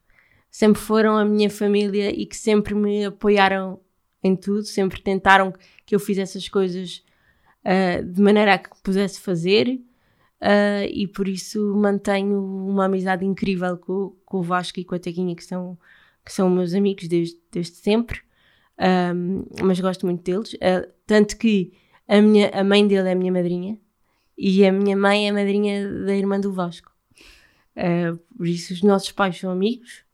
sempre 0.51 0.81
foram 0.81 1.17
a 1.17 1.25
minha 1.25 1.51
família 1.51 2.11
e 2.11 2.27
que 2.27 2.37
sempre 2.37 2.75
me 2.75 3.05
apoiaram 3.05 3.79
em 4.23 4.35
tudo, 4.35 4.65
sempre 4.65 5.01
tentaram 5.01 5.53
que 5.85 5.95
eu 5.95 6.01
fizesse 6.01 6.39
as 6.39 6.49
coisas 6.49 7.05
uh, 7.65 8.05
de 8.05 8.21
maneira 8.21 8.55
a 8.55 8.59
que 8.59 8.71
pudesse 8.83 9.21
fazer 9.21 9.81
uh, 10.41 10.87
e 10.91 11.07
por 11.07 11.29
isso 11.29 11.75
mantenho 11.77 12.43
uma 12.43 12.87
amizade 12.87 13.25
incrível 13.25 13.77
com, 13.77 14.17
com, 14.25 14.39
o 14.39 14.43
Vasco 14.43 14.81
e 14.81 14.85
com 14.85 14.95
a 14.95 14.99
Tequinha, 14.99 15.37
que 15.37 15.45
são, 15.45 15.79
que 16.25 16.33
são 16.33 16.51
meus 16.51 16.75
amigos 16.75 17.07
desde, 17.07 17.39
desde 17.53 17.77
sempre, 17.77 18.21
um, 19.15 19.45
mas 19.63 19.81
gosto 19.81 20.07
muito 20.07 20.23
deles, 20.23 20.55
uh, 20.55 20.91
tanto 21.07 21.37
que 21.37 21.73
a, 22.09 22.21
minha, 22.21 22.49
a 22.51 22.65
mãe 22.65 22.87
dele 22.87 23.09
é 23.09 23.13
a 23.13 23.17
minha 23.17 23.33
madrinha 23.33 23.79
e 24.37 24.65
a 24.65 24.73
minha 24.73 24.97
mãe 24.97 25.27
é 25.27 25.31
a 25.31 25.35
madrinha 25.35 26.05
da 26.05 26.15
irmã 26.15 26.41
do 26.41 26.53
Vasco. 26.53 26.96
Uh, 27.77 28.17
por 28.37 28.47
isso, 28.47 28.73
os 28.73 28.83
nossos 28.83 29.13
pais 29.13 29.39
são 29.39 29.51
amigos 29.51 30.07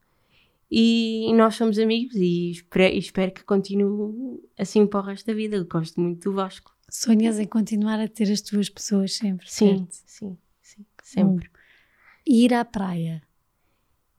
e 0.74 1.30
nós 1.34 1.54
somos 1.54 1.78
amigos 1.78 2.16
e 2.16 2.50
espero, 2.50 2.94
espero 2.96 3.32
que 3.32 3.44
continue 3.44 4.40
assim 4.58 4.86
para 4.86 5.00
o 5.00 5.02
resto 5.02 5.26
da 5.26 5.34
vida. 5.34 5.56
Eu 5.56 5.66
gosto 5.66 6.00
muito 6.00 6.30
do 6.30 6.34
Vasco. 6.34 6.74
Sonhas 6.88 7.38
em 7.38 7.46
continuar 7.46 8.00
a 8.00 8.08
ter 8.08 8.32
as 8.32 8.40
tuas 8.40 8.68
pessoas 8.68 9.14
sempre? 9.14 9.50
Sim, 9.50 9.76
certo? 9.76 9.88
sim, 10.06 10.38
sim, 10.62 10.86
sempre. 11.02 11.46
Hum. 11.46 11.58
Ir 12.26 12.54
à 12.54 12.64
praia? 12.64 13.22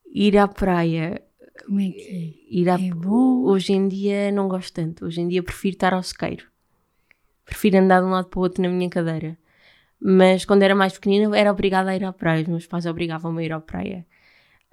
Ir 0.06 0.38
à 0.38 0.48
praia. 0.48 1.24
Como 1.66 1.80
é 1.80 1.90
que 1.90 2.02
é? 2.02 2.60
Ir 2.60 2.70
à... 2.70 2.80
É 2.80 2.90
bom? 2.92 3.46
Hoje 3.46 3.74
em 3.74 3.88
dia 3.88 4.32
não 4.32 4.48
gosto 4.48 4.74
tanto. 4.74 5.06
Hoje 5.06 5.22
em 5.22 5.28
dia 5.28 5.42
prefiro 5.42 5.74
estar 5.74 5.94
ao 5.94 6.04
sequeiro. 6.04 6.46
Prefiro 7.46 7.80
andar 7.80 8.00
de 8.00 8.06
um 8.06 8.12
lado 8.12 8.28
para 8.28 8.40
o 8.40 8.44
outro 8.44 8.62
na 8.62 8.70
minha 8.70 8.90
cadeira. 8.90 9.38
Mas 10.06 10.44
quando 10.44 10.64
era 10.64 10.76
mais 10.76 10.94
pequenina 10.94 11.38
era 11.38 11.50
obrigada 11.50 11.92
a 11.92 11.96
ir 11.96 12.04
à 12.04 12.12
praia. 12.12 12.42
Os 12.42 12.48
meus 12.50 12.68
pais 12.68 12.86
obrigavam-me 12.86 13.42
a 13.42 13.46
ir 13.46 13.54
à 13.54 13.62
praia. 13.62 14.06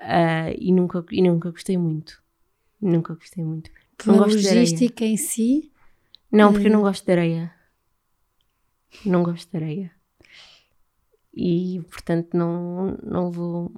Uh, 0.01 0.57
e, 0.59 0.73
nunca, 0.73 1.05
e 1.13 1.23
nunca 1.23 1.53
gostei 1.53 1.79
muito. 1.79 2.21
Nunca 2.81 3.15
gostei 3.15 3.45
muito. 3.45 3.71
Pela 3.97 4.17
não 4.17 4.25
gosto 4.25 4.37
logística 4.37 5.05
em 5.05 5.17
si? 5.17 5.71
Não, 6.33 6.53
porque 6.53 6.67
eu 6.67 6.73
não 6.73 6.81
gosto 6.81 7.05
de 7.05 7.13
areia. 7.13 7.53
Não 9.07 9.23
gosto 9.23 9.49
de 9.49 9.57
areia. 9.57 9.93
E 11.33 11.81
portanto 11.89 12.37
não, 12.37 12.99
não 13.01 13.31
vou 13.31 13.73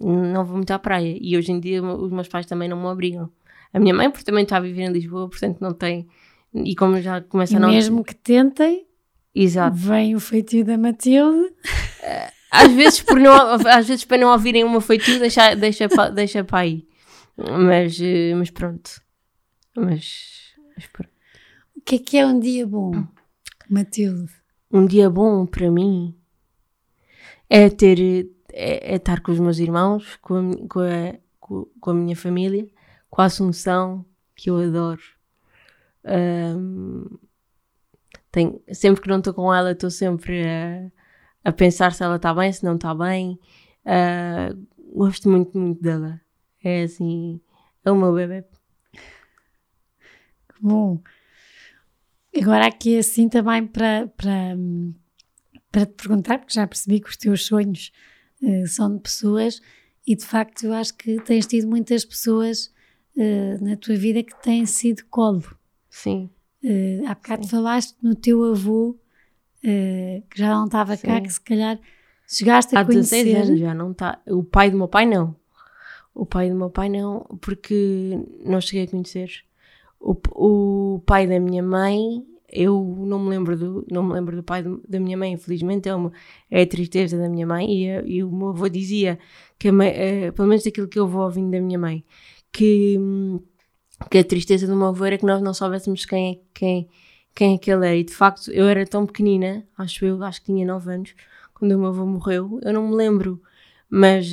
não 0.00 0.46
vou 0.46 0.56
muito 0.56 0.70
à 0.70 0.78
praia. 0.78 1.18
E 1.20 1.36
hoje 1.36 1.52
em 1.52 1.60
dia 1.60 1.82
os 1.82 2.10
meus 2.10 2.28
pais 2.28 2.46
também 2.46 2.70
não 2.70 2.80
me 2.80 2.86
obrigam. 2.86 3.30
A 3.70 3.78
minha 3.78 3.92
mãe, 3.92 4.10
porque 4.10 4.24
também 4.24 4.44
está 4.44 4.56
a 4.56 4.60
viver 4.60 4.84
em 4.84 4.92
Lisboa, 4.92 5.28
portanto 5.28 5.60
não 5.60 5.74
tem. 5.74 6.08
E 6.54 6.74
como 6.74 6.98
já 7.02 7.20
começa 7.20 7.52
e 7.52 7.56
a 7.56 7.60
não. 7.60 7.68
Mesmo 7.68 8.02
que 8.02 8.14
tentem, 8.14 8.87
Exato. 9.40 9.76
Vem 9.76 10.16
o 10.16 10.20
feitio 10.20 10.64
da 10.64 10.76
Matilde. 10.76 11.54
Às 12.50 12.72
vezes, 12.72 13.02
por 13.02 13.20
não, 13.20 13.34
às 13.68 13.86
vezes 13.86 14.04
para 14.04 14.18
não 14.18 14.32
ouvirem 14.32 14.64
uma 14.64 14.80
feitio, 14.80 15.20
deixa, 15.20 15.54
deixa, 15.54 15.86
deixa 16.12 16.42
para 16.42 16.60
aí. 16.60 16.88
Mas, 17.36 18.00
eh, 18.00 18.34
mas 18.34 18.50
pronto. 18.50 18.90
Mas, 19.76 20.54
mas 20.74 20.86
pronto. 20.86 21.10
O 21.76 21.80
que 21.82 21.96
é 21.96 21.98
que 21.98 22.16
é 22.16 22.26
um 22.26 22.40
dia 22.40 22.66
bom, 22.66 23.06
Matilde? 23.70 24.32
Um 24.72 24.86
dia 24.86 25.08
bom 25.08 25.46
para 25.46 25.70
mim 25.70 26.16
é 27.48 27.70
ter 27.70 28.28
é, 28.52 28.94
é 28.94 28.96
estar 28.96 29.20
com 29.20 29.30
os 29.30 29.38
meus 29.38 29.58
irmãos, 29.58 30.16
com 30.20 30.34
a, 30.34 30.68
com 30.68 30.80
a, 30.80 31.66
com 31.80 31.90
a 31.90 31.94
minha 31.94 32.16
família, 32.16 32.66
com 33.08 33.22
a 33.22 33.26
Assunção, 33.26 34.04
que 34.34 34.50
eu 34.50 34.56
adoro. 34.56 35.00
Um, 36.04 37.04
tenho, 38.38 38.62
sempre 38.72 39.02
que 39.02 39.08
não 39.08 39.18
estou 39.18 39.34
com 39.34 39.52
ela, 39.52 39.72
estou 39.72 39.90
sempre 39.90 40.46
a, 40.46 40.90
a 41.48 41.52
pensar 41.52 41.92
se 41.92 42.04
ela 42.04 42.16
está 42.16 42.32
bem, 42.32 42.52
se 42.52 42.64
não 42.64 42.76
está 42.76 42.94
bem. 42.94 43.38
Uh, 43.84 44.66
gosto 44.94 45.28
muito, 45.28 45.58
muito 45.58 45.82
dela. 45.82 46.20
É 46.62 46.84
assim, 46.84 47.40
é 47.84 47.90
o 47.90 47.96
meu 47.96 48.14
bebê. 48.14 48.44
Bom, 50.60 51.00
agora 52.36 52.66
aqui 52.66 52.98
assim 52.98 53.28
também 53.28 53.66
para, 53.66 54.08
para, 54.16 54.56
para 55.70 55.86
te 55.86 55.94
perguntar, 55.94 56.38
porque 56.38 56.54
já 56.54 56.66
percebi 56.66 57.00
que 57.00 57.08
os 57.08 57.16
teus 57.16 57.46
sonhos 57.46 57.92
uh, 58.42 58.66
são 58.66 58.96
de 58.96 59.02
pessoas 59.02 59.60
e 60.06 60.16
de 60.16 60.24
facto 60.24 60.64
eu 60.64 60.72
acho 60.72 60.96
que 60.96 61.20
tens 61.20 61.46
tido 61.46 61.68
muitas 61.68 62.04
pessoas 62.04 62.72
uh, 63.16 63.64
na 63.64 63.76
tua 63.76 63.96
vida 63.96 64.22
que 64.22 64.34
têm 64.42 64.66
sido 64.66 65.04
colo. 65.06 65.44
Sim. 65.88 66.30
Uh, 66.62 67.06
há 67.06 67.14
bocado 67.14 67.44
Sim. 67.44 67.50
falaste 67.50 67.96
no 68.02 68.14
teu 68.14 68.44
avô, 68.44 68.90
uh, 68.90 70.22
que 70.28 70.38
já 70.38 70.50
não 70.50 70.66
estava 70.66 70.96
cá, 70.96 71.20
que 71.20 71.32
se 71.32 71.40
calhar 71.40 71.78
chegaste 72.26 72.76
a 72.76 72.80
Há 72.80 72.84
conhecer... 72.84 73.20
Há 73.20 73.24
16 73.24 73.48
anos 73.48 73.60
já 73.60 73.74
não 73.74 73.92
está. 73.92 74.20
O 74.26 74.42
pai 74.42 74.70
do 74.70 74.76
meu 74.76 74.88
pai 74.88 75.06
não. 75.06 75.36
O 76.14 76.26
pai 76.26 76.50
do 76.50 76.56
meu 76.56 76.68
pai 76.68 76.88
não, 76.88 77.20
porque 77.40 78.18
não 78.44 78.60
cheguei 78.60 78.84
a 78.84 78.88
conhecer. 78.88 79.44
O, 80.00 80.16
o 80.34 81.00
pai 81.06 81.28
da 81.28 81.38
minha 81.38 81.62
mãe, 81.62 82.26
eu 82.50 82.96
não 82.98 83.20
me 83.20 83.30
lembro 83.30 83.56
do, 83.56 83.86
não 83.88 84.02
me 84.02 84.14
lembro 84.14 84.34
do 84.34 84.42
pai 84.42 84.62
do, 84.62 84.82
da 84.88 84.98
minha 84.98 85.16
mãe, 85.16 85.32
infelizmente, 85.32 85.88
é, 85.88 85.94
uma, 85.94 86.12
é 86.50 86.62
a 86.62 86.66
tristeza 86.66 87.16
da 87.16 87.28
minha 87.28 87.46
mãe. 87.46 87.70
E, 87.70 88.16
e 88.16 88.24
o 88.24 88.32
meu 88.32 88.48
avô 88.48 88.68
dizia, 88.68 89.16
que 89.56 89.70
uh, 89.70 90.32
pelo 90.34 90.48
menos 90.48 90.66
aquilo 90.66 90.88
que 90.88 90.98
eu 90.98 91.06
vou 91.06 91.22
ouvindo 91.22 91.52
da 91.52 91.60
minha 91.60 91.78
mãe, 91.78 92.04
que... 92.52 92.96
Hum, 92.98 93.40
que 94.10 94.18
a 94.18 94.24
tristeza 94.24 94.66
do 94.66 94.76
meu 94.76 94.88
avô 94.88 95.04
era 95.04 95.18
que 95.18 95.26
nós 95.26 95.42
não 95.42 95.52
soubéssemos 95.52 96.04
quem, 96.04 96.32
é, 96.32 96.38
quem, 96.54 96.88
quem 97.34 97.54
é 97.54 97.58
que 97.58 97.70
ele 97.70 97.86
era. 97.86 97.96
E 97.96 98.04
de 98.04 98.14
facto, 98.14 98.50
eu 98.50 98.66
era 98.66 98.84
tão 98.86 99.06
pequenina, 99.06 99.66
acho 99.76 100.04
eu, 100.04 100.22
acho 100.22 100.40
que 100.40 100.46
tinha 100.46 100.66
9 100.66 100.94
anos, 100.94 101.14
quando 101.54 101.72
o 101.72 101.78
meu 101.78 101.88
avô 101.88 102.06
morreu, 102.06 102.60
eu 102.62 102.72
não 102.72 102.88
me 102.88 102.94
lembro. 102.94 103.42
Mas, 103.90 104.28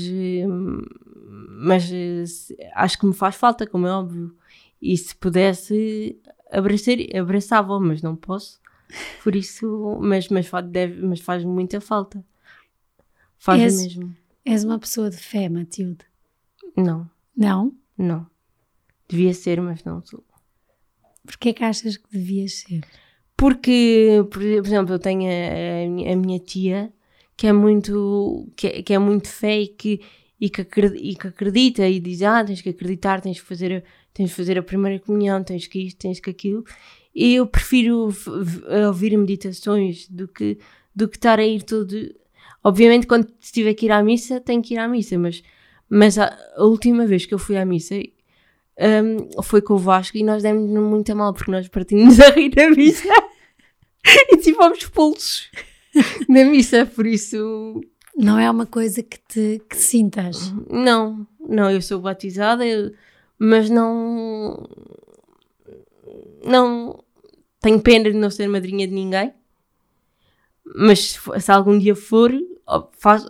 mas 1.59 1.89
acho 2.73 2.99
que 2.99 3.05
me 3.05 3.13
faz 3.13 3.35
falta, 3.35 3.65
como 3.65 3.87
é 3.87 3.91
óbvio. 3.91 4.35
E 4.81 4.95
se 4.97 5.15
pudesse, 5.15 6.19
abraçar, 6.51 6.95
abraçava, 7.17 7.79
mas 7.79 8.01
não 8.01 8.15
posso. 8.15 8.59
Por 9.23 9.35
isso, 9.35 9.97
mas, 10.01 10.27
mas, 10.29 10.49
deve, 10.69 11.01
mas 11.01 11.19
faz 11.19 11.43
muita 11.43 11.81
falta. 11.81 12.23
Faz 13.37 13.61
és, 13.61 13.81
mesmo. 13.81 14.15
És 14.45 14.63
uma 14.63 14.77
pessoa 14.77 15.09
de 15.09 15.17
fé, 15.17 15.49
Matilde? 15.49 16.05
Não. 16.75 17.09
Não? 17.35 17.73
Não. 17.97 18.27
Devia 19.07 19.33
ser, 19.33 19.61
mas 19.61 19.83
não 19.83 20.03
sou. 20.03 20.23
Porquê 21.25 21.53
que 21.53 21.63
achas 21.63 21.97
que 21.97 22.11
devias 22.11 22.53
ser? 22.59 22.81
Porque, 23.37 24.25
por 24.31 24.41
exemplo, 24.41 24.95
eu 24.95 24.99
tenho 24.99 25.23
a, 25.29 26.11
a 26.11 26.15
minha 26.15 26.39
tia 26.39 26.93
que 27.35 27.47
é 27.47 27.53
muito, 27.53 28.49
que 28.55 28.67
é, 28.67 28.81
que 28.81 28.93
é 28.93 28.99
muito 28.99 29.27
fé 29.27 29.61
e 29.61 29.67
que, 29.67 30.01
e, 30.39 30.49
que 30.49 30.61
acredita, 30.61 31.03
e 31.03 31.15
que 31.15 31.27
acredita 31.27 31.87
e 31.87 31.99
diz, 31.99 32.21
ah, 32.21 32.43
tens 32.43 32.61
que 32.61 32.69
acreditar, 32.69 33.19
tens 33.21 33.41
que 33.41 33.45
fazer, 33.45 33.83
tens 34.13 34.29
que 34.29 34.35
fazer 34.35 34.57
a 34.57 34.63
primeira 34.63 34.99
comunhão, 34.99 35.43
tens 35.43 35.67
que 35.67 35.79
isto, 35.79 35.97
tens 35.97 36.19
que 36.19 36.29
aquilo. 36.29 36.63
E 37.13 37.35
eu 37.35 37.45
prefiro 37.47 38.09
ouvir 38.87 39.17
meditações 39.17 40.07
do 40.07 40.27
que, 40.27 40.57
do 40.95 41.07
que 41.07 41.17
estar 41.17 41.39
a 41.39 41.45
ir 41.45 41.63
todo... 41.63 41.93
Obviamente, 42.63 43.05
quando 43.05 43.27
tiver 43.39 43.73
que 43.73 43.85
ir 43.85 43.91
à 43.91 44.01
missa, 44.01 44.39
tenho 44.39 44.61
que 44.61 44.73
ir 44.73 44.77
à 44.77 44.87
missa, 44.87 45.19
mas, 45.19 45.43
mas 45.89 46.17
a, 46.17 46.35
a 46.55 46.63
última 46.63 47.05
vez 47.05 47.25
que 47.25 47.33
eu 47.33 47.39
fui 47.39 47.57
à 47.57 47.65
missa, 47.65 47.95
um, 48.79 49.41
foi 49.41 49.61
com 49.61 49.75
o 49.75 49.77
Vasco 49.77 50.17
e 50.17 50.23
nós 50.23 50.43
demos 50.43 50.69
muito 50.69 51.11
a 51.11 51.15
mal 51.15 51.33
porque 51.33 51.51
nós 51.51 51.67
partimos 51.67 52.19
a 52.21 52.29
rir 52.29 52.53
na 52.55 52.69
missa 52.69 53.07
e 54.29 54.37
tivemos 54.37 54.85
pulsos 54.87 55.49
na 56.27 56.43
missa, 56.45 56.85
por 56.85 57.05
isso. 57.05 57.81
Não 58.15 58.39
é 58.39 58.49
uma 58.49 58.65
coisa 58.65 59.03
que 59.03 59.17
te 59.27 59.61
que 59.69 59.75
sintas? 59.75 60.53
Não, 60.69 61.27
não, 61.39 61.69
eu 61.69 61.81
sou 61.81 61.99
batizada, 61.99 62.65
eu, 62.65 62.93
mas 63.37 63.69
não. 63.69 64.67
Não. 66.43 67.03
Tenho 67.59 67.81
pena 67.81 68.11
de 68.11 68.17
não 68.17 68.29
ser 68.29 68.47
madrinha 68.47 68.87
de 68.87 68.93
ninguém, 68.93 69.33
mas 70.63 71.19
se 71.39 71.51
algum 71.51 71.79
dia 71.79 71.95
for, 71.95 72.31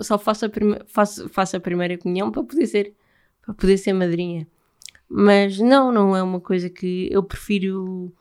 só 0.02 0.18
faço 0.18 0.46
a, 0.46 0.50
prime, 0.50 0.78
faço, 0.88 1.30
faço 1.30 1.56
a 1.56 1.60
primeira 1.60 1.98
comunhão 1.98 2.30
para 2.30 2.44
poder 2.44 2.68
ser, 2.68 2.94
para 3.42 3.54
poder 3.54 3.78
ser 3.78 3.94
madrinha. 3.94 4.46
Mas 5.08 5.60
não, 5.60 5.92
não 5.92 6.16
é 6.16 6.24
uma 6.24 6.40
coisa 6.40 6.70
que 6.70 7.08
eu 7.12 7.24
prefiro 7.24 8.14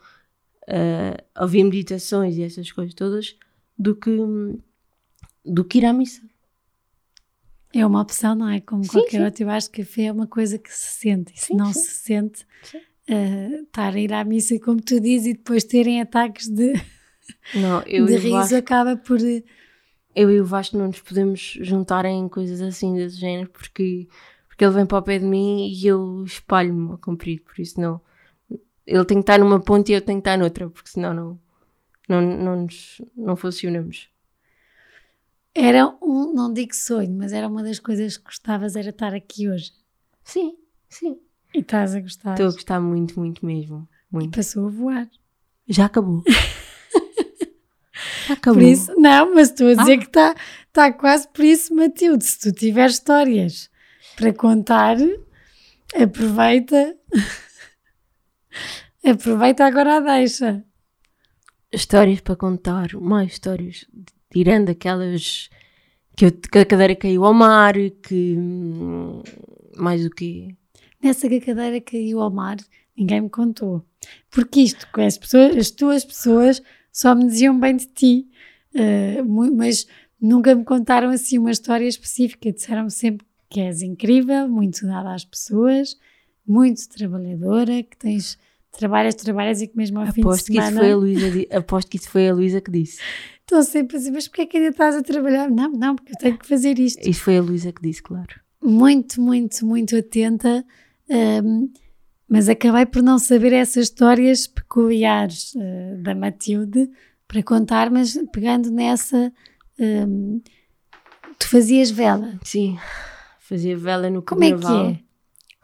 uh, 0.68 1.40
ouvir 1.42 1.64
meditações 1.64 2.36
e 2.36 2.42
essas 2.42 2.70
coisas 2.70 2.94
todas 2.94 3.36
do 3.78 3.94
que, 3.96 4.10
do 5.44 5.64
que 5.64 5.78
ir 5.78 5.86
à 5.86 5.92
missa. 5.92 6.22
É 7.72 7.84
uma 7.84 8.00
opção, 8.02 8.34
não 8.36 8.48
é? 8.48 8.60
Como 8.60 8.84
Sim, 8.84 8.90
qualquer 8.90 9.18
sim. 9.18 9.24
outra. 9.24 9.44
Eu 9.44 9.50
acho 9.50 9.70
que 9.70 9.82
café 9.82 10.04
é 10.04 10.12
uma 10.12 10.26
coisa 10.28 10.58
que 10.58 10.72
se 10.72 11.00
sente. 11.00 11.32
E 11.34 11.38
se 11.40 11.46
Sim, 11.46 11.56
não 11.56 11.72
se 11.72 11.90
sente, 11.90 12.46
eh, 13.08 13.62
estar 13.62 13.94
a 13.94 13.98
ir 13.98 14.12
à 14.12 14.22
missa, 14.24 14.58
como 14.60 14.80
tu 14.80 15.00
dizes, 15.00 15.26
e 15.28 15.32
depois 15.32 15.64
terem 15.64 16.00
ataques 16.00 16.48
de, 16.48 16.72
Não, 17.52 17.80
de 17.82 18.16
riso, 18.16 18.30
Vasco, 18.30 18.54
acaba 18.56 18.96
por. 18.96 19.20
eh, 19.20 19.42
eu 20.14 20.30
e 20.30 20.40
o 20.40 20.44
Vasco 20.44 20.78
não 20.78 20.86
nos 20.86 21.00
podemos 21.00 21.58
juntar 21.60 22.04
em 22.04 22.28
coisas 22.28 22.60
assim 22.60 22.94
desse 22.94 23.16
género 23.16 23.50
porque, 23.50 24.06
porque 24.54 24.64
ele 24.64 24.74
vem 24.74 24.86
para 24.86 24.98
o 24.98 25.02
pé 25.02 25.18
de 25.18 25.24
mim 25.24 25.66
e 25.68 25.84
eu 25.84 26.22
espalho-me 26.24 26.94
a 26.94 26.96
comprido, 26.96 27.42
por 27.42 27.58
isso 27.60 27.80
não. 27.80 28.00
Ele 28.86 29.04
tem 29.04 29.16
que 29.16 29.22
estar 29.22 29.36
numa 29.36 29.58
ponta 29.58 29.90
e 29.90 29.96
eu 29.96 30.00
tenho 30.00 30.22
que 30.22 30.28
estar 30.28 30.38
noutra, 30.38 30.70
porque 30.70 30.88
senão 30.90 31.12
não, 31.12 31.40
não, 32.08 32.20
não, 32.22 32.62
nos, 32.62 33.02
não 33.16 33.34
funcionamos. 33.34 34.08
Era 35.52 35.88
um, 36.00 36.32
não 36.32 36.52
digo 36.52 36.72
sonho, 36.72 37.12
mas 37.16 37.32
era 37.32 37.48
uma 37.48 37.64
das 37.64 37.80
coisas 37.80 38.16
que 38.16 38.26
gostavas, 38.26 38.76
era 38.76 38.90
estar 38.90 39.12
aqui 39.12 39.48
hoje. 39.50 39.72
Sim, 40.22 40.56
sim. 40.88 41.18
E 41.52 41.58
estás 41.58 41.92
a 41.96 42.00
gostar. 42.00 42.34
Estou 42.34 42.46
a 42.46 42.52
gostar 42.52 42.80
muito, 42.80 43.18
muito 43.18 43.44
mesmo. 43.44 43.88
Muito. 44.08 44.36
Passou 44.36 44.66
a 44.68 44.70
voar. 44.70 45.08
Já 45.66 45.86
acabou. 45.86 46.22
Já 48.28 48.34
acabou. 48.34 48.60
Por 48.62 48.68
isso, 48.68 48.94
não, 49.00 49.34
mas 49.34 49.50
estou 49.50 49.66
a 49.68 49.74
dizer 49.74 49.94
Ah. 49.94 49.98
que 49.98 50.04
está 50.06 50.34
tá 50.72 50.92
quase 50.92 51.26
por 51.26 51.44
isso, 51.44 51.74
Matilde. 51.74 52.24
Se 52.24 52.38
tu 52.38 52.52
tiveres 52.52 52.94
histórias 52.94 53.68
para 54.16 54.32
contar, 54.32 54.96
aproveita. 55.94 56.96
aproveita 59.04 59.64
agora 59.66 59.96
a 59.96 60.00
deixa. 60.00 60.64
Histórias 61.72 62.20
para 62.20 62.36
contar, 62.36 62.88
mais 62.94 63.32
histórias. 63.32 63.84
Tirando 64.32 64.70
aquelas 64.70 65.48
que, 66.16 66.26
eu, 66.26 66.32
que 66.32 66.58
a 66.58 66.64
cadeira 66.66 66.94
caiu 66.96 67.24
ao 67.24 67.34
mar, 67.34 67.74
que. 68.02 68.36
hum, 68.38 69.22
Mais 69.76 70.04
o 70.04 70.10
quê? 70.10 70.48
Nessa 71.02 71.28
que 71.28 71.36
a 71.36 71.40
cadeira 71.40 71.80
caiu 71.80 72.20
ao 72.20 72.30
mar, 72.30 72.56
ninguém 72.96 73.20
me 73.22 73.28
contou. 73.30 73.84
Porque 74.30 74.60
isto, 74.60 74.86
com 74.92 75.00
as, 75.00 75.18
pessoas, 75.18 75.56
as 75.56 75.70
tuas 75.70 76.04
pessoas 76.04 76.62
só 76.92 77.14
me 77.14 77.26
diziam 77.26 77.58
bem 77.58 77.76
de 77.76 77.86
ti, 77.86 78.28
mu- 79.24 79.54
mas 79.54 79.86
nunca 80.20 80.54
me 80.54 80.64
contaram 80.64 81.10
assim 81.10 81.38
uma 81.38 81.50
história 81.50 81.86
específica. 81.86 82.52
Disseram-me 82.52 82.90
sempre 82.90 83.26
que 83.54 83.60
és 83.60 83.82
incrível, 83.82 84.48
muito 84.48 84.84
dada 84.84 85.14
às 85.14 85.24
pessoas, 85.24 85.96
muito 86.44 86.88
trabalhadora, 86.88 87.84
que 87.84 87.96
tens, 87.96 88.36
trabalhas, 88.76 89.14
trabalhas 89.14 89.62
e 89.62 89.68
que 89.68 89.76
mesmo 89.76 90.00
ao 90.00 90.06
fim 90.06 90.22
de 90.22 90.26
Aposto 90.26 90.46
que, 90.46 90.58
isso 90.58 90.66
semana 90.66 90.80
foi 90.80 90.90
a 90.90 90.96
Luísa, 90.96 91.56
aposto 91.56 91.88
que 91.88 91.96
isso 91.96 92.10
foi 92.10 92.28
a 92.28 92.34
Luísa 92.34 92.60
que 92.60 92.72
disse. 92.72 93.00
estão 93.38 93.62
sempre 93.62 93.96
assim, 93.96 94.10
mas 94.10 94.26
porquê 94.26 94.42
é 94.42 94.46
que 94.46 94.56
ainda 94.56 94.70
estás 94.70 94.96
a 94.96 95.02
trabalhar? 95.02 95.48
Não, 95.48 95.70
não, 95.70 95.94
porque 95.94 96.14
eu 96.14 96.18
tenho 96.18 96.36
que 96.36 96.48
fazer 96.48 96.80
isto. 96.80 97.08
Isso 97.08 97.20
foi 97.20 97.38
a 97.38 97.42
Luísa 97.42 97.70
que 97.70 97.80
disse, 97.80 98.02
claro. 98.02 98.40
muito, 98.60 99.20
muito, 99.20 99.64
muito 99.64 99.96
atenta, 99.96 100.66
hum, 101.44 101.70
mas 102.28 102.48
acabei 102.48 102.86
por 102.86 103.04
não 103.04 103.20
saber 103.20 103.52
essas 103.52 103.84
histórias 103.84 104.48
peculiares 104.48 105.54
eh, 105.54 105.96
da 106.02 106.12
Matilde 106.12 106.90
para 107.28 107.40
contar, 107.40 107.88
mas 107.88 108.18
pegando 108.32 108.68
nessa, 108.72 109.32
hum, 109.78 110.40
tu 111.38 111.48
fazias 111.48 111.92
vela. 111.92 112.36
Sim, 112.42 112.76
fazia 113.54 113.76
vela 113.76 114.10
no 114.10 114.22
Como 114.22 114.42
é 114.44 114.48
que 114.52 114.60
carnaval. 114.60 114.86
é? 114.90 115.00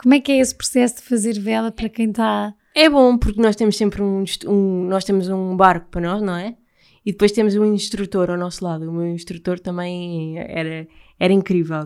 Como 0.03 0.15
é 0.15 0.21
que 0.21 0.33
é 0.33 0.39
esse 0.39 0.55
processo 0.55 0.97
de 0.97 1.03
fazer 1.03 1.39
vela 1.39 1.71
para 1.71 1.89
quem 1.89 2.11
está. 2.11 2.55
É 2.75 2.89
bom 2.89 3.19
porque 3.19 3.41
nós 3.41 3.57
temos 3.57 3.77
sempre 3.77 4.01
um, 4.03 4.25
um- 4.47 4.85
nós 4.89 5.05
temos 5.05 5.29
um 5.29 5.57
barco 5.57 5.89
para 5.91 6.01
nós, 6.01 6.23
não 6.23 6.37
é? 6.37 6.57
E 7.05 7.13
depois 7.13 7.33
temos 7.33 7.55
um 7.57 7.65
instrutor 7.65 8.31
ao 8.31 8.37
nosso 8.37 8.65
lado. 8.65 8.89
O 8.89 8.93
meu 8.93 9.07
instrutor 9.07 9.59
também 9.59 10.39
era, 10.39 10.87
era 11.19 11.33
incrível. 11.33 11.83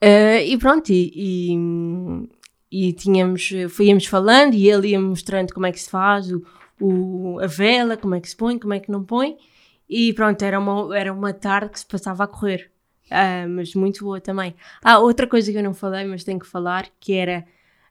Ah, 0.00 0.40
e 0.42 0.56
pronto, 0.58 0.90
e, 0.90 1.12
e, 1.14 2.88
e 2.88 2.92
tínhamos, 2.92 3.50
íamos 3.80 4.06
falando 4.06 4.54
e 4.54 4.68
ele 4.70 4.88
ia 4.88 5.00
mostrando 5.00 5.52
como 5.52 5.66
é 5.66 5.72
que 5.72 5.80
se 5.80 5.90
faz 5.90 6.30
o, 6.32 6.42
o- 6.80 7.38
a 7.40 7.46
vela, 7.46 7.96
como 7.96 8.14
é 8.14 8.20
que 8.20 8.28
se 8.28 8.36
põe, 8.36 8.58
como 8.58 8.74
é 8.74 8.80
que 8.80 8.90
não 8.90 9.04
põe. 9.04 9.36
E 9.88 10.12
pronto, 10.12 10.42
era 10.42 10.58
uma, 10.58 10.96
era 10.96 11.12
uma 11.12 11.32
tarde 11.32 11.70
que 11.70 11.80
se 11.80 11.86
passava 11.86 12.24
a 12.24 12.26
correr. 12.26 12.70
Ah, 13.10 13.46
mas 13.48 13.74
muito 13.74 14.04
boa 14.04 14.20
também. 14.20 14.54
Ah, 14.82 14.98
outra 14.98 15.26
coisa 15.26 15.50
que 15.50 15.58
eu 15.58 15.62
não 15.62 15.74
falei, 15.74 16.04
mas 16.04 16.24
tenho 16.24 16.38
que 16.38 16.46
falar, 16.46 16.88
que 17.00 17.14
era 17.14 17.44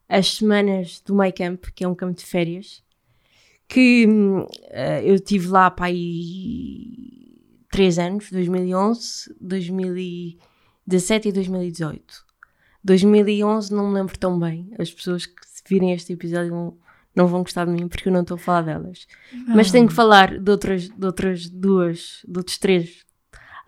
as 0.07 0.36
semanas 0.36 1.01
do 1.05 1.15
My 1.15 1.32
Camp, 1.32 1.65
que 1.76 1.84
é 1.84 1.88
um 1.88 1.95
campo 1.95 2.18
de 2.18 2.26
férias, 2.26 2.84
que 3.68 4.07
eh, 4.70 5.01
eu 5.03 5.20
tive 5.20 5.47
lá 5.47 5.70
para 5.70 5.88
aí 5.88 7.36
3 7.70 7.99
anos, 7.99 8.32
2011, 8.32 9.36
2017 9.41 11.30
e 11.30 11.32
2018. 11.32 12.26
2011 12.84 13.74
não 13.74 13.89
me 13.89 13.95
lembro 13.95 14.18
tão 14.18 14.39
bem. 14.39 14.72
As 14.80 14.91
pessoas 14.91 15.26
que 15.26 15.36
virem 15.68 15.91
este 15.91 16.13
episódio 16.13 16.51
não, 16.51 16.78
não 17.13 17.28
vão 17.28 17.41
gostar 17.41 17.65
de 17.65 17.72
mim 17.72 17.88
porque 17.89 18.07
eu 18.07 18.13
não 18.13 18.22
estou 18.22 18.36
a 18.36 18.39
falar 18.39 18.61
delas. 18.61 19.05
Mas 19.47 19.70
tenho 19.70 19.88
que 19.88 19.93
falar 19.93 20.39
de 20.39 20.49
outras, 20.49 20.88
de 20.88 21.05
outras 21.05 21.49
duas, 21.49 22.22
de 22.26 22.38
outros 22.38 22.57
três, 22.57 23.05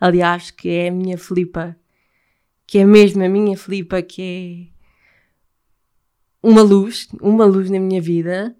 aliás, 0.00 0.50
que 0.50 0.68
é 0.68 0.88
a 0.88 0.92
minha 0.92 1.18
Filipa, 1.18 1.76
que 2.66 2.78
é 2.78 2.84
mesmo 2.84 3.22
a 3.22 3.28
minha 3.28 3.56
Filipa, 3.56 4.00
que 4.02 4.70
é 6.42 6.48
uma 6.48 6.62
luz, 6.62 7.08
uma 7.20 7.44
luz 7.44 7.68
na 7.68 7.78
minha 7.78 8.00
vida, 8.00 8.56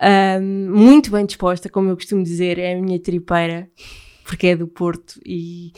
Ahm, 0.00 0.70
muito 0.70 1.10
bem 1.10 1.24
disposta, 1.24 1.68
como 1.68 1.88
eu 1.88 1.96
costumo 1.96 2.22
dizer, 2.22 2.58
é 2.58 2.74
a 2.74 2.80
minha 2.80 2.98
tripeira, 2.98 3.70
porque 4.24 4.48
é 4.48 4.56
do 4.56 4.66
Porto 4.66 5.20
e, 5.24 5.72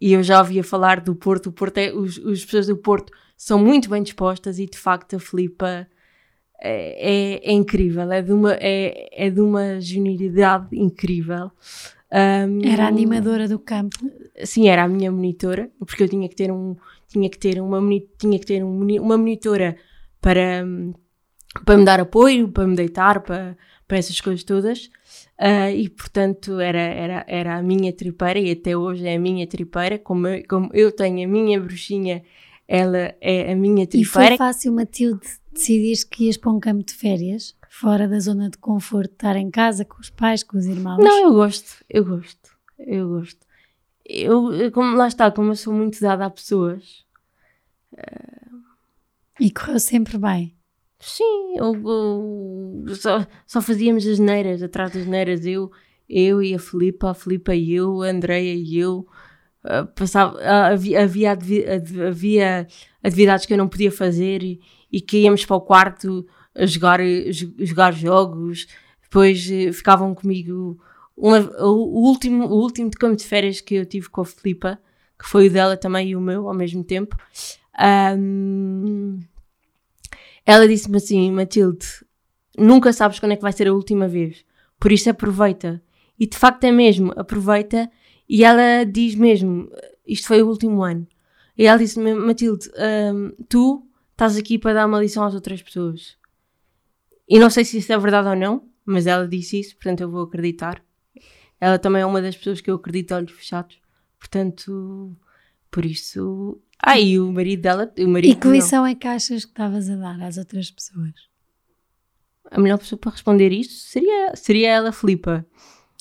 e 0.00 0.12
eu 0.12 0.22
já 0.22 0.38
ouvia 0.40 0.64
falar 0.64 1.00
do 1.00 1.14
Porto, 1.14 1.48
o 1.48 1.52
Porto 1.52 1.78
é, 1.78 1.92
os, 1.92 2.18
as 2.18 2.44
pessoas 2.44 2.66
do 2.66 2.76
Porto 2.76 3.12
são 3.36 3.58
muito 3.58 3.88
bem 3.88 4.02
dispostas 4.02 4.58
e 4.58 4.66
de 4.66 4.76
facto 4.76 5.16
a 5.16 5.20
Filipa 5.20 5.86
é, 6.60 7.40
é, 7.40 7.50
é 7.50 7.52
incrível, 7.52 8.10
é 8.10 8.20
de 8.20 8.32
uma, 8.32 8.54
é, 8.54 9.26
é 9.26 9.30
de 9.30 9.40
uma 9.40 9.80
genialidade 9.80 10.68
incrível. 10.72 11.50
Ahm, 12.12 12.60
Era 12.64 12.84
a 12.84 12.88
animadora 12.88 13.48
do 13.48 13.58
campo. 13.58 13.96
sim, 14.44 14.68
era 14.68 14.84
a 14.84 14.88
minha 14.88 15.10
monitora, 15.10 15.70
porque 15.78 16.02
eu 16.02 16.08
tinha 16.08 16.28
que 16.28 16.36
ter 16.36 16.52
um, 16.52 16.76
tinha 17.08 17.28
que 17.30 17.38
ter 17.38 17.60
uma, 17.60 17.80
tinha 18.18 18.38
que 18.38 18.46
ter 18.46 18.62
um 18.62 18.82
uma 19.00 19.16
monitora 19.16 19.76
para, 20.20 20.62
hum, 20.64 20.92
para 21.64 21.76
me 21.78 21.84
dar 21.84 22.00
apoio, 22.00 22.48
para 22.48 22.66
me 22.66 22.76
deitar, 22.76 23.20
para, 23.22 23.56
para 23.88 23.96
essas 23.98 24.20
coisas 24.20 24.44
todas. 24.44 24.90
Ah, 25.38 25.70
e 25.70 25.88
portanto 25.88 26.60
era, 26.60 26.80
era, 26.80 27.24
era 27.26 27.56
a 27.56 27.62
minha 27.62 27.92
tripeira 27.92 28.38
e 28.38 28.50
até 28.52 28.76
hoje 28.76 29.06
é 29.06 29.16
a 29.16 29.18
minha 29.20 29.46
tripeira, 29.46 29.98
como 29.98 30.26
eu, 30.28 30.42
como 30.48 30.70
eu 30.72 30.92
tenho 30.92 31.26
a 31.26 31.30
minha 31.30 31.58
bruxinha, 31.60 32.22
ela 32.74 33.14
é 33.20 33.52
a 33.52 33.54
minha 33.56 33.86
E 33.92 34.02
foi 34.02 34.34
fácil, 34.38 34.72
Matilde, 34.72 35.20
decidir 35.52 36.06
que 36.08 36.24
ias 36.24 36.38
para 36.38 36.50
um 36.50 36.58
campo 36.58 36.82
de 36.82 36.94
férias, 36.94 37.54
fora 37.68 38.08
da 38.08 38.18
zona 38.18 38.48
de 38.48 38.56
conforto, 38.56 39.12
estar 39.12 39.36
em 39.36 39.50
casa 39.50 39.84
com 39.84 40.00
os 40.00 40.08
pais, 40.08 40.42
com 40.42 40.56
os 40.56 40.64
irmãos. 40.64 41.04
Não, 41.04 41.22
eu 41.24 41.32
gosto, 41.34 41.84
eu 41.90 42.02
gosto, 42.04 42.50
eu 42.78 43.08
gosto. 43.10 43.46
Eu, 44.06 44.52
eu- 44.54 44.72
como, 44.72 44.96
lá 44.96 45.06
está, 45.06 45.30
como 45.30 45.50
eu 45.52 45.56
sou 45.56 45.72
muito 45.74 46.00
dada 46.00 46.24
a 46.24 46.30
pessoas, 46.30 47.04
E 49.40 49.50
correu 49.50 49.78
sempre 49.78 50.16
bem. 50.18 50.54
Sim, 50.98 51.56
eu, 51.56 51.74
eu- 52.86 52.94
só, 52.94 53.26
só 53.46 53.60
fazíamos 53.60 54.06
as 54.06 54.18
neiras, 54.18 54.62
atrás 54.62 54.92
das 54.92 55.06
neiras, 55.06 55.44
eu, 55.44 55.70
eu 56.08 56.42
e 56.42 56.54
a 56.54 56.58
Filipa, 56.58 57.10
a 57.10 57.14
Filipa 57.14 57.54
e 57.54 57.72
eu, 57.74 58.02
a 58.02 58.06
Andreia 58.08 58.54
e 58.54 58.78
eu. 58.78 59.06
Ah, 59.64 59.84
passava, 59.86 60.38
ah, 60.40 60.68
havia, 60.68 61.02
havia, 61.02 61.32
havia 62.08 62.66
atividades 63.02 63.46
que 63.46 63.52
eu 63.54 63.58
não 63.58 63.68
podia 63.68 63.90
fazer 63.92 64.42
e, 64.42 64.60
e 64.90 65.00
que 65.00 65.18
íamos 65.18 65.44
para 65.44 65.56
o 65.56 65.60
quarto 65.60 66.26
a 66.54 66.66
jogar, 66.66 67.00
jo- 67.30 67.54
jogar 67.58 67.92
jogos. 67.92 68.66
Depois 69.02 69.48
eh, 69.50 69.72
ficavam 69.72 70.14
comigo. 70.14 70.78
o, 71.16 72.08
último, 72.08 72.46
o 72.46 72.54
último 72.62 72.90
de 72.90 72.96
campo 72.96 73.16
de 73.16 73.24
férias 73.24 73.60
que 73.60 73.74
eu 73.74 73.86
tive 73.86 74.08
com 74.08 74.22
a 74.22 74.24
Filipa, 74.24 74.78
que 75.18 75.26
foi 75.28 75.48
o 75.48 75.50
dela 75.50 75.76
também 75.76 76.08
e 76.10 76.16
o 76.16 76.20
meu 76.20 76.48
ao 76.48 76.54
mesmo 76.54 76.82
tempo. 76.84 77.16
ahm, 77.78 79.18
ela 80.44 80.66
disse-me 80.66 80.96
assim, 80.96 81.30
Matilde, 81.30 81.86
nunca 82.58 82.92
sabes 82.92 83.18
quando 83.18 83.32
é 83.32 83.36
que 83.36 83.42
vai 83.42 83.52
ser 83.52 83.68
a 83.68 83.72
última 83.74 84.08
vez, 84.08 84.44
por 84.78 84.90
isso 84.92 85.08
aproveita. 85.10 85.82
E 86.18 86.26
de 86.26 86.36
facto 86.36 86.64
é 86.64 86.72
mesmo, 86.72 87.12
aproveita. 87.16 87.90
E 88.34 88.44
ela 88.44 88.84
diz 88.84 89.14
mesmo, 89.14 89.70
isto 90.06 90.26
foi 90.26 90.42
o 90.42 90.48
último 90.48 90.82
ano. 90.82 91.06
E 91.58 91.66
ela 91.66 91.78
disse-me, 91.78 92.14
Matilde, 92.14 92.66
hum, 93.14 93.30
tu 93.46 93.86
estás 94.12 94.38
aqui 94.38 94.58
para 94.58 94.72
dar 94.72 94.86
uma 94.86 94.98
lição 94.98 95.22
às 95.22 95.34
outras 95.34 95.62
pessoas. 95.62 96.16
E 97.28 97.38
não 97.38 97.50
sei 97.50 97.62
se 97.62 97.76
isso 97.76 97.92
é 97.92 97.98
verdade 97.98 98.28
ou 98.28 98.34
não, 98.34 98.66
mas 98.86 99.06
ela 99.06 99.28
disse 99.28 99.60
isso, 99.60 99.76
portanto 99.76 100.00
eu 100.00 100.10
vou 100.10 100.22
acreditar. 100.22 100.82
Ela 101.60 101.78
também 101.78 102.00
é 102.00 102.06
uma 102.06 102.22
das 102.22 102.34
pessoas 102.34 102.62
que 102.62 102.70
eu 102.70 102.76
acredito 102.76 103.14
olhos 103.14 103.32
fechados. 103.32 103.78
Portanto, 104.18 105.14
por 105.70 105.84
isso. 105.84 106.58
Ah, 106.82 106.98
e 106.98 107.20
o 107.20 107.30
marido 107.30 107.60
dela, 107.60 107.92
o 107.98 108.08
marido 108.08 108.32
E 108.32 108.34
que 108.34 108.46
não. 108.46 108.54
lição 108.54 108.86
é 108.86 108.94
que 108.94 109.06
achas 109.06 109.44
que 109.44 109.50
estavas 109.50 109.90
a 109.90 109.96
dar 109.96 110.22
às 110.22 110.38
outras 110.38 110.70
pessoas? 110.70 111.12
a 112.50 112.60
melhor 112.60 112.76
pessoa 112.78 112.98
para 112.98 113.12
responder 113.12 113.50
isto 113.50 113.72
seria, 113.72 114.36
seria 114.36 114.68
ela, 114.68 114.92
Filipa. 114.92 115.46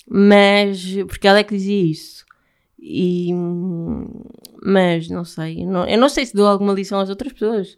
Mas, 0.08 0.96
porque 1.08 1.28
ela 1.28 1.40
é 1.40 1.44
que 1.44 1.56
dizia 1.56 1.84
isso. 1.84 2.26
E, 2.80 3.30
mas 4.64 5.08
não 5.08 5.24
sei, 5.24 5.66
não, 5.66 5.88
eu 5.88 6.00
não 6.00 6.10
sei 6.10 6.26
se 6.26 6.34
dou 6.34 6.48
alguma 6.48 6.74
lição 6.74 7.00
às 7.00 7.10
outras 7.10 7.32
pessoas. 7.32 7.78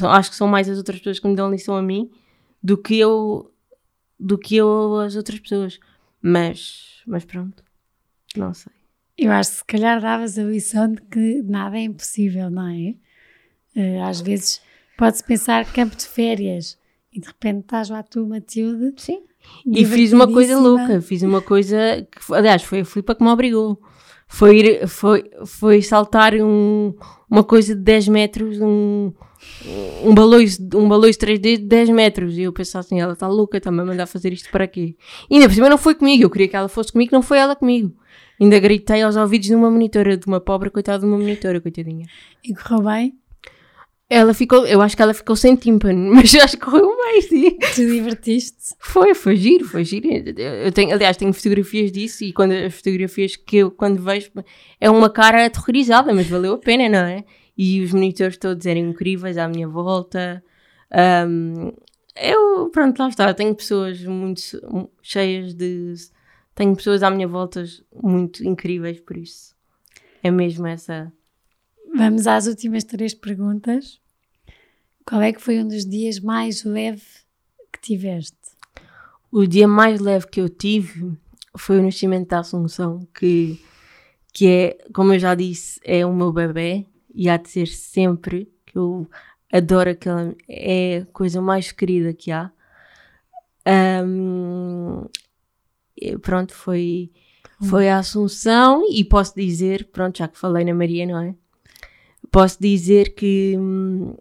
Acho 0.00 0.30
que 0.30 0.36
são 0.36 0.46
mais 0.46 0.68
as 0.68 0.78
outras 0.78 0.98
pessoas 0.98 1.18
que 1.18 1.26
me 1.26 1.34
dão 1.34 1.50
lição 1.50 1.76
a 1.76 1.82
mim 1.82 2.08
do 2.62 2.78
que 2.78 2.96
eu 2.98 3.52
do 4.18 4.38
que 4.38 4.56
eu 4.56 4.98
às 5.00 5.16
outras 5.16 5.40
pessoas. 5.40 5.78
Mas, 6.20 7.02
mas 7.06 7.24
pronto, 7.24 7.64
não 8.36 8.52
sei. 8.54 8.72
Eu 9.16 9.32
acho 9.32 9.50
que 9.50 9.56
se 9.56 9.64
calhar 9.64 10.00
davas 10.00 10.38
a 10.38 10.44
lição 10.44 10.92
de 10.92 11.02
que 11.02 11.42
nada 11.42 11.76
é 11.76 11.82
impossível, 11.82 12.48
não 12.50 12.68
é? 12.68 12.94
Eh, 13.74 14.00
às 14.02 14.20
vezes 14.20 14.60
pode-se 14.96 15.24
pensar 15.24 15.72
campo 15.72 15.96
de 15.96 16.06
férias 16.06 16.78
e 17.12 17.20
de 17.20 17.26
repente 17.26 17.60
estás 17.60 17.88
lá 17.88 18.02
tu, 18.02 18.26
Matilde. 18.26 18.94
Sim. 19.00 19.27
E 19.66 19.84
fiz 19.84 20.12
uma 20.12 20.30
coisa 20.30 20.58
louca, 20.58 21.00
fiz 21.00 21.22
uma 21.22 21.42
coisa 21.42 22.06
que, 22.10 22.34
aliás, 22.34 22.62
foi 22.62 22.80
a 22.80 22.84
Filipa 22.84 23.14
que 23.14 23.22
me 23.22 23.30
obrigou. 23.30 23.80
Foi, 24.26 24.58
ir, 24.58 24.86
foi, 24.86 25.24
foi 25.46 25.82
saltar 25.82 26.34
um, 26.34 26.94
uma 27.30 27.42
coisa 27.42 27.74
de 27.74 27.80
10 27.80 28.08
metros, 28.08 28.60
um, 28.60 29.12
um 30.04 30.14
baloiço, 30.14 30.62
um 30.74 30.86
baloiço 30.86 31.18
3D 31.18 31.56
de 31.56 31.58
10 31.58 31.90
metros. 31.90 32.36
E 32.36 32.42
eu 32.42 32.52
pensava 32.52 32.84
assim, 32.84 33.00
ela 33.00 33.14
está 33.14 33.26
louca, 33.26 33.56
está-me 33.56 33.80
a 33.80 33.84
mandar 33.84 34.06
fazer 34.06 34.32
isto 34.32 34.50
para 34.50 34.66
quê? 34.66 34.96
E 35.30 35.34
ainda 35.34 35.48
por 35.48 35.54
cima 35.54 35.68
não 35.68 35.78
foi 35.78 35.94
comigo, 35.94 36.24
eu 36.24 36.30
queria 36.30 36.48
que 36.48 36.56
ela 36.56 36.68
fosse 36.68 36.92
comigo, 36.92 37.10
não 37.12 37.22
foi 37.22 37.38
ela 37.38 37.56
comigo. 37.56 37.94
Ainda 38.40 38.58
gritei 38.60 39.02
aos 39.02 39.16
ouvidos 39.16 39.48
de 39.48 39.54
uma 39.54 39.70
monitora, 39.70 40.16
de 40.16 40.26
uma 40.26 40.40
pobre 40.40 40.70
coitada 40.70 41.00
de 41.00 41.06
uma 41.06 41.18
monitora, 41.18 41.60
coitadinha. 41.60 42.06
E 42.44 42.54
correu 42.54 42.84
bem? 42.84 43.18
Ela 44.10 44.32
ficou, 44.32 44.66
eu 44.66 44.80
acho 44.80 44.96
que 44.96 45.02
ela 45.02 45.12
ficou 45.12 45.36
sem 45.36 45.54
tímpano, 45.54 46.12
mas 46.14 46.34
acho 46.34 46.56
que 46.56 46.64
correu 46.64 46.96
bem, 46.96 47.22
sim. 47.22 47.58
Tu 47.74 47.86
divertiste? 47.86 48.74
Foi, 48.78 49.14
foi 49.14 49.36
giro, 49.36 49.66
foi 49.66 49.84
giro. 49.84 50.08
Eu 50.38 50.72
tenho, 50.72 50.94
aliás, 50.94 51.16
tenho 51.16 51.32
fotografias 51.32 51.92
disso 51.92 52.24
e 52.24 52.32
quando 52.32 52.52
as 52.52 52.74
fotografias 52.74 53.36
que 53.36 53.58
eu, 53.58 53.70
quando 53.70 54.02
vejo, 54.02 54.30
é 54.80 54.88
uma 54.88 55.10
cara 55.10 55.44
aterrorizada, 55.44 56.14
mas 56.14 56.26
valeu 56.26 56.54
a 56.54 56.58
pena, 56.58 56.88
não 56.88 57.06
é? 57.06 57.24
E 57.56 57.82
os 57.82 57.92
monitores 57.92 58.38
todos 58.38 58.64
eram 58.64 58.80
incríveis 58.80 59.36
à 59.36 59.46
minha 59.46 59.68
volta. 59.68 60.42
Um, 61.26 61.72
eu, 62.16 62.70
pronto, 62.70 62.98
lá 62.98 63.08
está, 63.08 63.34
tenho 63.34 63.54
pessoas 63.54 64.02
muito 64.02 64.40
cheias 65.02 65.54
de 65.54 65.94
tenho 66.54 66.74
pessoas 66.74 67.04
à 67.04 67.10
minha 67.10 67.28
volta 67.28 67.64
muito 68.02 68.44
incríveis 68.44 68.98
por 69.00 69.16
isso. 69.16 69.54
É 70.22 70.30
mesmo 70.30 70.66
essa. 70.66 71.12
Vamos 71.98 72.28
às 72.28 72.46
últimas 72.46 72.84
três 72.84 73.12
perguntas. 73.12 74.00
Qual 75.04 75.20
é 75.20 75.32
que 75.32 75.42
foi 75.42 75.58
um 75.58 75.66
dos 75.66 75.84
dias 75.84 76.20
mais 76.20 76.62
leve 76.62 77.02
que 77.72 77.80
tiveste? 77.80 78.36
O 79.32 79.44
dia 79.44 79.66
mais 79.66 79.98
leve 79.98 80.28
que 80.28 80.40
eu 80.40 80.48
tive 80.48 81.18
foi 81.56 81.80
o 81.80 81.82
nascimento 81.82 82.28
da 82.28 82.38
Assunção, 82.38 83.00
que, 83.12 83.60
que 84.32 84.46
é, 84.46 84.78
como 84.94 85.12
eu 85.12 85.18
já 85.18 85.34
disse, 85.34 85.80
é 85.82 86.06
o 86.06 86.14
meu 86.14 86.32
bebê 86.32 86.86
e 87.12 87.28
há 87.28 87.36
de 87.36 87.48
ser 87.48 87.66
sempre, 87.66 88.48
que 88.64 88.78
eu 88.78 89.10
adoro 89.52 89.90
aquela, 89.90 90.36
é 90.48 90.98
a 90.98 91.06
coisa 91.06 91.42
mais 91.42 91.72
querida 91.72 92.14
que 92.14 92.30
há. 92.30 92.48
Um, 93.66 95.04
pronto, 96.22 96.54
foi, 96.54 97.10
foi 97.68 97.88
a 97.88 97.98
Assunção 97.98 98.84
e 98.88 99.02
posso 99.02 99.34
dizer, 99.34 99.88
pronto, 99.90 100.18
já 100.18 100.28
que 100.28 100.38
falei 100.38 100.64
na 100.64 100.72
Maria, 100.72 101.04
não 101.04 101.20
é? 101.20 101.34
Posso 102.30 102.58
dizer 102.60 103.14
que 103.14 103.56
hum, 103.58 104.14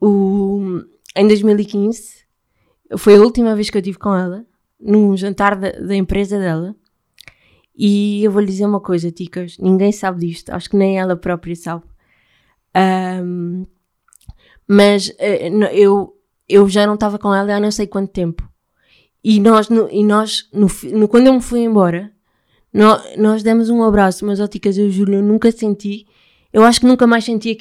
o, 0.00 0.82
em 1.16 1.26
2015 1.26 2.22
foi 2.98 3.16
a 3.16 3.20
última 3.20 3.54
vez 3.54 3.70
que 3.70 3.76
eu 3.76 3.80
estive 3.80 3.98
com 3.98 4.14
ela, 4.14 4.44
num 4.80 5.16
jantar 5.16 5.56
da, 5.56 5.70
da 5.70 5.94
empresa 5.94 6.38
dela. 6.38 6.74
E 7.76 8.22
eu 8.22 8.30
vou 8.30 8.40
lhe 8.40 8.48
dizer 8.48 8.66
uma 8.66 8.80
coisa, 8.80 9.10
Ticas, 9.10 9.56
ninguém 9.58 9.92
sabe 9.92 10.26
disto, 10.26 10.50
acho 10.50 10.68
que 10.68 10.76
nem 10.76 10.98
ela 10.98 11.16
própria 11.16 11.56
sabe. 11.56 11.84
Um, 13.24 13.66
mas 14.68 15.08
uh, 15.08 15.64
eu, 15.72 16.16
eu 16.48 16.68
já 16.68 16.86
não 16.86 16.94
estava 16.94 17.18
com 17.18 17.34
ela 17.34 17.54
há 17.54 17.60
não 17.60 17.70
sei 17.70 17.86
quanto 17.86 18.10
tempo. 18.12 18.48
E 19.24 19.38
nós, 19.38 19.68
no, 19.68 19.88
e 19.90 20.02
nós 20.04 20.48
no, 20.52 20.66
no, 20.92 21.08
quando 21.08 21.28
eu 21.28 21.34
me 21.34 21.40
fui 21.40 21.60
embora, 21.60 22.12
no, 22.72 22.98
nós 23.16 23.42
demos 23.42 23.70
um 23.70 23.82
abraço, 23.82 24.26
mas 24.26 24.40
óticas, 24.40 24.76
eu 24.76 24.90
juro, 24.90 25.14
eu 25.14 25.22
nunca 25.22 25.50
senti, 25.52 26.06
eu 26.52 26.64
acho 26.64 26.80
que 26.80 26.86
nunca 26.86 27.06
mais 27.06 27.24
senti 27.24 27.56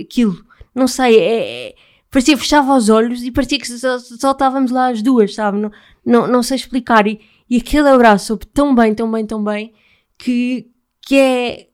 aquilo. 0.00 0.44
Não 0.74 0.86
sei, 0.86 1.18
é, 1.18 1.68
é, 1.68 1.74
parecia 2.10 2.36
fechava 2.36 2.74
os 2.74 2.88
olhos 2.88 3.22
e 3.22 3.30
parecia 3.30 3.58
que 3.58 3.66
só, 3.66 3.98
só 3.98 4.32
estávamos 4.32 4.70
lá 4.70 4.90
as 4.90 5.02
duas, 5.02 5.34
sabe? 5.34 5.58
Não, 5.58 5.72
não, 6.04 6.26
não 6.26 6.42
sei 6.42 6.56
explicar. 6.56 7.06
E, 7.06 7.20
e 7.48 7.56
aquele 7.56 7.88
abraço 7.88 8.26
soube 8.26 8.46
tão 8.46 8.74
bem, 8.74 8.94
tão 8.94 9.10
bem, 9.10 9.26
tão 9.26 9.42
bem, 9.42 9.72
que, 10.18 10.70
que 11.02 11.16
é, 11.16 11.68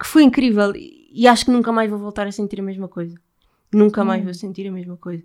que 0.00 0.06
foi 0.06 0.22
incrível. 0.22 0.72
E 0.76 1.26
acho 1.26 1.44
que 1.44 1.50
nunca 1.50 1.72
mais 1.72 1.88
vou 1.88 1.98
voltar 1.98 2.26
a 2.26 2.32
sentir 2.32 2.60
a 2.60 2.62
mesma 2.62 2.88
coisa. 2.88 3.14
Nunca 3.72 4.04
mais 4.04 4.20
hum. 4.20 4.24
vou 4.24 4.34
sentir 4.34 4.66
a 4.68 4.72
mesma 4.72 4.96
coisa 4.96 5.24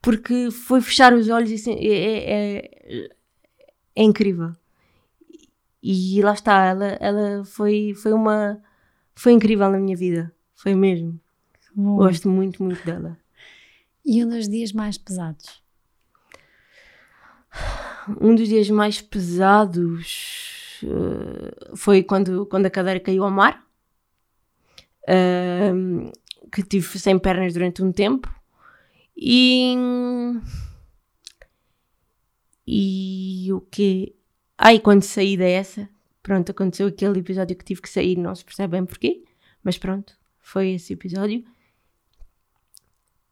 porque 0.00 0.50
foi 0.50 0.80
fechar 0.80 1.12
os 1.12 1.28
olhos 1.28 1.66
e 1.66 1.70
é, 1.70 1.94
é, 1.94 2.58
é, 2.58 3.10
é 3.96 4.02
incrível. 4.02 4.54
E 5.82 6.20
lá 6.22 6.32
está, 6.34 6.64
ela, 6.66 6.86
ela 7.00 7.44
foi, 7.44 7.94
foi 7.94 8.12
uma. 8.12 8.62
Foi 9.20 9.32
incrível 9.32 9.70
na 9.70 9.78
minha 9.78 9.94
vida. 9.94 10.34
Foi 10.54 10.74
mesmo. 10.74 11.20
Bom. 11.76 11.96
Gosto 11.96 12.26
muito, 12.26 12.62
muito 12.62 12.82
dela. 12.86 13.18
E 14.02 14.24
um 14.24 14.28
dos 14.30 14.48
dias 14.48 14.72
mais 14.72 14.96
pesados? 14.96 15.62
Um 18.18 18.34
dos 18.34 18.48
dias 18.48 18.70
mais 18.70 19.02
pesados 19.02 20.80
uh, 20.84 21.76
foi 21.76 22.02
quando, 22.02 22.46
quando 22.46 22.64
a 22.64 22.70
cadeira 22.70 22.98
caiu 22.98 23.22
ao 23.22 23.30
mar. 23.30 23.62
Uh, 25.02 26.10
que 26.50 26.62
tive 26.62 26.98
sem 26.98 27.18
pernas 27.18 27.52
durante 27.52 27.82
um 27.82 27.92
tempo. 27.92 28.34
E. 29.14 29.74
E 32.66 33.52
o 33.52 33.60
que? 33.60 34.16
Ai, 34.56 34.78
quando 34.78 35.02
saí 35.02 35.36
dessa, 35.36 35.86
pronto, 36.22 36.50
aconteceu 36.50 36.86
aquele 36.88 37.20
episódio 37.20 37.56
que 37.56 37.64
tive 37.64 37.82
que 37.82 37.88
sair, 37.88 38.16
não 38.16 38.34
se 38.34 38.44
percebe 38.44 38.72
bem 38.72 38.84
porquê, 38.84 39.24
mas 39.62 39.78
pronto, 39.78 40.16
foi 40.38 40.70
esse 40.70 40.92
episódio. 40.92 41.44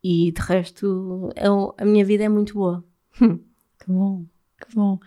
E 0.02 0.32
de 0.32 0.40
resto, 0.40 1.30
eu, 1.36 1.74
a 1.76 1.84
minha 1.84 2.04
vida 2.04 2.24
é 2.24 2.28
muito 2.28 2.54
boa. 2.54 2.84
que 3.18 3.86
bom, 3.86 4.24
que 4.60 4.74
bom. 4.74 4.98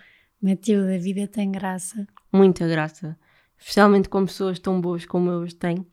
Matilde, 0.42 0.96
a 0.96 0.98
vida 0.98 1.28
tem 1.28 1.52
graça. 1.52 2.08
Muita 2.32 2.68
graça. 2.68 3.18
Especialmente 3.58 4.10
com 4.10 4.26
pessoas 4.26 4.60
tão 4.60 4.82
boas 4.82 5.06
como 5.06 5.30
eu 5.30 5.44
as 5.44 5.54
tenho. 5.54 5.86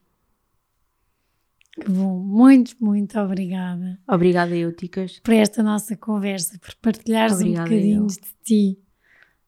Que 1.79 1.89
bom, 1.89 2.19
muito, 2.19 2.75
muito 2.79 3.17
obrigada. 3.19 3.99
Obrigada 4.07 4.55
eu, 4.55 4.75
Ticas. 4.75 5.19
Por 5.19 5.33
esta 5.33 5.63
nossa 5.63 5.95
conversa, 5.95 6.57
por 6.59 6.73
partilhares 6.75 7.35
obrigada 7.37 7.61
um 7.61 7.69
bocadinho 7.69 8.03
eu. 8.03 8.07
de 8.07 8.33
ti. 8.43 8.79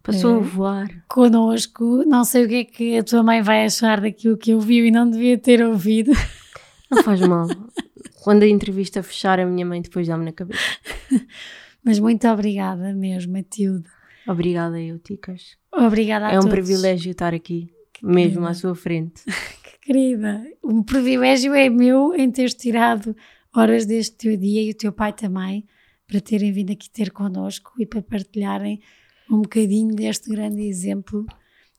Passou 0.03 0.35
é, 0.35 0.37
a 0.37 0.39
voar. 0.39 1.05
Connosco. 1.07 2.03
Não 2.05 2.23
sei 2.23 2.45
o 2.45 2.49
que 2.49 2.55
é 2.55 2.63
que 2.63 2.97
a 2.97 3.03
tua 3.03 3.23
mãe 3.23 3.41
vai 3.41 3.65
achar 3.65 4.01
daquilo 4.01 4.37
que 4.37 4.53
ouviu 4.53 4.85
e 4.85 4.91
não 4.91 5.09
devia 5.09 5.37
ter 5.37 5.63
ouvido. 5.63 6.11
Não 6.89 7.03
faz 7.03 7.21
mal. 7.21 7.47
Quando 8.23 8.43
a 8.43 8.47
entrevista 8.47 9.01
fechar, 9.01 9.39
a 9.39 9.45
minha 9.45 9.65
mãe 9.65 9.81
depois 9.81 10.07
dá-me 10.07 10.25
na 10.25 10.31
cabeça. 10.31 10.59
Mas 11.83 11.99
muito 11.99 12.27
obrigada 12.27 12.93
mesmo, 12.93 13.33
Matilde. 13.33 13.89
Obrigada 14.27 14.79
eu, 14.79 14.99
Ticas. 14.99 15.57
Obrigada 15.73 16.27
a 16.27 16.31
É 16.31 16.37
um 16.37 16.41
todos. 16.41 16.53
privilégio 16.53 17.11
estar 17.11 17.33
aqui, 17.33 17.73
mesmo 18.03 18.45
à 18.45 18.53
sua 18.53 18.75
frente. 18.75 19.23
querida, 19.81 20.43
o 20.61 20.83
privilégio 20.83 21.53
é 21.53 21.69
meu 21.69 22.13
em 22.15 22.29
teres 22.29 22.53
tirado 22.53 23.15
horas 23.53 23.85
deste 23.85 24.15
teu 24.15 24.37
dia 24.37 24.61
e 24.61 24.71
o 24.71 24.75
teu 24.75 24.91
pai 24.91 25.11
também 25.11 25.65
para 26.07 26.21
terem 26.21 26.51
vindo 26.51 26.71
aqui 26.71 26.89
ter 26.89 27.11
connosco 27.11 27.73
e 27.79 27.85
para 27.85 28.01
partilharem 28.01 28.79
um 29.31 29.41
bocadinho 29.41 29.95
deste 29.95 30.29
grande 30.29 30.61
exemplo 30.61 31.25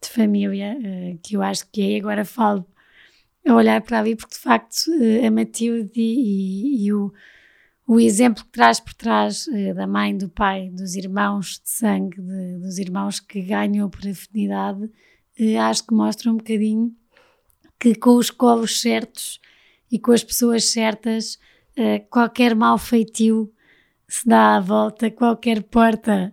de 0.00 0.08
família 0.08 0.76
uh, 0.78 1.18
que 1.22 1.36
eu 1.36 1.42
acho 1.42 1.68
que 1.70 1.94
é. 1.94 1.98
Agora 1.98 2.24
falo 2.24 2.66
a 3.46 3.54
olhar 3.54 3.80
para 3.82 3.98
ali 3.98 4.16
porque 4.16 4.34
de 4.34 4.40
facto 4.40 4.86
uh, 4.88 5.26
a 5.26 5.30
Matilde 5.30 5.92
e, 5.94 6.86
e, 6.86 6.92
o, 6.92 7.12
o 7.86 8.00
exemplo 8.00 8.42
que 8.44 8.50
traz 8.50 8.80
por 8.80 8.94
trás 8.94 9.46
uh, 9.46 9.74
da 9.74 9.86
mãe, 9.86 10.16
do 10.16 10.28
pai, 10.28 10.70
dos 10.70 10.96
irmãos 10.96 11.60
de 11.62 11.70
sangue, 11.70 12.20
de, 12.20 12.58
dos 12.58 12.78
irmãos 12.78 13.20
que 13.20 13.42
ganham 13.42 13.88
por 13.90 14.00
afinidade, 14.08 14.90
acho 15.60 15.86
que 15.86 15.94
mostra 15.94 16.30
um 16.30 16.36
bocadinho 16.36 16.94
que 17.78 17.94
com 17.94 18.16
os 18.16 18.30
colos 18.30 18.80
certos 18.80 19.40
e 19.90 19.98
com 19.98 20.12
as 20.12 20.22
pessoas 20.22 20.70
certas, 20.70 21.38
qualquer 22.10 22.54
mal 22.54 22.78
feitio 22.78 23.52
se 24.06 24.28
dá 24.28 24.56
à 24.56 24.60
volta, 24.60 25.10
qualquer 25.10 25.62
porta 25.64 26.32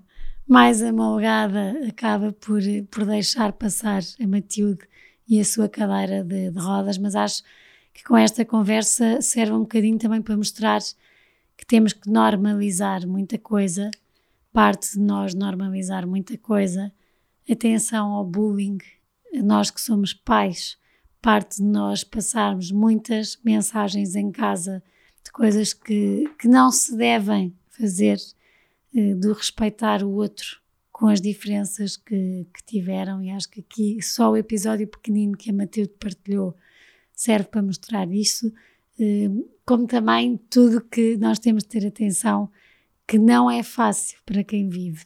mais 0.50 0.82
amalgada 0.82 1.76
acaba 1.88 2.34
por, 2.34 2.60
por 2.89 3.06
deixar 3.06 3.54
passar 3.54 4.02
a 4.20 4.26
Matilde 4.26 4.82
e 5.28 5.39
a 5.39 5.45
sua 5.45 5.70
cadeira 5.70 6.24
de, 6.24 6.50
de 6.50 6.60
rodas, 6.60 6.97
mas 6.97 7.16
acho 7.16 7.43
que 7.93 8.04
com 8.04 8.18
esta 8.18 8.43
conversa 8.43 9.22
serve 9.22 9.54
um 9.54 9.60
bocadinho 9.60 10.00
também 10.00 10.24
para 10.24 10.36
mostrar 10.36 10.80
que 11.56 11.68
temos 11.68 11.93
que 11.93 12.10
normalizar 12.10 13.06
muita 13.06 13.38
coisa, 13.38 13.91
parte 14.52 14.93
de 14.93 15.00
nós 15.00 15.36
normalizar 15.36 16.08
muita 16.08 16.36
coisa. 16.36 16.91
Atenção 17.47 18.12
ao 18.14 18.26
bullying, 18.26 18.80
nós 19.43 19.70
que 19.70 19.80
somos 19.80 20.16
pais, 20.16 20.80
parte 21.22 21.58
de 21.58 21.64
nós 21.64 22.04
passarmos 22.04 22.72
muitas 22.72 23.38
mensagens 23.45 24.16
em 24.16 24.32
casa 24.32 24.82
de 25.24 25.32
coisas 25.32 25.74
que, 25.74 26.28
que 26.39 26.47
não 26.47 26.72
se 26.72 26.97
devem 26.97 27.56
fazer, 27.70 28.18
do 28.94 29.34
respeitar 29.34 30.04
o 30.04 30.12
outro 30.12 30.60
com 30.92 31.08
as 31.08 31.22
diferenças 31.22 31.96
que, 31.96 32.46
que, 32.54 32.64
tiveram, 32.66 33.24
e 33.24 33.30
acho 33.30 33.50
que 33.50 33.62
aqui 33.62 34.02
só 34.02 34.32
o 34.32 34.38
episódio 34.38 34.86
pequenino 34.86 35.38
que 35.38 35.50
a 35.50 35.54
Matilde 35.54 35.94
partilhou 35.98 36.54
serve 37.14 37.48
para 37.48 37.62
mostrar 37.62 38.12
isso, 38.12 38.52
eh, 39.00 39.30
como 39.66 39.88
também 39.88 40.38
tudo 40.50 40.82
que 40.82 41.16
nós 41.16 41.40
temos 41.40 41.64
de 41.64 41.70
ter 41.70 41.88
atenção 41.88 42.50
que 43.08 43.18
não 43.18 43.50
é 43.50 43.64
fácil 43.64 44.20
para 44.26 44.44
quem 44.44 44.68
vive 44.68 45.06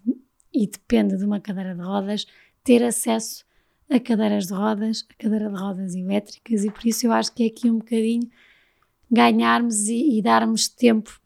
e 0.51 0.65
depende 0.65 1.15
de 1.15 1.25
uma 1.25 1.39
cadeira 1.39 1.75
de 1.75 1.81
rodas 1.81 2.25
ter 2.63 2.83
acesso 2.83 3.45
a 3.89 3.99
cadeiras 3.99 4.47
de 4.47 4.53
rodas, 4.53 5.05
a 5.09 5.13
cadeira 5.21 5.49
de 5.49 5.55
rodas 5.55 5.93
elétricas, 5.93 6.63
e 6.63 6.71
por 6.71 6.85
isso 6.87 7.05
eu 7.05 7.11
acho 7.11 7.31
que 7.33 7.43
é 7.43 7.47
aqui 7.47 7.69
um 7.69 7.77
bocadinho 7.77 8.27
ganharmos 9.11 9.87
e, 9.87 10.17
e 10.17 10.21
darmos 10.23 10.67
tempo 10.67 11.21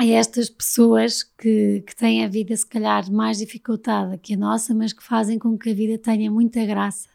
a 0.00 0.06
estas 0.06 0.48
pessoas 0.48 1.22
que, 1.22 1.84
que 1.86 1.94
têm 1.94 2.24
a 2.24 2.28
vida 2.28 2.56
se 2.56 2.66
calhar 2.66 3.12
mais 3.12 3.36
dificultada 3.36 4.16
que 4.16 4.32
a 4.32 4.36
nossa, 4.36 4.74
mas 4.74 4.94
que 4.94 5.02
fazem 5.02 5.38
com 5.38 5.58
que 5.58 5.68
a 5.68 5.74
vida 5.74 5.98
tenha 5.98 6.30
muita 6.30 6.64
graça, 6.64 7.06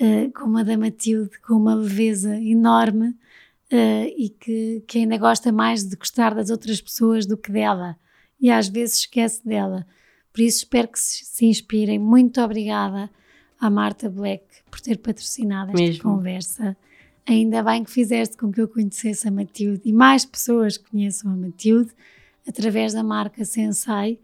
uh, 0.00 0.32
como 0.32 0.58
a 0.58 0.64
da 0.64 0.76
Matilde, 0.76 1.38
com 1.38 1.54
uma 1.54 1.76
leveza 1.76 2.36
enorme 2.40 3.10
uh, 3.10 4.12
e 4.18 4.30
que, 4.30 4.82
que 4.84 4.98
ainda 4.98 5.16
gosta 5.16 5.52
mais 5.52 5.84
de 5.84 5.94
gostar 5.94 6.34
das 6.34 6.50
outras 6.50 6.80
pessoas 6.80 7.24
do 7.24 7.36
que 7.36 7.52
dela 7.52 7.96
e 8.40 8.50
às 8.50 8.66
vezes 8.66 8.98
esquece 8.98 9.46
dela. 9.46 9.86
Por 10.32 10.40
isso 10.40 10.58
espero 10.58 10.88
que 10.88 10.98
se, 10.98 11.24
se 11.24 11.46
inspirem. 11.46 12.00
Muito 12.00 12.40
obrigada 12.40 13.08
à 13.60 13.70
Marta 13.70 14.10
Black 14.10 14.44
por 14.68 14.80
ter 14.80 14.98
patrocinado 14.98 15.70
esta 15.70 15.80
Mesmo. 15.80 16.02
conversa. 16.02 16.76
Ainda 17.26 17.62
bem 17.62 17.84
que 17.84 17.90
fizeste 17.90 18.36
com 18.36 18.50
que 18.50 18.60
eu 18.60 18.68
conhecesse 18.68 19.28
a 19.28 19.30
Matilde 19.30 19.82
e 19.84 19.92
mais 19.92 20.24
pessoas 20.24 20.76
conheçam 20.76 21.30
a 21.30 21.36
Matilde 21.36 21.92
através 22.46 22.92
da 22.92 23.02
marca 23.02 23.44
Sensei. 23.44 24.20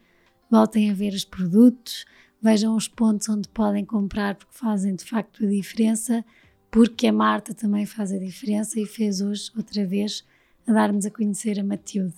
Voltem 0.51 0.90
a 0.90 0.94
ver 0.94 1.12
os 1.12 1.24
produtos, 1.24 2.05
vejam 2.42 2.74
os 2.74 2.88
pontos 2.88 3.28
onde 3.28 3.49
podem 3.49 3.84
comprar 3.84 4.34
porque 4.34 4.57
fazem 4.57 4.94
de 4.96 5.05
facto 5.05 5.44
a 5.44 5.49
diferença, 5.49 6.24
porque 6.70 7.07
a 7.07 7.12
Marta 7.12 7.55
também 7.55 7.86
faz 7.86 8.12
a 8.12 8.18
diferença 8.18 8.80
e 8.80 8.86
fez 8.86 9.20
hoje 9.20 9.51
outra 9.57 9.86
vez 9.86 10.24
a 10.66 10.72
dar-nos 10.72 11.07
a 11.07 11.11
conhecer 11.11 11.59
a 11.61 11.64
Matilde. 11.64 12.16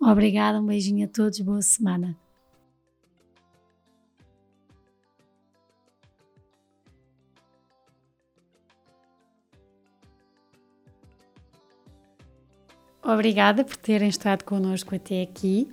Obrigada, 0.00 0.60
um 0.60 0.66
beijinho 0.66 1.04
a 1.04 1.08
todos, 1.08 1.40
boa 1.40 1.62
semana. 1.62 2.27
Obrigada 13.08 13.64
por 13.64 13.76
terem 13.76 14.10
estado 14.10 14.44
connosco 14.44 14.94
até 14.94 15.22
aqui. 15.22 15.66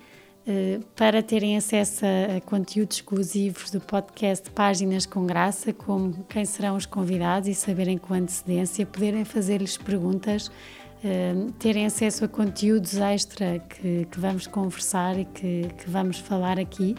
Uh, 0.47 0.81
para 0.95 1.21
terem 1.21 1.57
acesso 1.57 2.05
a, 2.05 2.39
conteúdos 2.39 2.97
exclusivos 2.97 3.71
do 3.71 3.81
podcast 3.81 4.49
Páginas 4.51 5.05
com 5.05 5.25
Graça, 5.25 5.73
como 5.73 6.23
quem 6.29 6.45
serão 6.45 6.77
os 6.77 6.85
convidados 6.85 7.49
e 7.49 7.53
saberem 7.53 7.97
com 7.97 8.13
antecedência, 8.13 8.85
poderem 8.85 9.25
fazer-lhes 9.25 9.75
perguntas, 9.75 10.47
uh, 10.47 11.51
terem 11.59 11.85
acesso 11.85 12.23
a 12.23 12.27
conteúdos 12.29 12.95
extra 12.95 13.59
que, 13.59 14.07
que 14.09 14.17
vamos 14.17 14.47
conversar 14.47 15.19
e 15.19 15.25
que, 15.25 15.67
que 15.77 15.89
vamos 15.89 16.19
falar 16.19 16.57
aqui, 16.57 16.95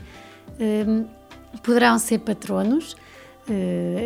uh, 0.60 1.58
poderão 1.62 1.98
ser 1.98 2.18
patronos. 2.18 2.94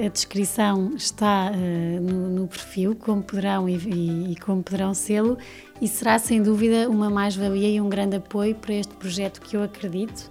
A 0.04 0.08
descrição 0.10 0.92
está 0.94 1.50
no, 1.50 2.46
perfil, 2.46 2.94
como 2.94 3.22
poderão 3.22 3.66
e, 3.66 4.32
e 4.32 4.36
como 4.36 4.62
poderão 4.62 4.92
sê-lo, 4.92 5.38
e 5.80 5.88
será 5.88 6.18
sem 6.18 6.42
dúvida 6.42 6.88
uma 6.88 7.08
mais-valia 7.08 7.68
e 7.68 7.80
um 7.80 7.88
grande 7.88 8.16
apoio 8.16 8.54
para 8.54 8.74
este 8.74 8.94
projeto 8.94 9.40
que 9.40 9.56
eu 9.56 9.62
acredito 9.62 10.30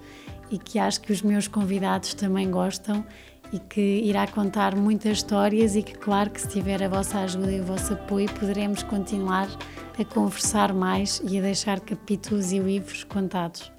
e 0.51 0.57
que 0.57 0.77
acho 0.77 1.01
que 1.01 1.11
os 1.11 1.21
meus 1.21 1.47
convidados 1.47 2.13
também 2.13 2.49
gostam 2.49 3.03
e 3.51 3.57
que 3.59 3.81
irá 3.81 4.27
contar 4.27 4.75
muitas 4.75 5.17
histórias 5.17 5.75
e 5.75 5.81
que, 5.81 5.93
claro, 5.93 6.29
que 6.29 6.41
se 6.41 6.47
tiver 6.47 6.83
a 6.83 6.87
vossa 6.87 7.19
ajuda 7.19 7.51
e 7.51 7.59
o 7.59 7.63
vosso 7.63 7.93
apoio, 7.93 8.29
poderemos 8.33 8.83
continuar 8.83 9.47
a 9.97 10.05
conversar 10.05 10.71
mais 10.71 11.21
e 11.27 11.39
a 11.39 11.41
deixar 11.41 11.79
capítulos 11.79 12.51
e 12.51 12.59
livros 12.59 13.03
contados. 13.03 13.71